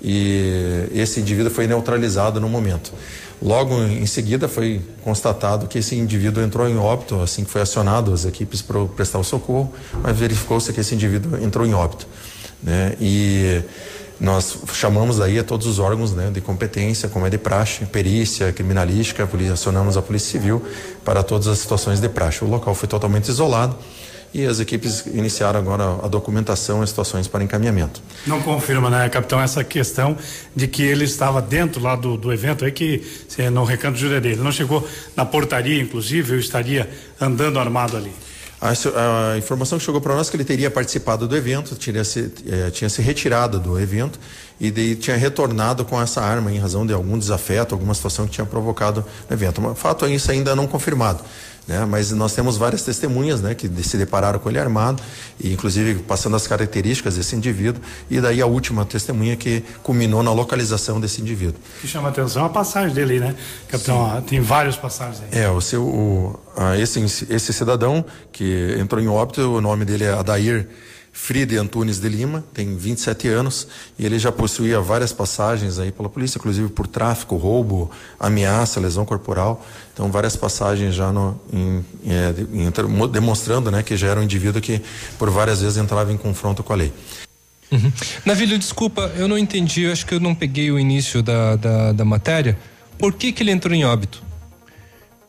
[0.01, 2.93] e esse indivíduo foi neutralizado no momento.
[3.41, 8.13] Logo em seguida foi constatado que esse indivíduo entrou em óbito assim que foi acionado
[8.13, 12.07] as equipes para prestar o socorro, mas verificou-se que esse indivíduo entrou em óbito,
[12.63, 12.95] né?
[12.99, 13.61] E
[14.19, 18.53] nós chamamos aí a todos os órgãos né, de competência, como é de praxe, perícia,
[18.53, 20.63] criminalística, acionamos a Polícia Civil
[21.03, 22.43] para todas as situações de praxe.
[22.43, 23.77] O local foi totalmente isolado
[24.36, 28.02] e as equipes iniciaram agora a documentação e situações para encaminhamento.
[28.28, 30.18] Não confirma, né, capitão, essa questão
[30.53, 33.02] de que ele estava dentro lá do, do evento, aí que
[33.38, 34.34] é, no Recanto Jurerê.
[34.34, 34.86] Ele não chegou
[35.16, 36.90] na portaria, inclusive, eu estaria
[37.20, 38.12] andando armado ali.
[38.60, 42.03] A, a informação que chegou para nós é que ele teria participado do evento, tinha
[42.03, 44.20] se, eh, tinha se retirado do evento
[44.60, 48.32] e daí tinha retornado com essa arma em razão de algum desafeto, alguma situação que
[48.32, 49.62] tinha provocado no evento.
[49.62, 51.24] Mas, fato é isso ainda não confirmado.
[51.67, 51.83] Né?
[51.85, 55.01] Mas nós temos várias testemunhas né, que se depararam com ele armado,
[55.39, 60.31] e inclusive passando as características desse indivíduo, e daí a última testemunha que culminou na
[60.31, 61.59] localização desse indivíduo.
[61.77, 63.35] O que chama a atenção é a passagem dele né?
[63.67, 65.41] Capitão, ah, tem várias passagens aí.
[65.41, 70.03] É, o seu, o, a, esse, esse cidadão que entrou em óbito, o nome dele
[70.03, 70.67] é Adair
[71.17, 76.09] Fride Antunes de Lima, tem 27 anos e ele já possuía várias passagens aí pela
[76.09, 77.89] polícia, inclusive por tráfico, roubo,
[78.19, 79.65] ameaça, lesão corporal.
[79.93, 84.61] Então, várias passagens já no, em, é, em, demonstrando né, que já era um indivíduo
[84.61, 84.81] que
[85.17, 86.91] por várias vezes entrava em confronto com a lei.
[87.71, 87.91] Uhum.
[88.25, 91.91] Navilho, desculpa, eu não entendi, eu acho que eu não peguei o início da, da,
[91.93, 92.59] da matéria.
[92.99, 94.21] Por que, que ele entrou em óbito?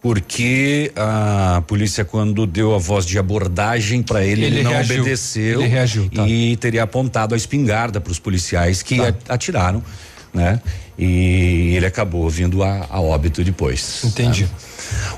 [0.06, 5.00] Porque a polícia, quando deu a voz de abordagem para ele, ele, ele, não reagiu.
[5.00, 6.28] obedeceu ele reagiu, tá.
[6.28, 9.14] e teria apontado a espingarda para os policiais que Tá.
[9.28, 9.82] atiraram
[10.36, 10.60] né?
[10.98, 14.02] E ele acabou vindo a, a óbito depois.
[14.04, 14.44] Entendi.
[14.44, 14.50] Né?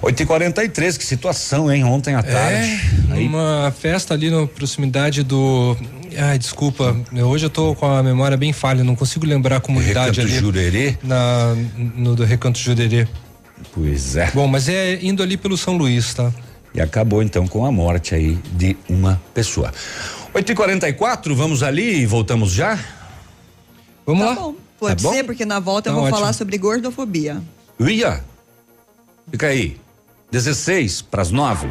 [0.01, 1.85] 8 e 43 que situação, hein?
[1.85, 2.81] Ontem à tarde.
[3.10, 5.77] É, uma festa ali na proximidade do.
[6.16, 10.20] Ai, desculpa, hoje eu tô com a memória bem falha, não consigo lembrar a comunidade
[10.20, 10.40] Recanto ali.
[10.40, 10.97] Jurerê?
[11.02, 11.55] Na,
[11.97, 13.06] no do Recanto Jurerê.
[13.72, 14.30] Pois é.
[14.32, 16.32] Bom, mas é indo ali pelo São Luís, tá?
[16.74, 19.72] E acabou então com a morte aí de uma pessoa.
[20.35, 22.78] 8 e 44 vamos ali e voltamos já?
[24.06, 24.35] Vamos tá lá?
[24.36, 25.14] Bom, pode Tá bom?
[25.14, 26.18] ser, porque na volta eu Tá vou ótimo.
[26.20, 27.43] falar sobre gordofobia.
[27.80, 28.22] Ia.
[29.30, 29.76] Fica aí.
[30.30, 31.66] 16 para as 9.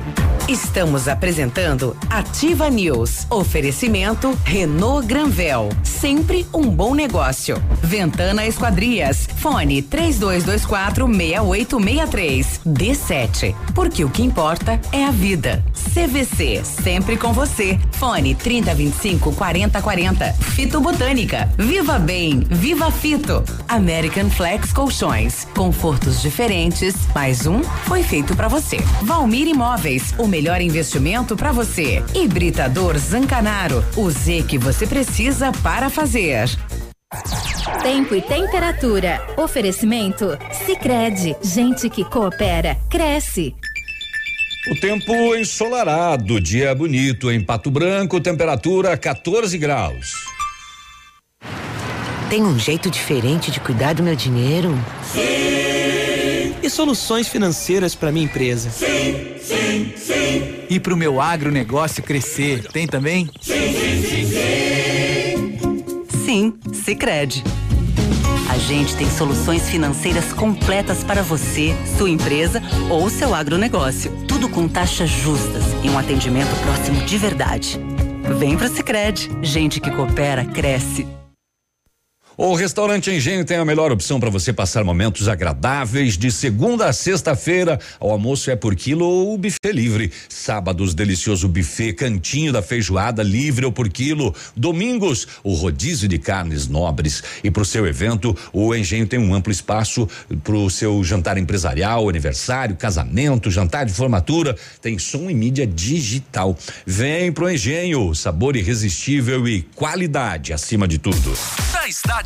[0.48, 3.28] Estamos apresentando Ativa News.
[3.30, 5.68] Oferecimento Renault Granvel.
[5.84, 7.62] Sempre um bom negócio.
[7.84, 9.28] Ventana Esquadrias.
[9.40, 12.62] Fone 3224 6863.
[12.66, 13.56] D7.
[13.76, 15.62] Porque o que importa é a vida.
[15.94, 16.64] CVC.
[16.64, 17.78] Sempre com você.
[17.92, 20.32] Fone 3025 4040.
[20.32, 21.50] Fito Botânica.
[21.58, 22.40] Viva Bem.
[22.50, 23.44] Viva Fito.
[23.68, 25.46] American Flex Colchões.
[25.54, 26.96] Confortos diferentes.
[27.14, 28.78] Mais um foi feito para você.
[29.02, 30.14] Valmir Imóveis.
[30.18, 32.04] O melhor investimento para você.
[32.14, 33.84] Hibridador Zancanaro.
[33.96, 36.48] O Z que você precisa para fazer.
[37.82, 39.20] Tempo e temperatura.
[39.36, 40.38] Oferecimento?
[40.64, 43.56] Sicredi Gente que coopera, cresce.
[44.72, 50.12] O tempo ensolarado, dia bonito em Pato Branco, temperatura 14 graus.
[52.30, 54.78] Tem um jeito diferente de cuidar do meu dinheiro?
[56.62, 58.70] E soluções financeiras para minha empresa?
[58.70, 59.27] Sim, sim, sim.
[60.70, 63.30] E para o meu agronegócio crescer, tem também?
[63.40, 65.58] Sim, sim, sim, sim.
[66.26, 67.44] Sim, Sicredi.
[68.50, 74.12] A gente tem soluções financeiras completas para você, sua empresa ou seu agronegócio.
[74.28, 77.80] Tudo com taxas justas e um atendimento próximo de verdade.
[78.38, 79.30] Vem pro Sicredi.
[79.42, 81.08] Gente que coopera cresce.
[82.40, 86.94] O restaurante Engenho tem a melhor opção para você passar momentos agradáveis de segunda a
[86.94, 87.80] sexta-feira.
[88.00, 90.12] O almoço é por quilo ou buffet livre.
[90.30, 94.36] Sábados, delicioso buffet, cantinho da feijoada livre ou por quilo.
[94.56, 97.24] Domingos, o rodízio de carnes nobres.
[97.44, 100.08] E para o seu evento, o Engenho tem um amplo espaço
[100.44, 104.56] para o seu jantar empresarial, aniversário, casamento, jantar de formatura.
[104.80, 106.56] Tem som e mídia digital.
[106.86, 111.34] Vem pro Engenho, sabor irresistível e qualidade acima de tudo.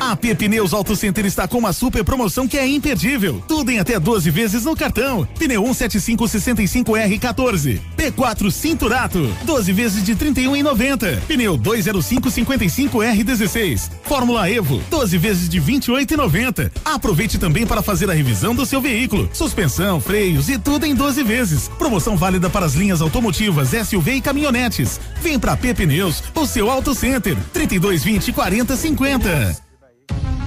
[0.00, 3.44] A P Pneus Auto Center está com uma super promoção que é imperdível.
[3.46, 5.28] Tudo em até 12 vezes no cartão.
[5.38, 7.78] Pneu 17565R14.
[7.98, 9.30] P4 Cinturato.
[9.44, 11.20] 12 vezes de 31,90.
[11.28, 13.90] Pneu 20555R16.
[14.02, 14.82] Fórmula Evo.
[14.88, 16.72] 12 vezes de 28,90.
[16.82, 19.28] Aproveite também para fazer a revisão do seu veículo.
[19.34, 21.68] Suspensão, freios e tudo em 12 vezes.
[21.78, 24.98] Promoção válida para as linhas automotivas, SUV e caminhonetes.
[25.20, 27.36] Vem pra P Pneus, o seu Auto Center.
[27.52, 29.69] 3220 4050.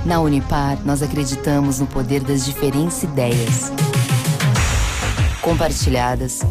[0.06, 3.72] Na Unipar, nós acreditamos no poder das diferentes ideias.
[5.42, 6.42] Compartilhadas,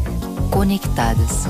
[0.49, 1.43] conectadas.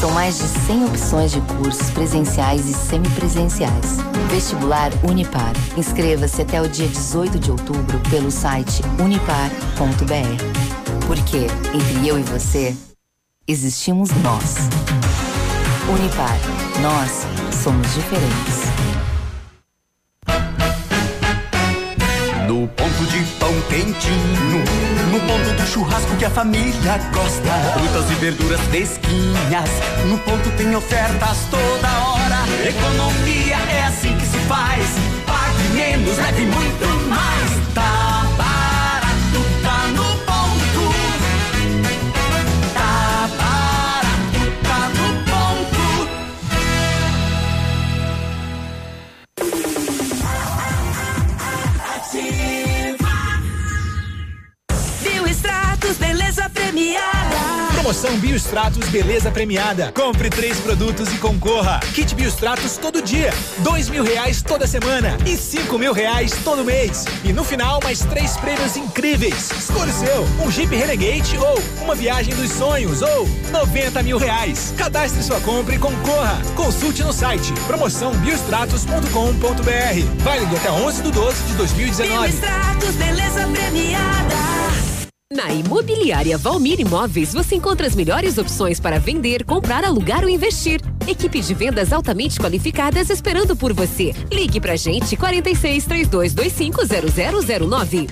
[0.00, 3.96] São mais de 100 opções de cursos presenciais e semipresenciais.
[4.30, 5.52] Vestibular Unipar.
[5.76, 11.06] Inscreva-se até o dia 18 de outubro pelo site unipar.br.
[11.08, 12.76] Porque entre eu e você,
[13.48, 14.54] existimos nós.
[15.88, 16.38] Unipar.
[16.80, 18.95] Nós somos diferentes.
[22.46, 24.64] No ponto de pão quentinho,
[25.10, 27.52] no ponto do churrasco que a família gosta.
[27.74, 29.70] Frutas e verduras fresquinhas,
[30.06, 32.68] no ponto tem ofertas toda hora.
[32.68, 34.86] Economia é assim que se faz.
[35.26, 37.55] Pague menos, leve muito mais.
[56.50, 57.36] Premiada.
[57.72, 59.92] Promoção Biostratos Beleza Premiada.
[59.92, 61.78] Compre três produtos e concorra.
[61.94, 63.32] Kit Biostratos todo dia.
[63.58, 65.16] Dois mil reais toda semana.
[65.24, 67.04] E cinco mil reais todo mês.
[67.24, 69.50] E no final, mais três prêmios incríveis.
[69.52, 70.24] Escolha o seu.
[70.44, 74.74] Um Jeep Renegade ou uma viagem dos sonhos ou 90 mil reais.
[74.76, 76.40] Cadastre sua compra e concorra.
[76.54, 80.22] Consulte no site promoçãobiostratos.com.br.
[80.24, 82.28] Válido até 11 de 12 de 2019.
[82.28, 84.65] Biostratos, beleza premiada.
[85.32, 90.80] Na Imobiliária Valmir Imóveis, você encontra as melhores opções para vender, comprar, alugar ou investir.
[91.04, 94.14] Equipe de vendas altamente qualificadas esperando por você.
[94.30, 96.80] Ligue pra gente 46 3225
[97.66, 98.06] 0009.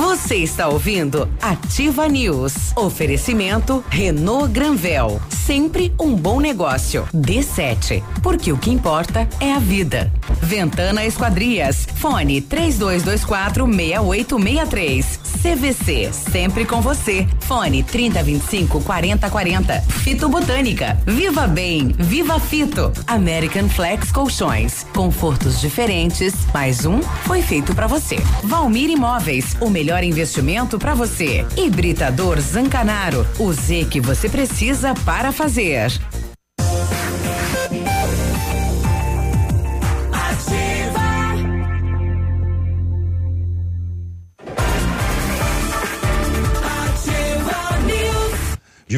[0.00, 2.74] Você está ouvindo Ativa News.
[2.74, 5.20] Oferecimento Renault Granvel.
[5.28, 7.06] Sempre um bom negócio.
[7.14, 8.02] D7.
[8.22, 10.10] Porque o que importa é a vida.
[10.40, 11.86] Ventana Esquadrias.
[11.96, 15.20] Fone 3224 6863.
[15.42, 16.12] CVC.
[16.12, 17.26] Sempre com você.
[17.40, 19.80] Fone 3025 4040.
[19.82, 20.98] Fito Botânica.
[21.06, 21.94] Viva Bem.
[21.98, 22.92] Viva Fito.
[23.06, 24.86] American Flex Colchões.
[24.94, 26.34] Confortos diferentes.
[26.54, 28.16] Mais um foi feito para você.
[28.44, 29.56] Valmir Imóveis.
[29.60, 31.44] O melhor investimento para você.
[31.56, 33.26] Hibridador Zancanaro.
[33.38, 35.90] O Z que você precisa para fazer.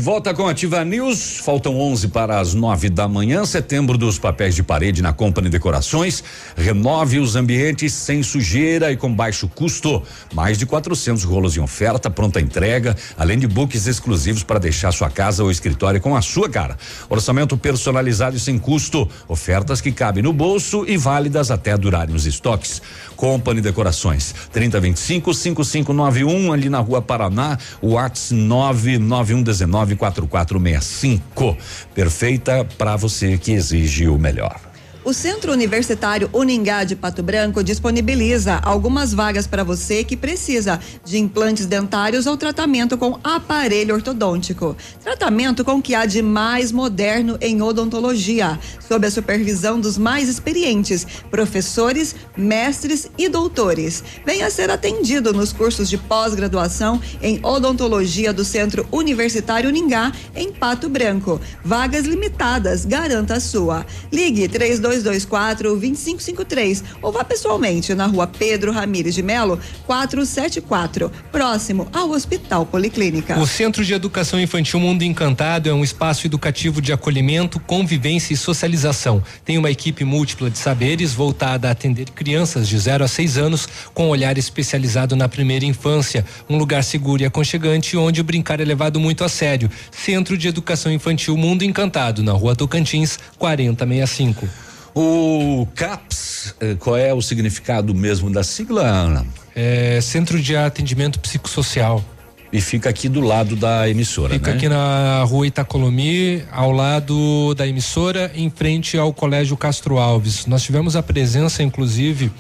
[0.03, 3.45] Volta com a Ativa News, faltam 11 para as 9 da manhã.
[3.45, 6.25] Setembro dos papéis de parede na Company Decorações.
[6.57, 10.03] Renove os ambientes sem sujeira e com baixo custo.
[10.35, 15.09] Mais de 400 rolos em oferta, pronta entrega, além de books exclusivos para deixar sua
[15.09, 16.77] casa ou escritório com a sua cara.
[17.09, 19.09] Orçamento personalizado e sem custo.
[19.29, 22.83] Ofertas que cabem no bolso e válidas até durarem os estoques.
[23.23, 31.57] Company Decorações, 3025 5591 ali na Rua Paraná, o WhatsApp 99119 4465.
[31.95, 34.72] Perfeita para você que exige o melhor.
[35.05, 41.19] O Centro Universitário Uningá de Pato Branco disponibiliza algumas vagas para você que precisa de
[41.19, 44.77] implantes dentários ou tratamento com aparelho ortodôntico.
[45.03, 48.57] Tratamento com o que há de mais moderno em odontologia,
[48.87, 54.05] sob a supervisão dos mais experientes professores, mestres e doutores.
[54.25, 60.89] Venha ser atendido nos cursos de pós-graduação em odontologia do Centro Universitário Uningá, em Pato
[60.89, 61.41] Branco.
[61.65, 63.85] Vagas limitadas, garanta a sua.
[64.13, 71.89] Ligue 32 3224 2553 ou vá pessoalmente na rua Pedro Ramires de Melo, 474, próximo
[71.93, 73.39] ao Hospital Policlínica.
[73.39, 78.37] O Centro de Educação Infantil Mundo Encantado é um espaço educativo de acolhimento, convivência e
[78.37, 79.23] socialização.
[79.45, 83.69] Tem uma equipe múltipla de saberes voltada a atender crianças de 0 a 6 anos
[83.95, 86.25] com olhar especializado na primeira infância.
[86.49, 89.71] Um lugar seguro e aconchegante onde o brincar é levado muito a sério.
[89.91, 94.72] Centro de Educação Infantil Mundo Encantado, na rua Tocantins, 4065.
[94.95, 99.27] O CAPS, eh, qual é o significado mesmo da sigla, Ana?
[99.55, 102.05] É Centro de Atendimento Psicossocial.
[102.53, 104.57] E fica aqui do lado da emissora, Fica né?
[104.59, 110.45] aqui na rua Itacolomi, ao lado da emissora, em frente ao Colégio Castro Alves.
[110.45, 112.31] Nós tivemos a presença, inclusive,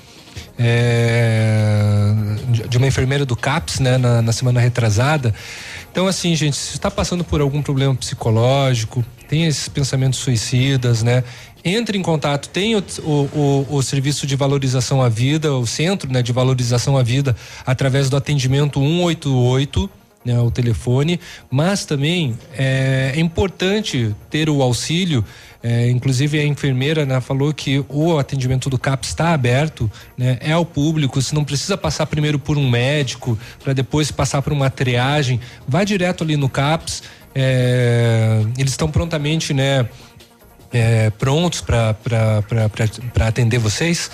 [0.58, 2.12] é,
[2.50, 5.34] de- de uma enfermeira do CAPS, né, na, na semana retrasada.
[5.90, 11.24] Então, assim, gente, se está passando por algum problema psicológico, tem esses pensamentos suicidas, né?
[11.64, 16.20] Entre em contato, tem o, o, o- serviço de valorização à vida, o centro né,
[16.22, 19.88] de valorização à vida, através do atendimento 188,
[20.24, 21.20] né, o telefone,
[21.50, 25.24] mas também é, é importante ter o auxílio.
[25.62, 30.52] é, inclusive a enfermeira né, falou que o atendimento do CAPS está aberto, né, é
[30.52, 31.20] ao público.
[31.22, 35.38] Você não precisa passar primeiro por um médico para depois passar por uma triagem.
[35.66, 37.02] Vai direto ali no CAPS.
[37.34, 39.88] é, eles estão prontamente, né,
[40.72, 41.96] é, prontos para
[43.26, 44.10] atender vocês.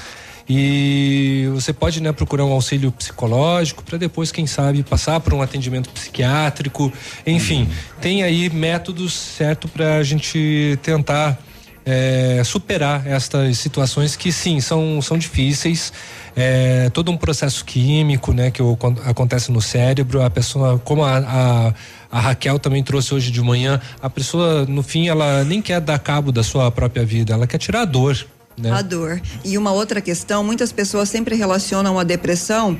[0.49, 5.43] E você pode né, procurar um auxílio psicológico para depois, quem sabe, passar por um
[5.43, 6.91] atendimento psiquiátrico.
[7.27, 7.69] Enfim,
[8.01, 11.39] tem aí métodos certo para a gente tentar
[11.85, 15.93] é, superar estas situações que sim são, são difíceis.
[16.35, 18.63] É, todo um processo químico né, que
[19.05, 21.75] acontece no cérebro, a pessoa, como a, a,
[22.11, 25.99] a Raquel também trouxe hoje de manhã, a pessoa, no fim, ela nem quer dar
[25.99, 28.27] cabo da sua própria vida, ela quer tirar a dor.
[28.57, 28.73] Né?
[28.73, 29.21] A dor.
[29.45, 32.79] E uma outra questão, muitas pessoas sempre relacionam a depressão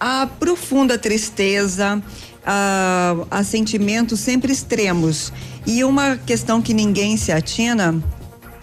[0.00, 2.02] a profunda tristeza,
[2.44, 5.30] a, a sentimentos sempre extremos.
[5.66, 8.02] E uma questão que ninguém se atina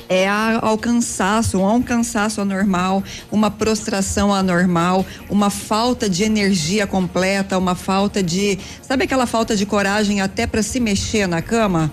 [0.09, 7.57] é ao cansaço, a um cansaço anormal, uma prostração anormal, uma falta de energia completa,
[7.57, 11.91] uma falta de, sabe aquela falta de coragem até para se mexer na cama,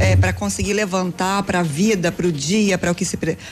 [0.00, 3.02] é, para conseguir levantar para a vida, para o dia, para o que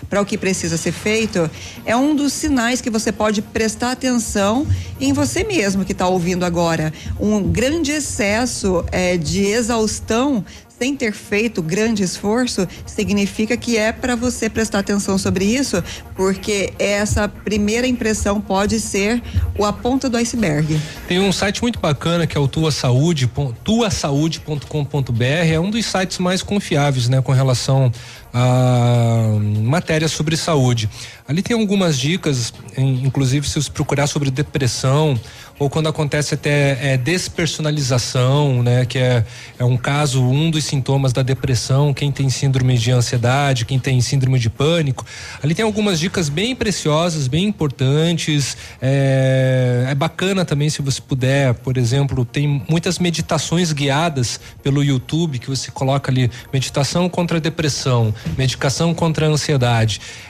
[0.09, 1.51] para o que precisa ser feito,
[1.85, 4.67] é um dos sinais que você pode prestar atenção
[5.01, 6.93] em você mesmo que está ouvindo agora.
[7.19, 10.45] Um grande excesso é, de exaustão
[10.81, 15.85] sem ter feito grande esforço, significa que é para você prestar atenção sobre isso,
[16.17, 19.23] porque essa primeira impressão pode ser
[19.59, 20.81] o a ponta do iceberg.
[21.07, 23.31] Tem um site muito bacana que é o Tua Saúde,
[23.63, 27.93] tuasaude.com.br, é um dos sites mais confiáveis, né, com relação
[28.33, 29.37] a
[29.81, 30.91] matéria sobre saúde.
[31.27, 35.19] Ali tem algumas dicas, inclusive se você procurar sobre depressão
[35.61, 38.87] ou quando acontece até é, despersonalização, né?
[38.87, 39.23] Que é,
[39.59, 44.01] é um caso, um dos sintomas da depressão, quem tem síndrome de ansiedade, quem tem
[44.01, 45.05] síndrome de pânico.
[45.43, 48.57] Ali tem algumas dicas bem preciosas, bem importantes.
[48.81, 55.39] É, é bacana também se você puder, por exemplo, tem muitas meditações guiadas pelo YouTube
[55.39, 59.70] que você coloca ali meditação contra a depressão, medicação contra a ansiedade.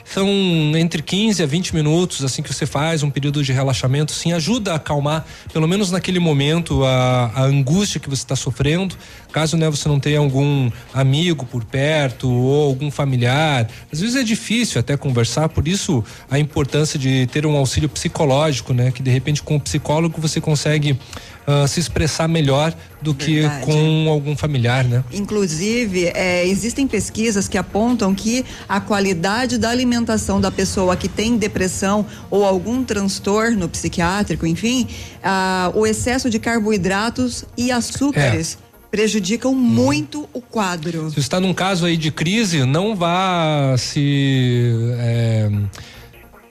[0.05, 0.27] São
[0.75, 4.73] entre 15 a 20 minutos assim que você faz um período de relaxamento, sim, ajuda
[4.73, 8.95] a acalmar pelo menos naquele momento, a, a angústia que você está sofrendo.
[9.31, 14.23] Caso né, você não tenha algum amigo por perto ou algum familiar, às vezes é
[14.23, 18.91] difícil até conversar, por isso a importância de ter um auxílio psicológico, né?
[18.91, 20.99] Que de repente com o psicólogo você consegue
[21.63, 23.65] uh, se expressar melhor do Verdade.
[23.65, 25.03] que com algum familiar, né?
[25.11, 31.37] Inclusive, é, existem pesquisas que apontam que a qualidade da alimentação da pessoa que tem
[31.37, 34.87] depressão ou algum transtorno psiquiátrico, enfim,
[35.17, 38.57] uh, o excesso de carboidratos e açúcares.
[38.67, 41.09] É prejudicam muito o quadro.
[41.11, 44.69] Se está num caso aí de crise, não vá se
[44.99, 45.49] é,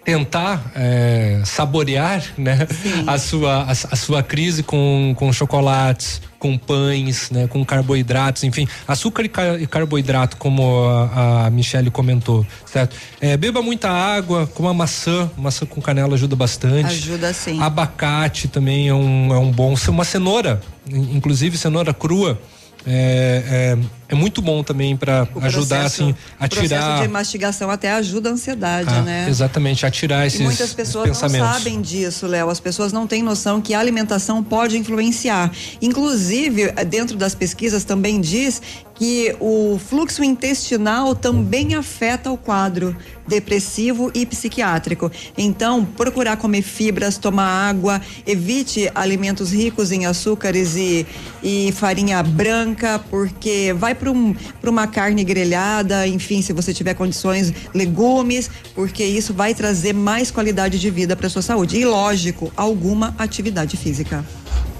[0.05, 2.67] tentar é, saborear né,
[3.07, 8.67] a sua, a, a, sua crise com, com chocolates, com pães, né, com carboidratos, enfim,
[8.89, 12.97] açúcar e, car, e carboidrato, como a, a Michele comentou, certo?
[13.21, 16.87] É, beba muita água, coma maçã, maçã com canela ajuda bastante.
[16.87, 17.61] Ajuda sim.
[17.61, 22.41] Abacate também é um, é um bom, uma cenoura, inclusive cenoura crua
[22.87, 23.79] é, é,
[24.09, 26.65] é, muito bom também para ajudar assim a tirar.
[26.65, 29.27] O processo de mastigação até ajuda a ansiedade, ah, né?
[29.29, 31.47] Exatamente, a tirar esses e muitas pessoas pensamentos.
[31.47, 32.49] não sabem disso, Léo.
[32.49, 35.51] As pessoas não têm noção que a alimentação pode influenciar.
[35.83, 38.63] Inclusive, dentro das pesquisas também diz
[39.01, 42.95] que o fluxo intestinal também afeta o quadro
[43.27, 45.11] depressivo e psiquiátrico.
[45.39, 51.07] Então, procurar comer fibras, tomar água, evite alimentos ricos em açúcares e,
[51.43, 57.55] e farinha branca, porque vai para um, uma carne grelhada, enfim, se você tiver condições,
[57.73, 61.79] legumes, porque isso vai trazer mais qualidade de vida para sua saúde.
[61.79, 64.23] E, lógico, alguma atividade física.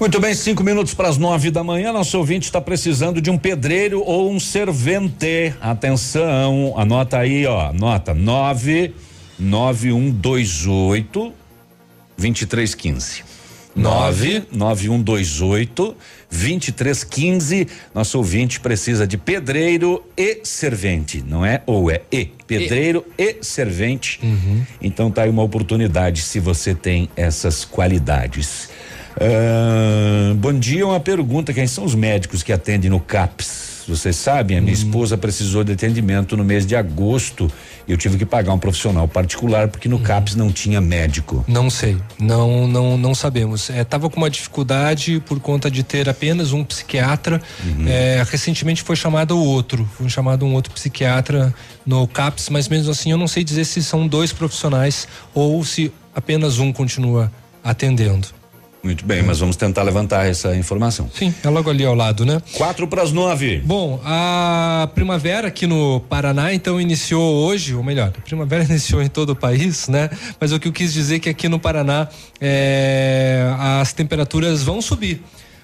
[0.01, 1.93] Muito bem, cinco minutos para as nove da manhã.
[1.93, 5.53] Nosso ouvinte está precisando de um pedreiro ou um servente.
[5.61, 7.67] Atenção, anota aí, ó.
[7.67, 8.95] Anota nove
[9.37, 11.31] nove um dois oito
[12.17, 13.21] vinte e três quinze.
[13.75, 15.95] Nove nove um dois oito
[16.27, 17.67] vinte e três quinze.
[17.93, 23.43] Nosso ouvinte precisa de pedreiro e servente, não é ou é e pedreiro e, e
[23.43, 24.19] servente.
[24.23, 24.65] Uhum.
[24.81, 28.67] Então tá aí uma oportunidade se você tem essas qualidades.
[29.17, 33.71] Uh, bom dia, uma pergunta: quem são os médicos que atendem no CAPS?
[33.87, 34.77] Vocês sabem, a minha hum.
[34.77, 37.51] esposa precisou de atendimento no mês de agosto
[37.87, 40.03] e eu tive que pagar um profissional particular porque no hum.
[40.03, 41.43] CAPS não tinha médico.
[41.47, 43.69] Não sei, não não não sabemos.
[43.69, 47.41] É, tava com uma dificuldade por conta de ter apenas um psiquiatra.
[47.63, 47.87] Uhum.
[47.87, 51.53] É, recentemente foi chamado outro, foi chamado um outro psiquiatra
[51.85, 55.91] no CAPS, mas mesmo assim eu não sei dizer se são dois profissionais ou se
[56.15, 57.31] apenas um continua
[57.63, 58.40] atendendo.
[58.83, 61.09] Muito bem, mas vamos tentar levantar essa informação.
[61.13, 62.41] Sim, é logo ali ao lado, né?
[62.53, 63.59] Quatro para as nove.
[63.59, 69.07] Bom, a primavera aqui no Paraná, então, iniciou hoje, ou melhor, a primavera iniciou em
[69.07, 70.09] todo o país, né?
[70.39, 72.07] Mas o que eu quis dizer é que aqui no Paraná
[72.39, 75.21] é, as temperaturas vão subir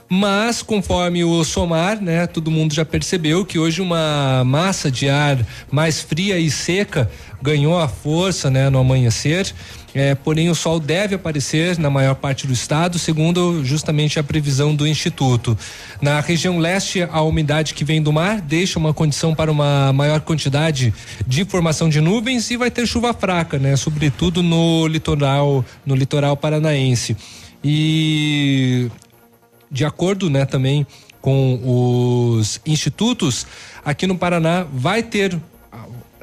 [0.09, 5.38] mas conforme o somar, né, todo mundo já percebeu que hoje uma massa de ar
[5.69, 7.09] mais fria e seca
[7.41, 9.53] ganhou a força, né, no amanhecer.
[9.93, 14.75] É, porém, o sol deve aparecer na maior parte do estado, segundo justamente a previsão
[14.75, 15.57] do Instituto.
[16.01, 20.21] Na região leste, a umidade que vem do mar deixa uma condição para uma maior
[20.21, 20.93] quantidade
[21.25, 23.75] de formação de nuvens e vai ter chuva fraca, né?
[23.75, 27.17] Sobretudo no litoral, no litoral paranaense.
[27.63, 28.89] E
[29.69, 30.85] de acordo, né, também
[31.22, 33.45] com os institutos,
[33.84, 35.38] aqui no Paraná vai ter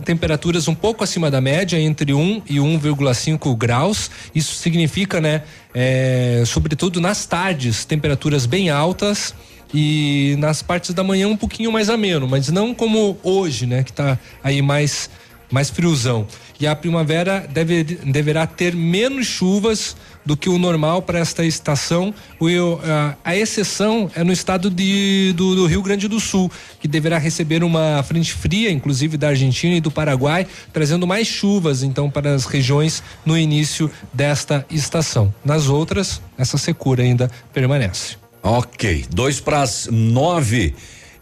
[0.05, 4.11] temperaturas um pouco acima da média, entre 1 e 1,5 graus.
[4.35, 5.43] Isso significa, né,
[5.75, 9.35] é, sobretudo nas tardes, temperaturas bem altas
[9.73, 13.91] e nas partes da manhã um pouquinho mais ameno, mas não como hoje, né, que
[13.91, 15.11] está aí mais
[15.51, 16.27] mais friozão.
[16.59, 22.15] E a primavera deve, deverá ter menos chuvas do que o normal para esta estação.
[22.41, 22.47] O,
[22.83, 27.19] a, a, exceção é no estado de, do, do, Rio Grande do Sul, que deverá
[27.19, 32.35] receber uma frente fria, inclusive da Argentina e do Paraguai, trazendo mais chuvas então para
[32.35, 35.33] as regiões no início desta estação.
[35.45, 38.17] Nas outras, essa secura ainda permanece.
[38.43, 40.75] Ok, dois para as nove.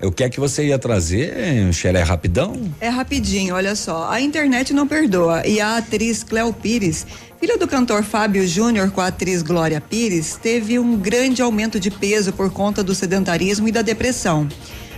[0.03, 2.61] O que é que você ia trazer, Xeré, é rapidão?
[2.81, 4.11] É rapidinho, olha só.
[4.11, 7.07] A internet não perdoa e a atriz Cleo Pires,
[7.43, 11.91] filha do cantor Fábio Júnior com a atriz Glória Pires, teve um grande aumento de
[11.91, 14.47] peso por conta do sedentarismo e da depressão.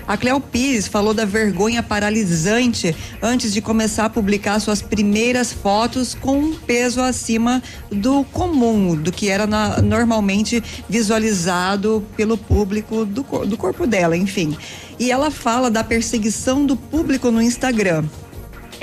[0.07, 6.13] A Cleo Pires falou da vergonha paralisante antes de começar a publicar suas primeiras fotos
[6.13, 13.23] com um peso acima do comum, do que era na, normalmente visualizado pelo público do,
[13.23, 14.55] do corpo dela, enfim.
[14.99, 18.05] E ela fala da perseguição do público no Instagram.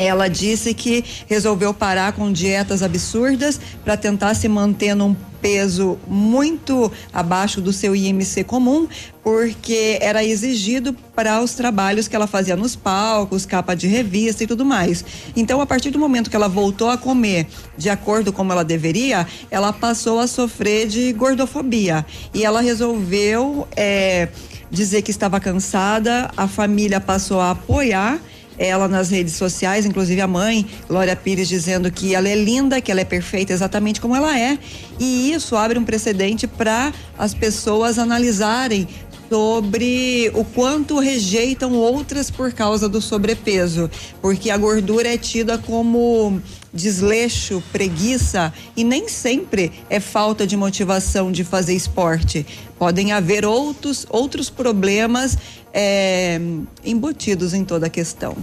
[0.06, 6.92] Ela disse que resolveu parar com dietas absurdas para tentar se manter num peso muito
[7.12, 8.88] abaixo do seu IMC comum,
[9.24, 14.48] porque era exigido para os trabalhos que ela fazia nos palcos, capa de revista e
[14.48, 15.04] tudo mais.
[15.36, 17.48] Então, a partir do momento que ela voltou a comer
[17.78, 22.06] de acordo como ela deveria, ela passou a sofrer de gordofobia.
[22.34, 24.30] E ela resolveu é,
[24.70, 28.20] dizer que estava cansada, a família passou a apoiar
[28.62, 32.92] ela nas redes sociais, inclusive a mãe, Glória Pires, dizendo que ela é linda, que
[32.92, 34.60] ela é perfeita exatamente como ela é.
[35.00, 38.88] E isso abre um precedente para as pessoas analisarem
[39.28, 43.90] sobre o quanto rejeitam outras por causa do sobrepeso,
[44.22, 46.42] porque a gordura é tida como
[46.74, 52.46] desleixo, preguiça e nem sempre é falta de motivação de fazer esporte.
[52.78, 55.38] Podem haver outros outros problemas
[55.74, 56.40] é,
[56.84, 58.36] embutidos em toda a questão.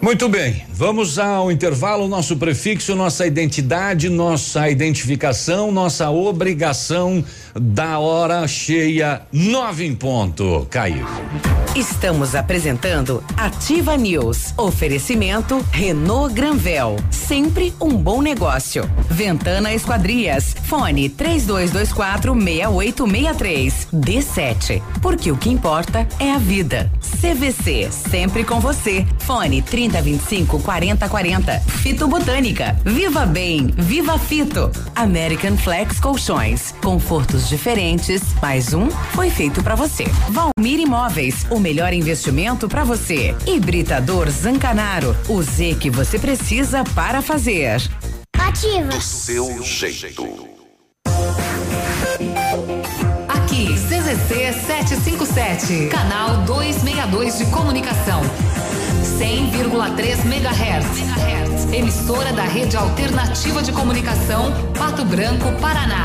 [0.00, 2.06] Muito bem, vamos ao intervalo.
[2.06, 7.24] Nosso prefixo, nossa identidade, nossa identificação, nossa obrigação
[7.54, 10.66] da hora cheia, nove em ponto.
[10.70, 11.06] Caiu.
[11.76, 14.54] Estamos apresentando Ativa News.
[14.56, 16.96] Oferecimento Renault Granvel.
[17.10, 18.88] Sempre um bom negócio.
[19.10, 20.54] Ventana Esquadrias.
[20.64, 23.88] Fone 3224 6863.
[23.92, 24.82] D7.
[25.02, 26.92] Porque o que importa é a vida.
[27.20, 27.90] CVC.
[27.90, 29.04] Sempre com você.
[29.20, 31.60] Fone 3025 4040.
[31.60, 32.76] Fito Botânica.
[32.84, 33.66] Viva Bem.
[33.76, 34.70] Viva Fito.
[34.94, 36.72] American Flex Colchões.
[36.80, 38.22] Confortos diferentes.
[38.40, 40.04] Mais um foi feito para você.
[40.28, 43.34] Valmir Imóveis, o melhor investimento para você.
[43.46, 47.82] Hibridador Zancanaro, o Z que você precisa para fazer.
[48.38, 48.88] Ativa.
[48.88, 50.48] Do seu jeito.
[53.28, 58.22] Aqui, CZC 757, canal 262 de comunicação.
[59.18, 61.72] 100,3 MHz.
[61.72, 66.04] Emissora da Rede Alternativa de Comunicação, Pato Branco, Paraná.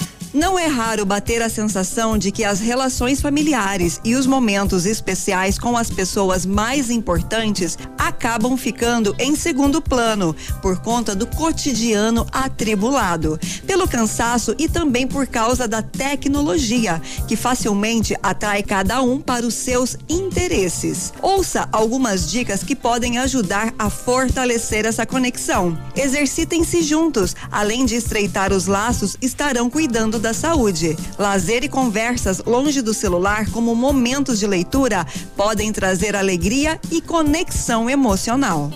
[0.33, 5.59] Não é raro bater a sensação de que as relações familiares e os momentos especiais
[5.59, 13.37] com as pessoas mais importantes acabam ficando em segundo plano por conta do cotidiano atribulado,
[13.67, 19.55] pelo cansaço e também por causa da tecnologia, que facilmente atrai cada um para os
[19.55, 21.11] seus interesses.
[21.21, 25.77] Ouça algumas dicas que podem ajudar a fortalecer essa conexão.
[25.93, 30.95] Exercitem-se juntos, além de estreitar os laços, estarão cuidando da saúde.
[31.17, 37.89] Lazer e conversas longe do celular, como momentos de leitura, podem trazer alegria e conexão
[37.89, 38.71] emocional.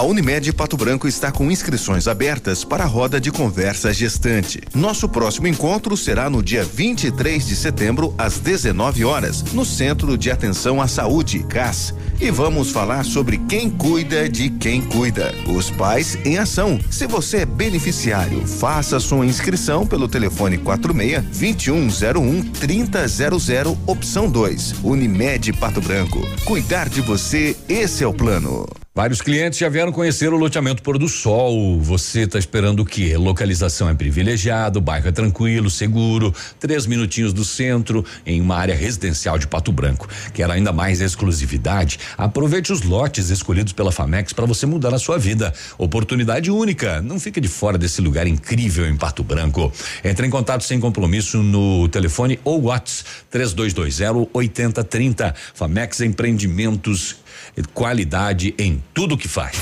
[0.00, 4.62] A Unimed Pato Branco está com inscrições abertas para a roda de conversa gestante.
[4.74, 10.30] Nosso próximo encontro será no dia 23 de setembro, às 19 horas, no Centro de
[10.30, 11.94] Atenção à Saúde, CAS.
[12.18, 15.34] E vamos falar sobre quem cuida de quem cuida.
[15.46, 16.80] Os pais em ação.
[16.90, 24.76] Se você é beneficiário, faça sua inscrição pelo telefone 46 2101 3000, opção 2.
[24.82, 26.26] Unimed Pato Branco.
[26.46, 28.66] Cuidar de você, esse é o plano.
[29.00, 31.80] Vários clientes já vieram conhecer o loteamento Pôr do Sol.
[31.80, 33.16] Você está esperando o quê?
[33.16, 39.38] Localização é privilegiado, bairro é tranquilo, seguro, três minutinhos do centro, em uma área residencial
[39.38, 40.06] de Pato Branco.
[40.34, 41.98] Quer ainda mais exclusividade?
[42.18, 45.50] Aproveite os lotes escolhidos pela Famex para você mudar a sua vida.
[45.78, 47.00] Oportunidade única.
[47.00, 49.72] Não fique de fora desse lugar incrível em Pato Branco.
[50.04, 55.34] Entre em contato sem compromisso no telefone ou WhatsApp 3220 8030.
[55.54, 57.16] Famex Empreendimentos
[57.74, 59.56] qualidade em tudo que faz.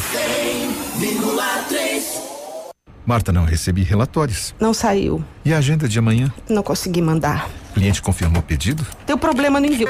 [3.07, 4.55] Marta, não recebi relatórios.
[4.61, 5.25] Não saiu.
[5.45, 6.31] E a agenda de amanhã?
[6.49, 7.49] Não consegui mandar.
[7.73, 8.87] cliente confirmou o pedido?
[9.07, 9.89] Teu problema no envio.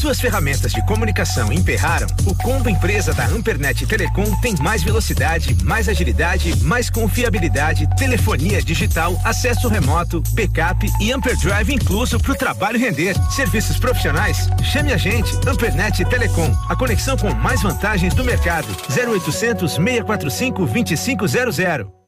[0.00, 2.06] Suas ferramentas de comunicação emperraram?
[2.24, 9.20] O combo empresa da Ampernet Telecom tem mais velocidade, mais agilidade, mais confiabilidade, telefonia digital,
[9.26, 13.14] acesso remoto, backup e Amperdrive incluso para o trabalho render.
[13.30, 14.48] Serviços profissionais?
[14.72, 16.50] Chame a gente, Ampernet Telecom.
[16.66, 18.68] A conexão com mais vantagens do mercado.
[18.88, 21.99] 0800 645 2500.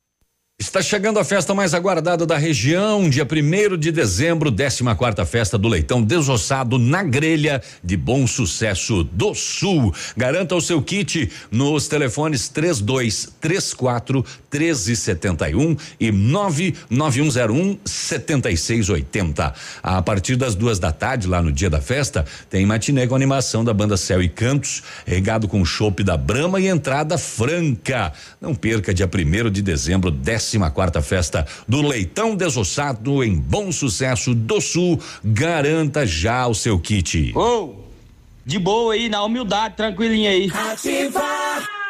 [0.63, 5.59] Está chegando a festa mais aguardada da região, dia 1 de dezembro, 14 quarta festa
[5.59, 9.93] do leitão desossado na grelha de Bom Sucesso do Sul.
[10.17, 19.55] Garanta o seu kit nos telefones 3234 1371 e 99101 7680.
[19.83, 23.65] A partir das duas da tarde, lá no dia da festa, tem matinê com animação
[23.65, 28.13] da banda Céu e Cantos, regado com chopp da Brama e entrada franca.
[28.41, 34.35] Não perca dia 1 de dezembro, 14 quarta festa do Leitão Desossado em Bom Sucesso
[34.35, 35.01] do Sul.
[35.25, 37.33] Garanta já o seu kit.
[37.37, 37.75] Oh,
[38.45, 40.51] de boa aí, na humildade, tranquilinha aí.
[40.53, 41.82] Ativa!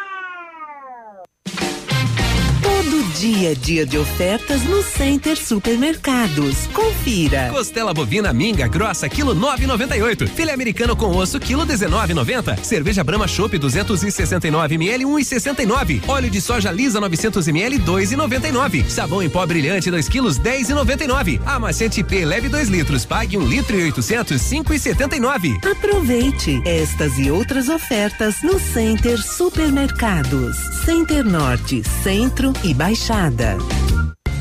[3.22, 6.66] Dia, dia de ofertas no Center Supermercados.
[6.72, 7.50] Confira.
[7.52, 10.26] Costela bovina minga grossa, quilo 9,98.
[10.26, 12.64] Filé americano com osso, quilo 19,90.
[12.64, 16.02] Cerveja Brahma Chopp 269 ml, 1,69.
[16.08, 18.88] Óleo de soja lisa 900 ml, 2,99.
[18.88, 21.40] Sabão em pó brilhante 2 quilos, 10,99.
[21.46, 25.64] Amaciante P leve 2 litros, pague 1 litro e 800, 5,79.
[25.64, 30.56] Aproveite estas e outras ofertas no Center Supermercados.
[30.84, 33.11] Center Norte, Centro e Baixada.
[33.12, 33.58] Baixada.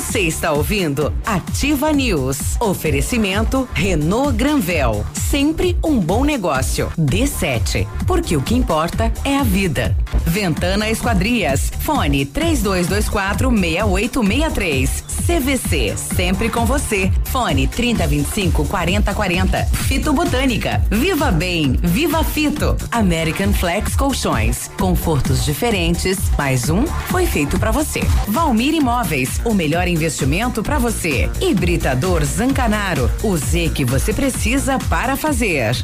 [0.06, 2.38] Você está ouvindo Ativa News.
[2.60, 5.04] Oferecimento Renault Granvel.
[5.12, 6.92] Sempre um bom negócio.
[6.96, 7.86] D7.
[8.06, 9.96] Porque o que importa é a vida.
[10.24, 11.72] Ventana Esquadrias.
[11.80, 15.04] Fone 3224 6863.
[15.26, 15.96] CVC.
[15.96, 17.10] Sempre com você.
[17.24, 19.64] Fone 3025 4040.
[19.64, 20.84] Fito Botânica.
[20.88, 21.72] Viva Bem.
[21.82, 22.76] Viva Fito.
[22.92, 24.70] American Flex Colchões.
[24.78, 26.16] Confortos diferentes.
[26.38, 28.00] Mais um foi feito para você.
[28.28, 29.40] Valmir Imóveis.
[29.44, 31.30] O melhor investimento para você.
[31.40, 33.10] Hibridador Zancanaro.
[33.22, 35.74] O Z que você precisa para fazer.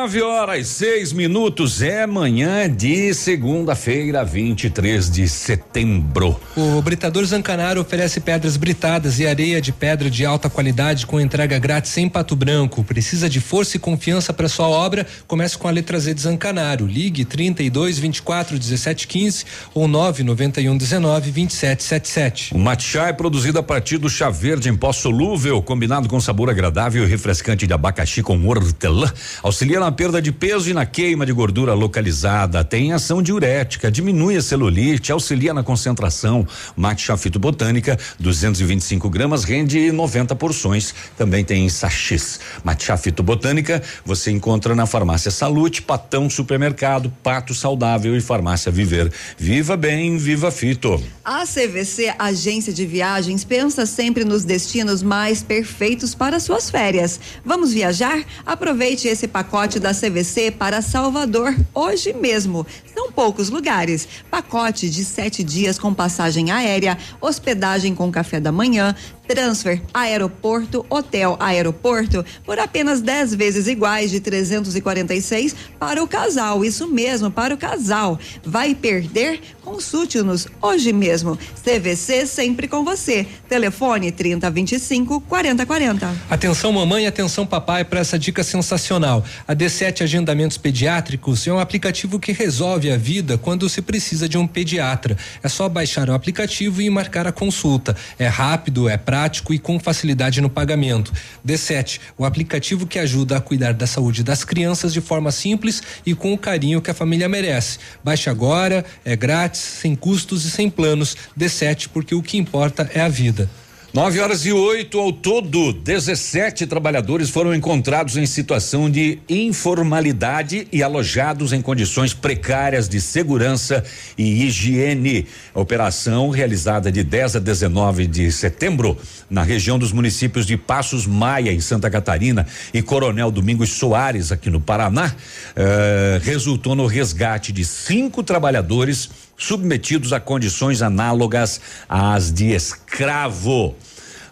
[0.00, 6.40] Nove horas seis minutos é manhã de segunda-feira, 23 de setembro.
[6.56, 11.58] O Britador Zancanaro oferece pedras britadas e areia de pedra de alta qualidade com entrega
[11.58, 12.82] grátis em Pato Branco.
[12.82, 15.06] Precisa de força e confiança para sua obra?
[15.26, 16.86] Comece com a letra Z de Zancanaro.
[16.86, 19.44] Ligue 32 24 17 15
[19.74, 22.54] ou 991 19 27 77.
[22.54, 26.48] O matcha é produzido a partir do chá verde em pó solúvel, combinado com sabor
[26.48, 29.12] agradável e refrescante de abacaxi com hortelã.
[29.42, 32.62] Auxilia na perda de peso e na queima de gordura localizada.
[32.62, 36.46] Tem ação diurética, diminui a celulite, auxilia na concentração.
[36.76, 40.94] Matcha fitobotânica, 225 gramas, rende 90 porções.
[41.16, 42.38] Também tem sachês.
[42.62, 49.12] Matcha fitobotânica você encontra na farmácia Salute, Patão Supermercado, Pato Saudável e Farmácia Viver.
[49.36, 51.02] Viva bem, viva fito.
[51.24, 57.18] A CVC, agência de viagens, pensa sempre nos destinos mais perfeitos para suas férias.
[57.44, 58.22] Vamos viajar?
[58.44, 62.66] Aproveite esse pacote da CVC para Salvador hoje mesmo.
[62.94, 64.06] São poucos lugares.
[64.30, 68.94] Pacote de sete dias com passagem aérea, hospedagem com café da manhã,
[69.30, 76.64] Transfer, aeroporto, hotel, aeroporto, por apenas 10 vezes iguais de 346 para o casal.
[76.64, 78.18] Isso mesmo, para o casal.
[78.44, 79.40] Vai perder?
[79.62, 81.38] Consulte-nos hoje mesmo.
[81.62, 83.24] CVC sempre com você.
[83.48, 86.12] Telefone 3025 4040.
[86.28, 89.24] Atenção mamãe, atenção papai para essa dica sensacional.
[89.46, 94.36] A D7 Agendamentos Pediátricos é um aplicativo que resolve a vida quando se precisa de
[94.36, 95.16] um pediatra.
[95.40, 97.94] É só baixar o aplicativo e marcar a consulta.
[98.18, 101.12] É rápido, é prático e com facilidade no pagamento.
[101.46, 106.14] D7, o aplicativo que ajuda a cuidar da saúde das crianças de forma simples e
[106.14, 107.78] com o carinho que a família merece.
[108.02, 111.16] Baixe agora, é grátis, sem custos e sem planos.
[111.38, 113.50] D7, porque o que importa é a vida.
[113.92, 120.80] 9 horas e oito ao todo, 17 trabalhadores foram encontrados em situação de informalidade e
[120.80, 123.82] alojados em condições precárias de segurança
[124.16, 125.26] e higiene.
[125.52, 128.96] A operação, realizada de 10 a 19 de setembro,
[129.28, 134.50] na região dos municípios de Passos Maia, em Santa Catarina, e Coronel Domingos Soares, aqui
[134.50, 135.12] no Paraná,
[135.56, 139.10] eh, resultou no resgate de cinco trabalhadores
[139.40, 143.74] submetidos a condições análogas às de escravo.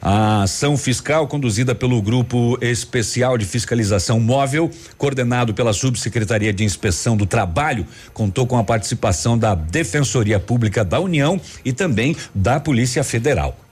[0.00, 7.16] A ação fiscal conduzida pelo Grupo Especial de Fiscalização Móvel, coordenado pela Subsecretaria de Inspeção
[7.16, 13.02] do Trabalho, contou com a participação da Defensoria Pública da União e também da Polícia
[13.02, 13.67] Federal.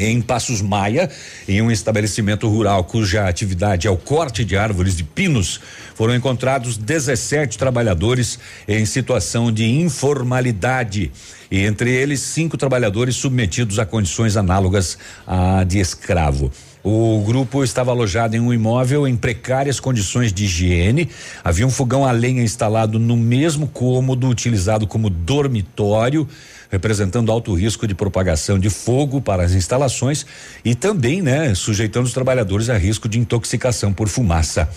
[0.00, 1.10] Em Passos Maia,
[1.46, 5.60] em um estabelecimento rural cuja atividade é o corte de árvores de pinos,
[5.94, 11.12] foram encontrados 17 trabalhadores em situação de informalidade.
[11.50, 14.96] E entre eles, cinco trabalhadores submetidos a condições análogas
[15.26, 16.50] à de escravo.
[16.82, 21.10] O grupo estava alojado em um imóvel em precárias condições de higiene.
[21.44, 26.26] Havia um fogão a lenha instalado no mesmo cômodo, utilizado como dormitório
[26.70, 30.24] representando alto risco de propagação de fogo para as instalações
[30.64, 34.68] e também, né, sujeitando os trabalhadores a risco de intoxicação por fumaça.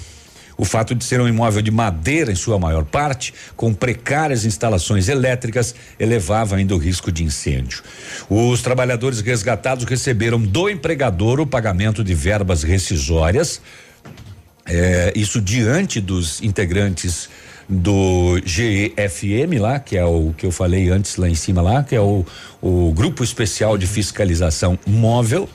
[0.58, 5.10] O fato de ser um imóvel de madeira em sua maior parte, com precárias instalações
[5.10, 7.82] elétricas, elevava ainda o risco de incêndio.
[8.30, 13.62] Os trabalhadores resgatados receberam do empregador o pagamento de verbas rescisórias.
[14.66, 17.30] É, isso diante dos integrantes
[17.68, 21.96] do GEFM lá, que é o que eu falei antes lá em cima lá, que
[21.96, 22.26] é o,
[22.62, 25.50] o Grupo Especial de Fiscalização Móvel.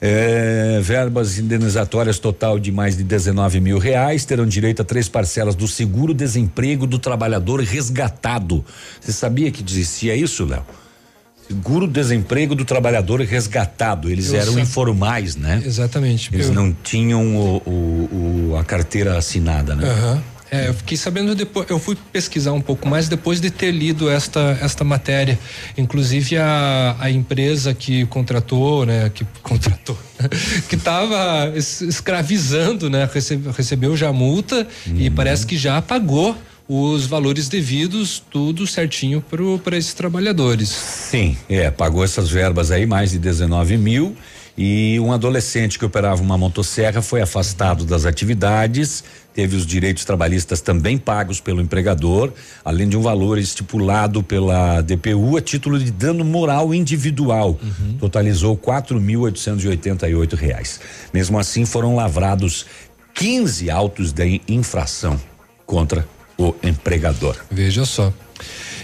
[0.00, 5.56] É, verbas indenizatórias total de mais de 19 mil reais terão direito a três parcelas
[5.56, 8.64] do seguro desemprego do trabalhador resgatado.
[9.00, 10.64] Você sabia que existia isso, Léo?
[11.48, 14.10] Seguro desemprego do trabalhador resgatado.
[14.10, 14.62] Eles eu eram sei.
[14.62, 15.62] informais, né?
[15.64, 16.32] Exatamente.
[16.32, 16.54] Eles eu...
[16.54, 19.88] não tinham o, o, o, a carteira assinada, né?
[19.90, 20.22] Uhum.
[20.50, 24.08] É, eu fiquei sabendo depois, eu fui pesquisar um pouco mais depois de ter lido
[24.08, 25.38] esta esta matéria.
[25.76, 29.98] Inclusive a, a empresa que contratou, né, que contratou,
[30.68, 34.96] que estava escravizando, né, recebe, recebeu já multa uhum.
[34.96, 36.36] e parece que já pagou
[36.68, 39.24] os valores devidos, tudo certinho
[39.64, 40.68] para esses trabalhadores.
[40.68, 44.14] Sim, é, pagou essas verbas aí, mais de 19 mil.
[44.60, 49.04] E um adolescente que operava uma motosserra foi afastado das atividades,
[49.38, 52.32] teve os direitos trabalhistas também pagos pelo empregador,
[52.64, 57.56] além de um valor estipulado pela DPU a título de dano moral individual.
[57.62, 57.98] Uhum.
[58.00, 60.80] Totalizou quatro mil oitocentos e oitenta e oito reais.
[61.14, 62.66] Mesmo assim, foram lavrados
[63.14, 65.20] 15 autos de infração
[65.64, 66.04] contra
[66.36, 67.36] o empregador.
[67.48, 68.12] Veja só.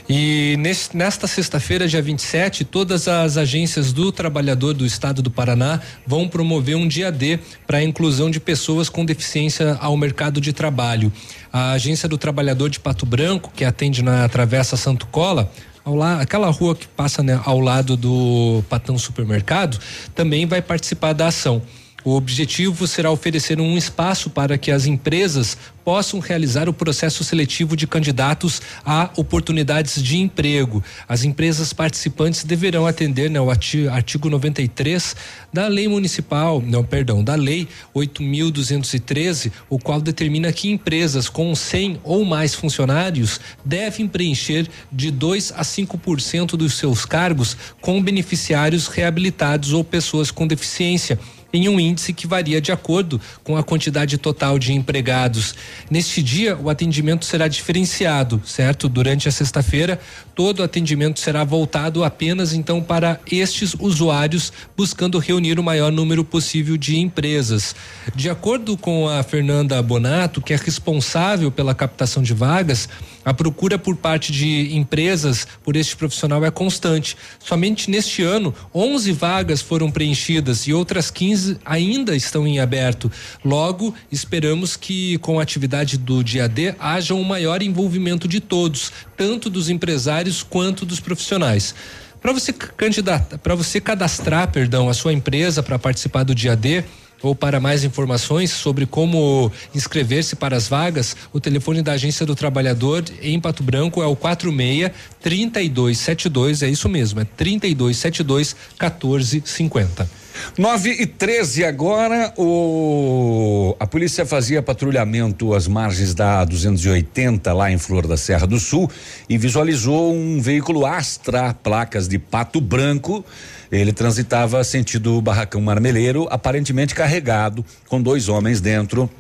[0.09, 5.81] E nesse, nesta sexta-feira, dia 27, todas as agências do trabalhador do estado do Paraná
[6.07, 10.53] vão promover um dia D para a inclusão de pessoas com deficiência ao mercado de
[10.53, 11.11] trabalho.
[11.51, 15.51] A agência do trabalhador de Pato Branco, que atende na Travessa Santo Cola,
[15.83, 19.79] ao la, aquela rua que passa né, ao lado do Patão Supermercado,
[20.15, 21.63] também vai participar da ação.
[22.05, 27.75] O objetivo será oferecer um espaço para que as empresas possam realizar o processo seletivo
[27.75, 30.85] de candidatos a oportunidades de emprego.
[31.09, 35.17] As empresas participantes deverão atender né, o artigo 93
[35.53, 42.01] da Lei Municipal, não, perdão, da Lei 8.213, o qual determina que empresas com 100
[42.03, 49.73] ou mais funcionários devem preencher de 2 a 5% dos seus cargos com beneficiários reabilitados
[49.73, 51.19] ou pessoas com deficiência
[51.55, 55.55] em um índice que varia de acordo com a quantidade total de empregados.
[55.89, 58.89] Neste dia, o atendimento será diferenciado, certo?
[58.89, 60.01] Durante a sexta-feira,
[60.35, 66.25] todo o atendimento será voltado apenas então para estes usuários, buscando reunir o maior número
[66.25, 67.75] possível de empresas.
[68.17, 72.89] De acordo com a Fernanda Bonato, que é responsável pela captação de vagas,
[73.25, 77.17] a procura por parte de empresas por este profissional é constante.
[77.39, 83.11] Somente neste ano, 11 vagas foram preenchidas e outras 15 ainda estão em aberto.
[83.45, 88.93] Logo, esperamos que com a atividade do dia D haja um maior envolvimento de todos,
[89.17, 91.75] tanto dos empresários quanto dos profissionais.
[92.21, 96.83] Para você candidatar, para você cadastrar, perdão, a sua empresa para participar do dia D,
[97.25, 102.35] ou para mais informações sobre como inscrever-se para as vagas, o telefone da Agência do
[102.35, 104.91] Trabalhador em Pato Branco é o 46
[105.21, 110.24] 3272, é isso mesmo, é 3272 1450.
[110.59, 117.79] 9 e 13 agora, o a polícia fazia patrulhamento às margens da 280 lá em
[117.79, 118.91] Flor da Serra do Sul
[119.29, 123.25] e visualizou um veículo Astra, placas de Pato Branco,
[123.71, 129.11] ele transitava sentido Barracão Marmeleiro, aparentemente carregado, com dois homens dentro.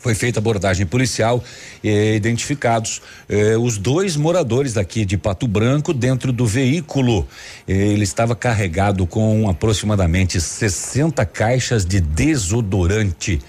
[0.00, 1.42] Foi feita abordagem policial
[1.84, 7.28] e identificados eh, os dois moradores daqui de Pato Branco dentro do veículo.
[7.68, 13.40] ele estava carregado com aproximadamente 60 caixas de desodorante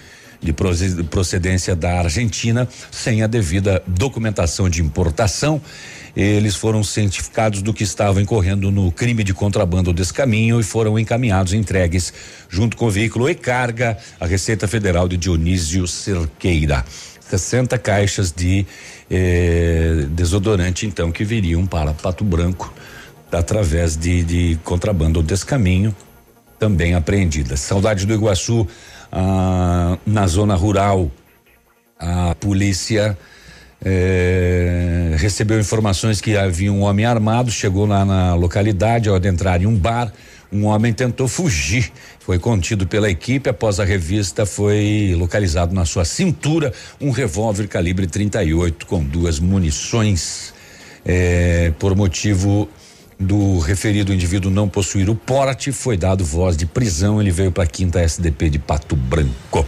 [0.42, 0.52] de
[1.04, 5.62] procedência da Argentina, sem a devida documentação de importação
[6.14, 10.98] eles foram cientificados do que estavam incorrendo no crime de contrabando desse caminho e foram
[10.98, 12.12] encaminhados entregues
[12.48, 16.84] junto com o veículo e carga à Receita Federal de Dionísio Cerqueira.
[17.20, 18.66] 60 caixas de
[19.10, 22.72] eh, desodorante, então, que viriam para Pato Branco
[23.30, 25.96] através de, de contrabando desse caminho,
[26.58, 27.60] também apreendidas.
[27.60, 28.68] Saudade do Iguaçu,
[29.10, 31.10] ah, na zona rural,
[31.98, 33.16] a polícia
[33.84, 39.66] é, recebeu informações que havia um homem armado, chegou lá na localidade, ao adentrar em
[39.66, 40.12] um bar,
[40.52, 41.90] um homem tentou fugir,
[42.20, 43.48] foi contido pela equipe.
[43.48, 50.52] Após a revista, foi localizado na sua cintura um revólver calibre 38 com duas munições.
[51.04, 52.68] É, por motivo
[53.18, 57.20] do referido indivíduo não possuir o porte, foi dado voz de prisão.
[57.20, 59.66] Ele veio para a quinta SDP de Pato Branco.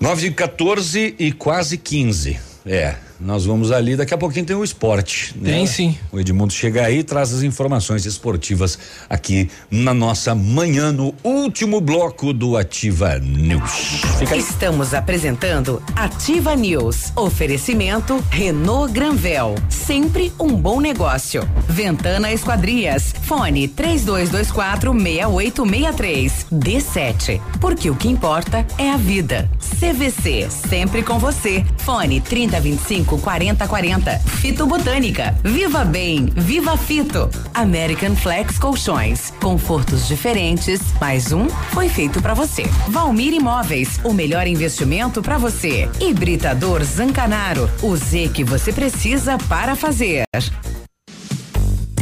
[0.00, 2.38] 9 de 14 e quase 15.
[2.68, 5.34] É, nós vamos ali, daqui a pouquinho tem o esporte.
[5.36, 5.50] Né?
[5.50, 5.98] Tem sim.
[6.12, 8.78] O Edmundo chega aí e traz as informações esportivas
[9.10, 14.02] aqui na nossa manhã, no último bloco do Ativa News.
[14.36, 17.12] Estamos apresentando Ativa News.
[17.16, 19.56] Oferecimento Renault Granvel.
[19.68, 21.48] Sempre um bom negócio.
[21.68, 23.14] Ventana Esquadrias.
[23.22, 26.46] Fone 3224 6863.
[26.52, 27.40] D7.
[27.60, 29.50] Porque o que importa é a vida.
[29.80, 30.48] CVC.
[30.50, 31.64] Sempre com você.
[31.78, 34.18] Fone 3025 4040.
[34.18, 35.34] Fito Botânica.
[35.42, 36.26] Viva Bem.
[36.36, 37.30] Viva Fito.
[37.54, 39.32] American Flex Colchões.
[39.40, 40.80] Confortos diferentes.
[41.00, 42.64] Mais um foi feito para você.
[42.88, 43.98] Valmir Imóveis.
[44.04, 45.88] O melhor investimento para você.
[46.00, 47.70] Hibridador Zancanaro.
[47.82, 50.24] O Z que você precisa para fazer.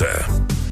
[0.00, 0.69] Санта.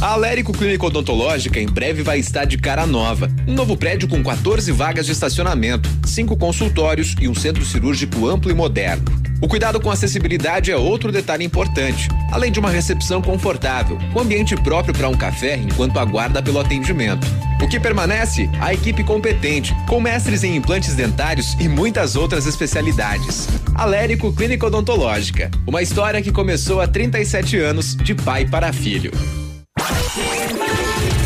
[0.00, 3.28] A Alérico Clínica Odontológica em breve vai estar de cara nova.
[3.48, 8.48] Um novo prédio com 14 vagas de estacionamento, cinco consultórios e um centro cirúrgico amplo
[8.48, 9.04] e moderno.
[9.40, 14.54] O cuidado com acessibilidade é outro detalhe importante, além de uma recepção confortável, com ambiente
[14.54, 17.26] próprio para um café enquanto aguarda pelo atendimento.
[17.60, 18.48] O que permanece?
[18.60, 23.48] A equipe competente, com mestres em implantes dentários e muitas outras especialidades.
[23.74, 29.10] Alérico Clínica Odontológica, uma história que começou há 37 anos de pai para filho.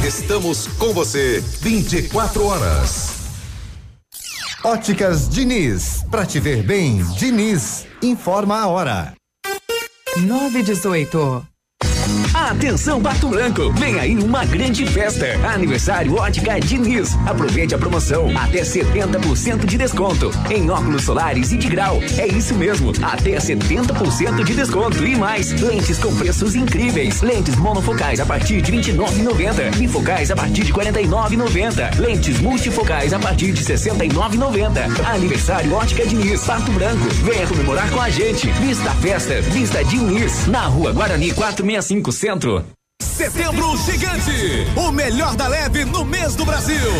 [0.07, 3.13] Estamos com você 24 horas.
[4.65, 9.15] Óticas Diniz, pra te ver bem, Diniz, informa a hora.
[10.17, 11.47] 918.
[12.53, 15.27] Atenção Pato Branco, vem aí uma grande festa.
[15.55, 17.17] Aniversário Ótica Diniz.
[17.27, 21.99] Aproveite a promoção, até 70% de desconto em óculos solares e de grau.
[22.19, 25.51] É isso mesmo, até 70% de desconto e mais.
[25.63, 27.23] Lentes com preços incríveis.
[27.23, 29.75] Lentes monofocais a partir de 29,90.
[29.79, 31.99] Bifocais a partir de 49,90.
[31.99, 35.07] Lentes multifocais a partir de 69,90.
[35.07, 37.09] Aniversário Ótica Diniz, Pato Branco.
[37.25, 38.47] Venha comemorar com a gente.
[38.61, 43.12] Vista festa, Vista Diniz, na Rua Guarani 465 Centro encontro.
[43.17, 46.91] Setembro Gigante, o melhor da leve no mês do Brasil.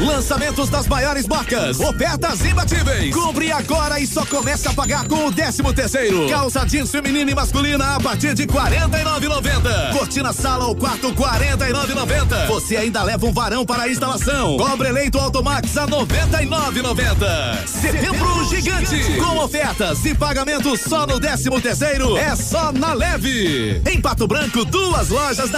[0.00, 3.14] Lançamentos das maiores marcas, ofertas imbatíveis.
[3.14, 6.26] Compre agora e só começa a pagar com o 13 terceiro.
[6.30, 9.92] Calça jeans feminina e masculina a partir de 49,90.
[9.92, 12.46] Cortina sala ou quarto 49,90.
[12.46, 14.56] Você ainda leva um varão para a instalação.
[14.56, 17.66] Cobre eleito Automax a 99,90.
[17.66, 22.16] Setembro Gigante, com ofertas e pagamentos só no 13 terceiro.
[22.16, 23.82] É só na leve.
[23.86, 25.57] Em Pato Branco, duas lojas da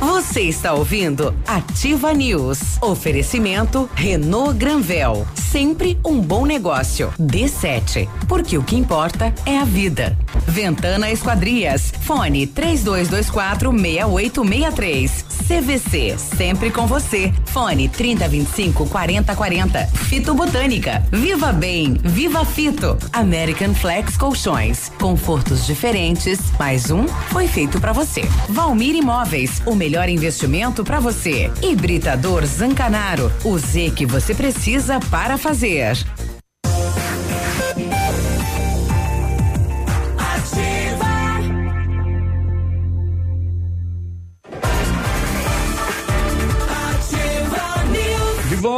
[0.00, 2.80] Você está ouvindo Ativa News.
[2.80, 5.26] Oferecimento Renault Granvel.
[5.34, 7.12] Sempre um bom negócio.
[7.18, 8.08] D7.
[8.28, 10.16] Porque o que importa é a vida.
[10.46, 11.92] Ventana Esquadrias.
[12.02, 15.24] Fone 3224 6863.
[15.48, 16.18] CVC.
[16.18, 17.32] Sempre com você.
[17.46, 19.86] Fone 3025 4040.
[19.86, 21.02] Fito Botânica.
[21.10, 21.94] Viva Bem.
[22.04, 22.96] Viva Fito.
[23.12, 24.92] American Flex Colchões.
[25.00, 26.38] Confortos diferentes.
[26.58, 28.22] Mais um foi feito para você.
[28.48, 29.60] Valmir Imóveis.
[29.66, 31.50] O melhor investimento para você.
[31.62, 33.32] Hibridador Zancanaro.
[33.44, 35.96] O Z que você precisa para fazer.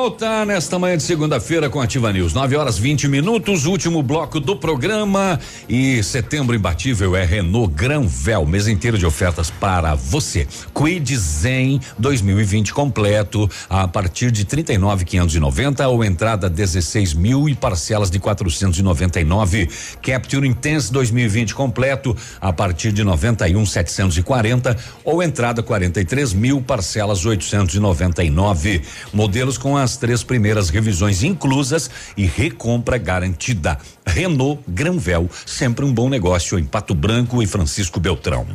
[0.00, 4.56] Volta nesta manhã de segunda-feira com Ativa News, 9 horas 20 minutos, último bloco do
[4.56, 5.38] programa.
[5.68, 10.48] E setembro imbatível é Renault Granvel, mês inteiro de ofertas para você.
[10.74, 18.18] Quid Zen 2020 completo a partir de 39.590 ou entrada 16 mil e parcelas de
[18.18, 19.68] 499.
[20.00, 28.80] Capture Intense 2020 completo a partir de 91.740 ou entrada 43 mil parcelas 899.
[29.12, 33.78] Modelos com as três primeiras revisões inclusas e recompra garantida.
[34.06, 38.46] Renault Granvel, sempre um bom negócio em Pato Branco e Francisco Beltrão.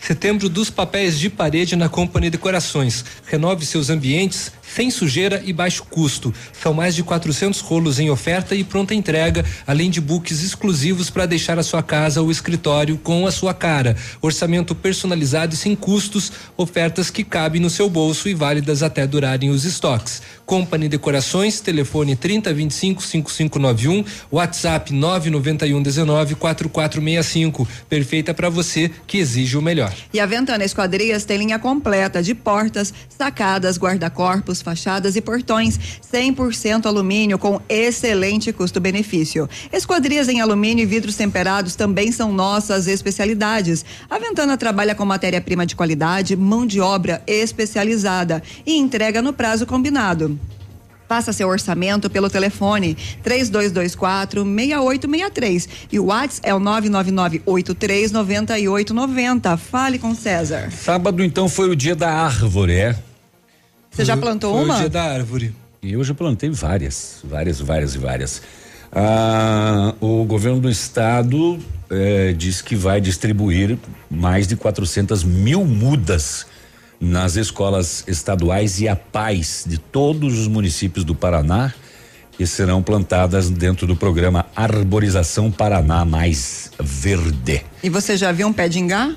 [0.00, 3.04] Setembro dos papéis de parede na Companhia Decorações.
[3.26, 6.32] Renove seus ambientes sem sujeira e baixo custo.
[6.52, 11.26] São mais de 400 rolos em oferta e pronta entrega, além de books exclusivos para
[11.26, 13.96] deixar a sua casa ou escritório com a sua cara.
[14.22, 19.50] Orçamento personalizado e sem custos, ofertas que cabem no seu bolso e válidas até durarem
[19.50, 20.22] os estoques.
[20.46, 27.68] Company Decorações, telefone 3025 5591, WhatsApp 991 19 4465.
[27.88, 29.89] Perfeita para você que exige o melhor.
[30.12, 35.78] E a Ventana Esquadrias tem linha completa de portas, sacadas, guarda-corpos, fachadas e portões,
[36.12, 39.48] 100% alumínio com excelente custo-benefício.
[39.72, 43.84] Esquadrias em alumínio e vidros temperados também são nossas especialidades.
[44.08, 49.66] A Ventana trabalha com matéria-prima de qualidade, mão de obra especializada e entrega no prazo
[49.66, 50.38] combinado.
[51.10, 59.56] Faça seu orçamento pelo telefone 3224 6863 e o WhatsApp é o 999 83 9890.
[59.56, 60.70] Fale com César.
[60.70, 62.96] Sábado, então, foi o dia da árvore, é?
[63.90, 64.76] Você já plantou Foi uma?
[64.76, 65.52] o dia da árvore.
[65.82, 68.42] E eu já plantei várias, várias, várias e várias.
[68.92, 71.58] Ah, o governo do estado
[71.90, 73.76] eh, diz que vai distribuir
[74.08, 76.46] mais de 400 mil mudas
[77.00, 81.72] nas escolas estaduais e a paz de todos os municípios do Paraná
[82.36, 87.62] que serão plantadas dentro do programa Arborização Paraná Mais Verde.
[87.82, 89.14] E você já viu um pé de ingá?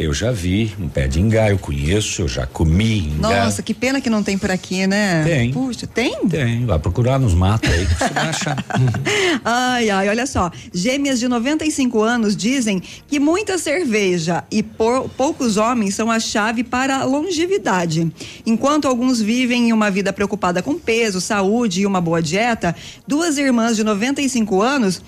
[0.00, 3.44] Eu já vi um pé de ingá, eu conheço, eu já comi ingá.
[3.46, 5.24] Nossa, que pena que não tem por aqui, né?
[5.24, 5.50] Tem.
[5.52, 6.24] Puxa, tem?
[6.28, 8.64] Tem, vai procurar nos matos aí que você vai achar.
[9.44, 10.52] Ai, ai, olha só.
[10.72, 16.62] Gêmeas de 95 anos dizem que muita cerveja e por- poucos homens são a chave
[16.62, 18.08] para a longevidade.
[18.46, 22.74] Enquanto alguns vivem em uma vida preocupada com peso, saúde e uma boa dieta,
[23.06, 25.02] duas irmãs de 95 anos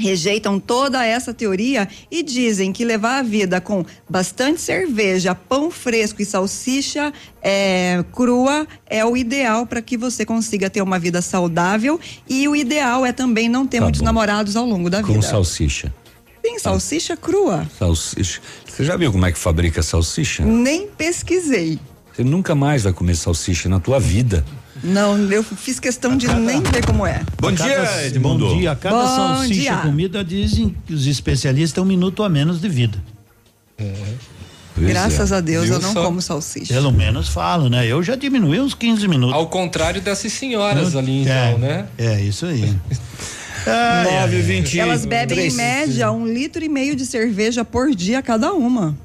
[0.00, 6.22] rejeitam toda essa teoria e dizem que levar a vida com bastante cerveja, pão fresco
[6.22, 7.12] e salsicha
[7.42, 12.56] é, crua é o ideal para que você consiga ter uma vida saudável e o
[12.56, 14.06] ideal é também não ter Tá muitos bom.
[14.06, 15.22] namorados ao longo da Com vida.
[15.22, 15.92] salsicha.
[16.42, 17.66] Tem salsicha crua?
[17.78, 18.40] Salsicha.
[18.66, 20.42] Você já viu como é que fabrica salsicha?
[20.44, 21.78] Nem pesquisei.
[22.14, 24.44] Você nunca mais vai comer salsicha na tua vida.
[24.82, 27.22] Não, eu fiz questão de nem ver como é.
[27.38, 28.46] Bom Cada- Edmundo.
[28.48, 28.74] Bom dia.
[28.74, 29.76] Cada Bom salsicha dia.
[29.78, 32.98] comida dizem que os especialistas têm um minuto a menos de vida.
[34.76, 36.04] Graças a Deus Viu eu não só?
[36.04, 36.72] como salsicha.
[36.72, 37.86] Pelo menos falo, né?
[37.86, 39.34] Eu já diminui uns 15 minutos.
[39.34, 41.86] Ao contrário dessas senhoras ali, então, é, né?
[41.98, 42.64] É, isso aí.
[43.66, 44.28] Ai, ai, ai.
[44.30, 44.78] 9h20.
[44.78, 48.96] Elas bebem em média um litro e meio de cerveja por dia cada uma.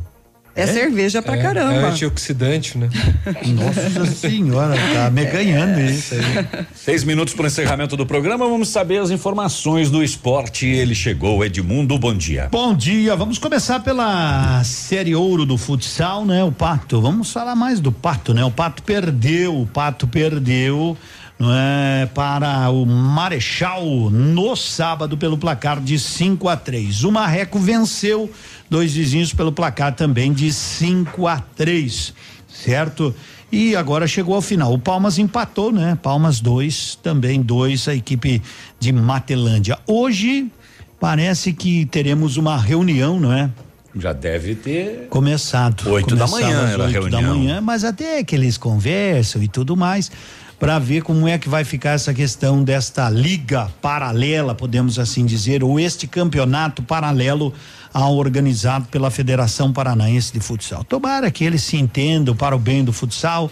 [0.56, 1.74] É, cerveja pra é, caramba.
[1.74, 2.90] É antioxidante, né?
[3.48, 6.66] Nossa senhora, tá me ganhando isso aí.
[6.74, 10.66] Seis minutos para o encerramento do programa, vamos saber as informações do esporte.
[10.66, 12.48] Ele chegou, Edmundo, bom dia.
[12.50, 16.42] Bom dia, vamos começar pela Série Ouro do futsal, né?
[16.42, 18.46] O Pato, vamos falar mais do Pato, né?
[18.46, 20.98] O Pato perdeu, o Pato perdeu,
[21.38, 27.04] não é, para o Marechal no sábado pelo placar de 5 a 3.
[27.04, 28.32] O Marreco venceu
[28.70, 32.14] dois vizinhos pelo placar também de 5 a 3,
[32.48, 33.14] certo?
[33.52, 34.74] E agora chegou ao final.
[34.74, 35.98] O Palmas empatou, né?
[36.02, 38.42] Palmas 2, também 2, a equipe
[38.80, 39.78] de Matelândia.
[39.88, 40.52] Hoje
[41.00, 43.50] parece que teremos uma reunião, não é?
[43.98, 45.08] Já deve ter.
[45.10, 45.90] Começado.
[45.90, 47.38] Oito da manhã era a oito da reunião.
[47.38, 50.12] manhã, mas até que eles conversam e tudo mais
[50.60, 55.64] para ver como é que vai ficar essa questão desta liga paralela, podemos assim dizer,
[55.64, 57.54] ou este campeonato paralelo
[57.94, 60.84] ao organizado pela Federação Paranaense de Futsal.
[60.84, 63.50] Tomara que eles se entendam para o bem do futsal,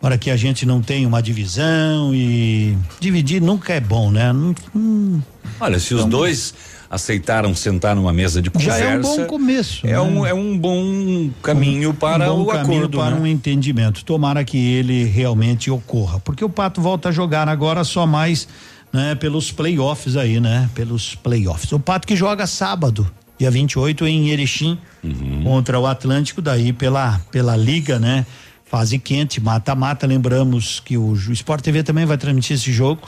[0.00, 4.32] para que a gente não tenha uma divisão e dividir nunca é bom, né?
[4.32, 5.20] Não- hum,
[5.60, 6.54] Olha, se os dois
[6.90, 8.84] aceitaram sentar numa mesa de Já conversa.
[8.84, 9.86] é um bom começo.
[9.86, 10.00] É, né?
[10.00, 12.98] um, é um bom caminho para um bom o caminho acordo.
[12.98, 13.20] para né?
[13.20, 14.04] um entendimento.
[14.04, 18.48] Tomara que ele realmente ocorra, porque o Pato volta a jogar agora só mais,
[18.92, 20.68] né, pelos playoffs aí, né?
[20.74, 21.70] Pelos playoffs.
[21.70, 25.44] O Pato que joga sábado, dia 28 em Erechim, Uhum.
[25.44, 28.26] contra o Atlântico daí pela pela liga, né?
[28.66, 33.00] Fase quente, mata-mata, lembramos que o, o Sport TV também vai transmitir esse jogo.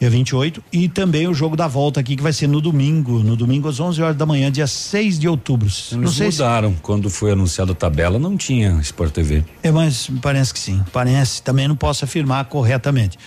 [0.00, 3.36] Dia 28 e também o jogo da volta aqui que vai ser no domingo, no
[3.36, 5.68] domingo às 11 horas da manhã, dia 6 de outubro.
[5.92, 6.74] Não sei se mudaram.
[6.80, 9.44] Quando foi anunciada a tabela, não tinha Sport TV.
[9.62, 10.82] é, mas parece que sim.
[10.90, 13.18] Parece, também não posso afirmar corretamente.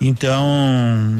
[0.00, 0.46] Então,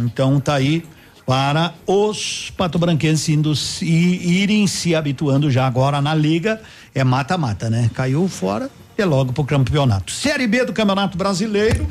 [0.05, 0.84] então tá aí
[1.26, 6.60] para os patobranquenses indo se- irem se habituando já agora na liga.
[6.94, 7.90] É mata-mata, né?
[7.94, 10.12] Caiu fora, é logo pro campeonato.
[10.12, 11.86] Série B do Campeonato Brasileiro.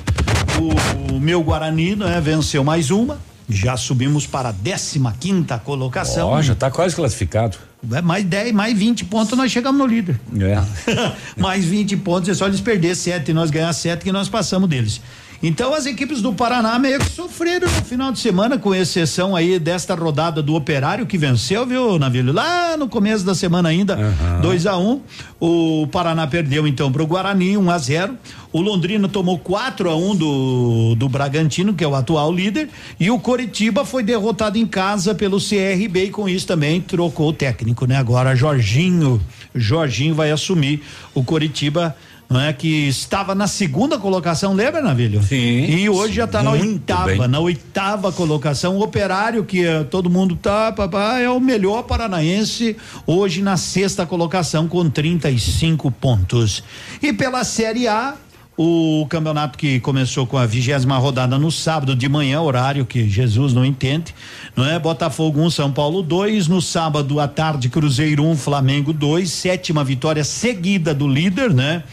[0.60, 3.18] O, o meu Guarani, né, venceu mais uma.
[3.50, 6.28] Já subimos para a 15 quinta colocação.
[6.28, 7.58] Ó, já tá quase classificado.
[7.92, 10.20] É mais 10, mais 20 pontos, nós chegamos no líder.
[10.40, 10.62] É.
[11.40, 14.70] mais 20 pontos, é só eles perder sete e nós ganhar sete que nós passamos
[14.70, 15.02] deles.
[15.42, 19.58] Então as equipes do Paraná meio que sofreram no final de semana, com exceção aí
[19.58, 22.34] desta rodada do Operário que venceu, viu, Navilho?
[22.34, 23.98] Lá no começo da semana ainda,
[24.42, 25.02] 2 a 1 um,
[25.40, 28.18] O Paraná perdeu então pro Guarani, 1 um a 0
[28.52, 32.68] O Londrina tomou 4 a 1 um do, do Bragantino, que é o atual líder,
[33.00, 37.34] e o Coritiba foi derrotado em casa pelo CRB e com isso também trocou o
[37.34, 37.96] técnico, né?
[37.96, 39.22] Agora Jorginho,
[39.56, 40.84] Jorginho vai assumir
[41.16, 41.96] o Coritiba
[42.30, 45.24] não é que estava na segunda colocação, lembra, Navilho?
[45.24, 45.66] Sim.
[45.66, 47.28] E hoje já está na oitava, bem.
[47.28, 48.78] na oitava colocação.
[48.78, 52.78] O operário que eh, todo mundo tá, papá, é o melhor paranaense,
[53.08, 56.64] hoje na sexta colocação com 35 pontos.
[57.02, 58.14] E pela Série A,
[58.62, 63.54] o campeonato que começou com a vigésima rodada no sábado de manhã, horário que Jesus
[63.54, 64.14] não entende,
[64.54, 64.78] não é?
[64.78, 69.32] Botafogo 1, um, São Paulo 2, no sábado à tarde, Cruzeiro 1, um, Flamengo 2,
[69.32, 71.84] sétima vitória seguida do líder, né?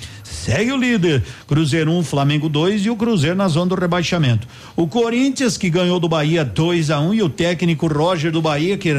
[0.47, 1.25] Segue o líder.
[1.49, 4.47] Cruzeiro 1, um, Flamengo 2 e o Cruzeiro na zona do rebaixamento.
[4.76, 8.41] O Corinthians que ganhou do Bahia 2 a 1 um, e o técnico Roger do
[8.41, 8.92] Bahia que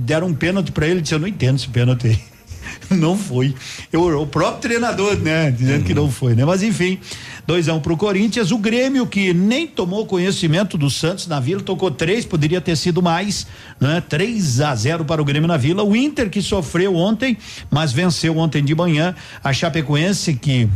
[0.00, 2.20] deram um pênalti para ele, disse eu não entendo esse pênalti.
[2.90, 3.54] Não foi.
[3.92, 5.50] Eu, o próprio treinador, né?
[5.50, 5.84] Dizendo uhum.
[5.84, 6.44] que não foi, né?
[6.44, 6.98] Mas enfim,
[7.46, 8.50] 2 a 1 um pro Corinthians.
[8.50, 13.02] O Grêmio, que nem tomou conhecimento do Santos na vila, tocou três, poderia ter sido
[13.02, 13.46] mais,
[13.78, 14.02] né?
[14.06, 15.82] 3 a 0 para o Grêmio na vila.
[15.82, 17.36] O Inter, que sofreu ontem,
[17.70, 19.14] mas venceu ontem de manhã.
[19.44, 20.68] A Chapecoense, que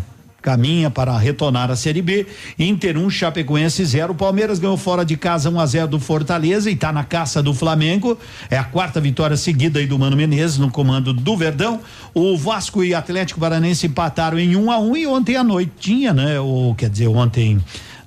[0.43, 2.27] caminha para retornar a Série B.
[2.59, 4.15] Inter 1, um, Chapecoense 0.
[4.15, 7.41] Palmeiras ganhou fora de casa 1 um a 0 do Fortaleza e está na caça
[7.43, 8.19] do Flamengo.
[8.51, 11.81] É a quarta vitória seguida aí do Mano Menezes no comando do Verdão.
[12.13, 15.73] O Vasco e Atlético Paranense empataram em 1 um a 1 e ontem à noite
[15.79, 16.41] tinha, né?
[16.41, 17.63] O quer dizer, ontem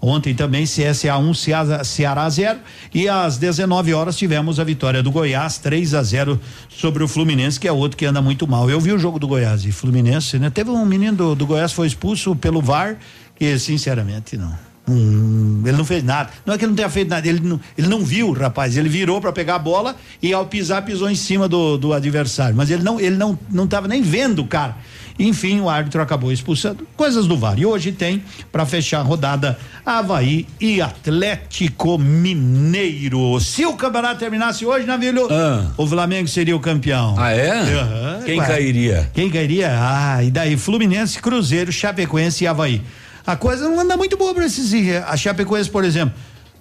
[0.08, 2.59] Ontem também CSA 1, um, Ceará 0
[2.93, 7.59] e às 19 horas tivemos a vitória do Goiás 3 a 0 sobre o Fluminense,
[7.59, 8.69] que é outro que anda muito mal.
[8.69, 10.51] Eu vi o jogo do Goiás e Fluminense, né?
[10.51, 12.98] Teve um menino do, do Goiás foi expulso pelo VAR,
[13.35, 14.56] que sinceramente não.
[14.88, 16.30] Hum, ele não fez nada.
[16.45, 18.77] Não é que ele não tenha feito nada, ele não, ele não viu, rapaz.
[18.77, 22.56] Ele virou para pegar a bola e ao pisar pisou em cima do, do adversário.
[22.56, 24.77] Mas ele não, ele não, não nem vendo cara.
[25.18, 26.85] Enfim, o árbitro acabou expulsando.
[26.98, 27.58] Coisas do VAR.
[27.58, 33.40] E hoje tem, para fechar a rodada, Havaí e Atlético Mineiro.
[33.40, 35.72] Se o campeonato terminasse hoje, Navilho, ah.
[35.77, 37.16] o Flamengo seria o campeão.
[37.18, 37.53] Ah, é?
[37.53, 38.45] Uhum, Quem ué.
[38.45, 39.11] cairia?
[39.14, 39.69] Quem cairia?
[39.72, 42.82] Ah, e daí Fluminense, Cruzeiro, Chapecoense e Havaí.
[43.26, 44.72] A coisa não anda muito boa para esses.
[45.08, 46.14] A Chapecoense, por exemplo,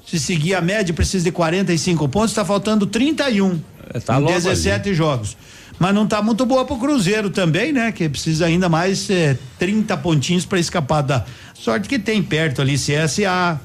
[0.06, 3.60] se seguir a média, precisa de 45 pontos, está faltando 31.
[3.92, 4.94] É, tá em 17 ali.
[4.94, 5.36] jogos.
[5.78, 7.92] Mas não está muito boa pro Cruzeiro também, né?
[7.92, 12.74] Que precisa ainda mais eh, 30 pontinhos para escapar da sorte que tem perto ali
[12.74, 13.60] CSA.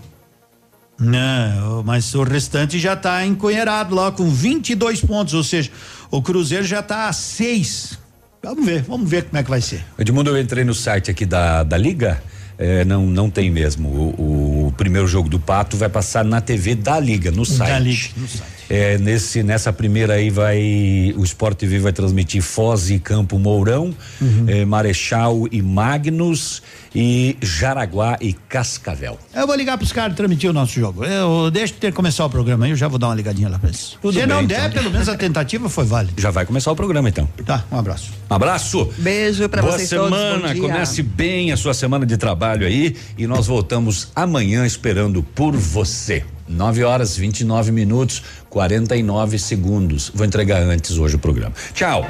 [1.00, 5.72] Não, mas o restante já está enconheirado lá com 22 pontos, ou seja,
[6.12, 7.98] o Cruzeiro já está a seis.
[8.44, 9.84] Vamos ver, vamos ver como é que vai ser.
[9.98, 12.22] Edmundo, eu entrei no site aqui da, da Liga.
[12.58, 13.88] É, não, não tem mesmo.
[13.88, 17.70] O, o, primeiro jogo do Pato vai passar na TV da Liga, no site.
[17.70, 18.59] Da Liga, no site.
[18.70, 21.14] É, nesse, nessa primeira aí vai.
[21.18, 24.46] O Sport TV vai transmitir Foz e Campo Mourão, uhum.
[24.48, 26.62] é, Marechal e Magnus
[26.94, 29.18] e Jaraguá e Cascavel.
[29.34, 31.04] Eu vou ligar pros caras transmitir o nosso jogo.
[31.04, 33.58] Eu deixo de ter começar o programa aí, eu já vou dar uma ligadinha lá
[33.58, 33.98] pra eles.
[34.02, 34.58] Tudo Se bem, não então.
[34.58, 36.14] der, pelo menos a tentativa foi válida.
[36.18, 37.28] Já vai começar o programa então.
[37.46, 38.12] Tá, um abraço.
[38.30, 38.94] Um abraço.
[38.98, 40.42] Beijo pra Boa vocês semana, todos.
[40.42, 40.62] Bom dia.
[40.62, 46.24] comece bem a sua semana de trabalho aí e nós voltamos amanhã esperando por você.
[46.50, 50.12] 9 horas 29 minutos 49 segundos.
[50.14, 51.54] Vou entregar antes hoje o programa.
[51.74, 52.06] Tchau.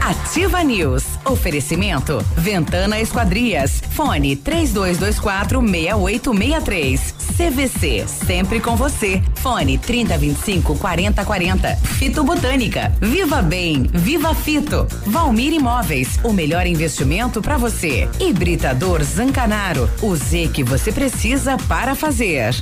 [0.00, 1.04] Ativa News.
[1.24, 3.82] Oferecimento Ventana Esquadrias.
[3.90, 7.14] Fone 3224 6863.
[7.36, 8.04] CVC.
[8.06, 9.22] Sempre com você.
[9.36, 11.76] Fone 3025 4040.
[11.76, 12.92] Fito Botânica.
[13.00, 13.82] Viva Bem.
[13.92, 14.86] Viva Fito.
[15.06, 16.20] Valmir Imóveis.
[16.22, 18.08] O melhor investimento para você.
[18.20, 19.90] Hibridador Zancanaro.
[20.00, 22.54] O Z que você precisa para fazer.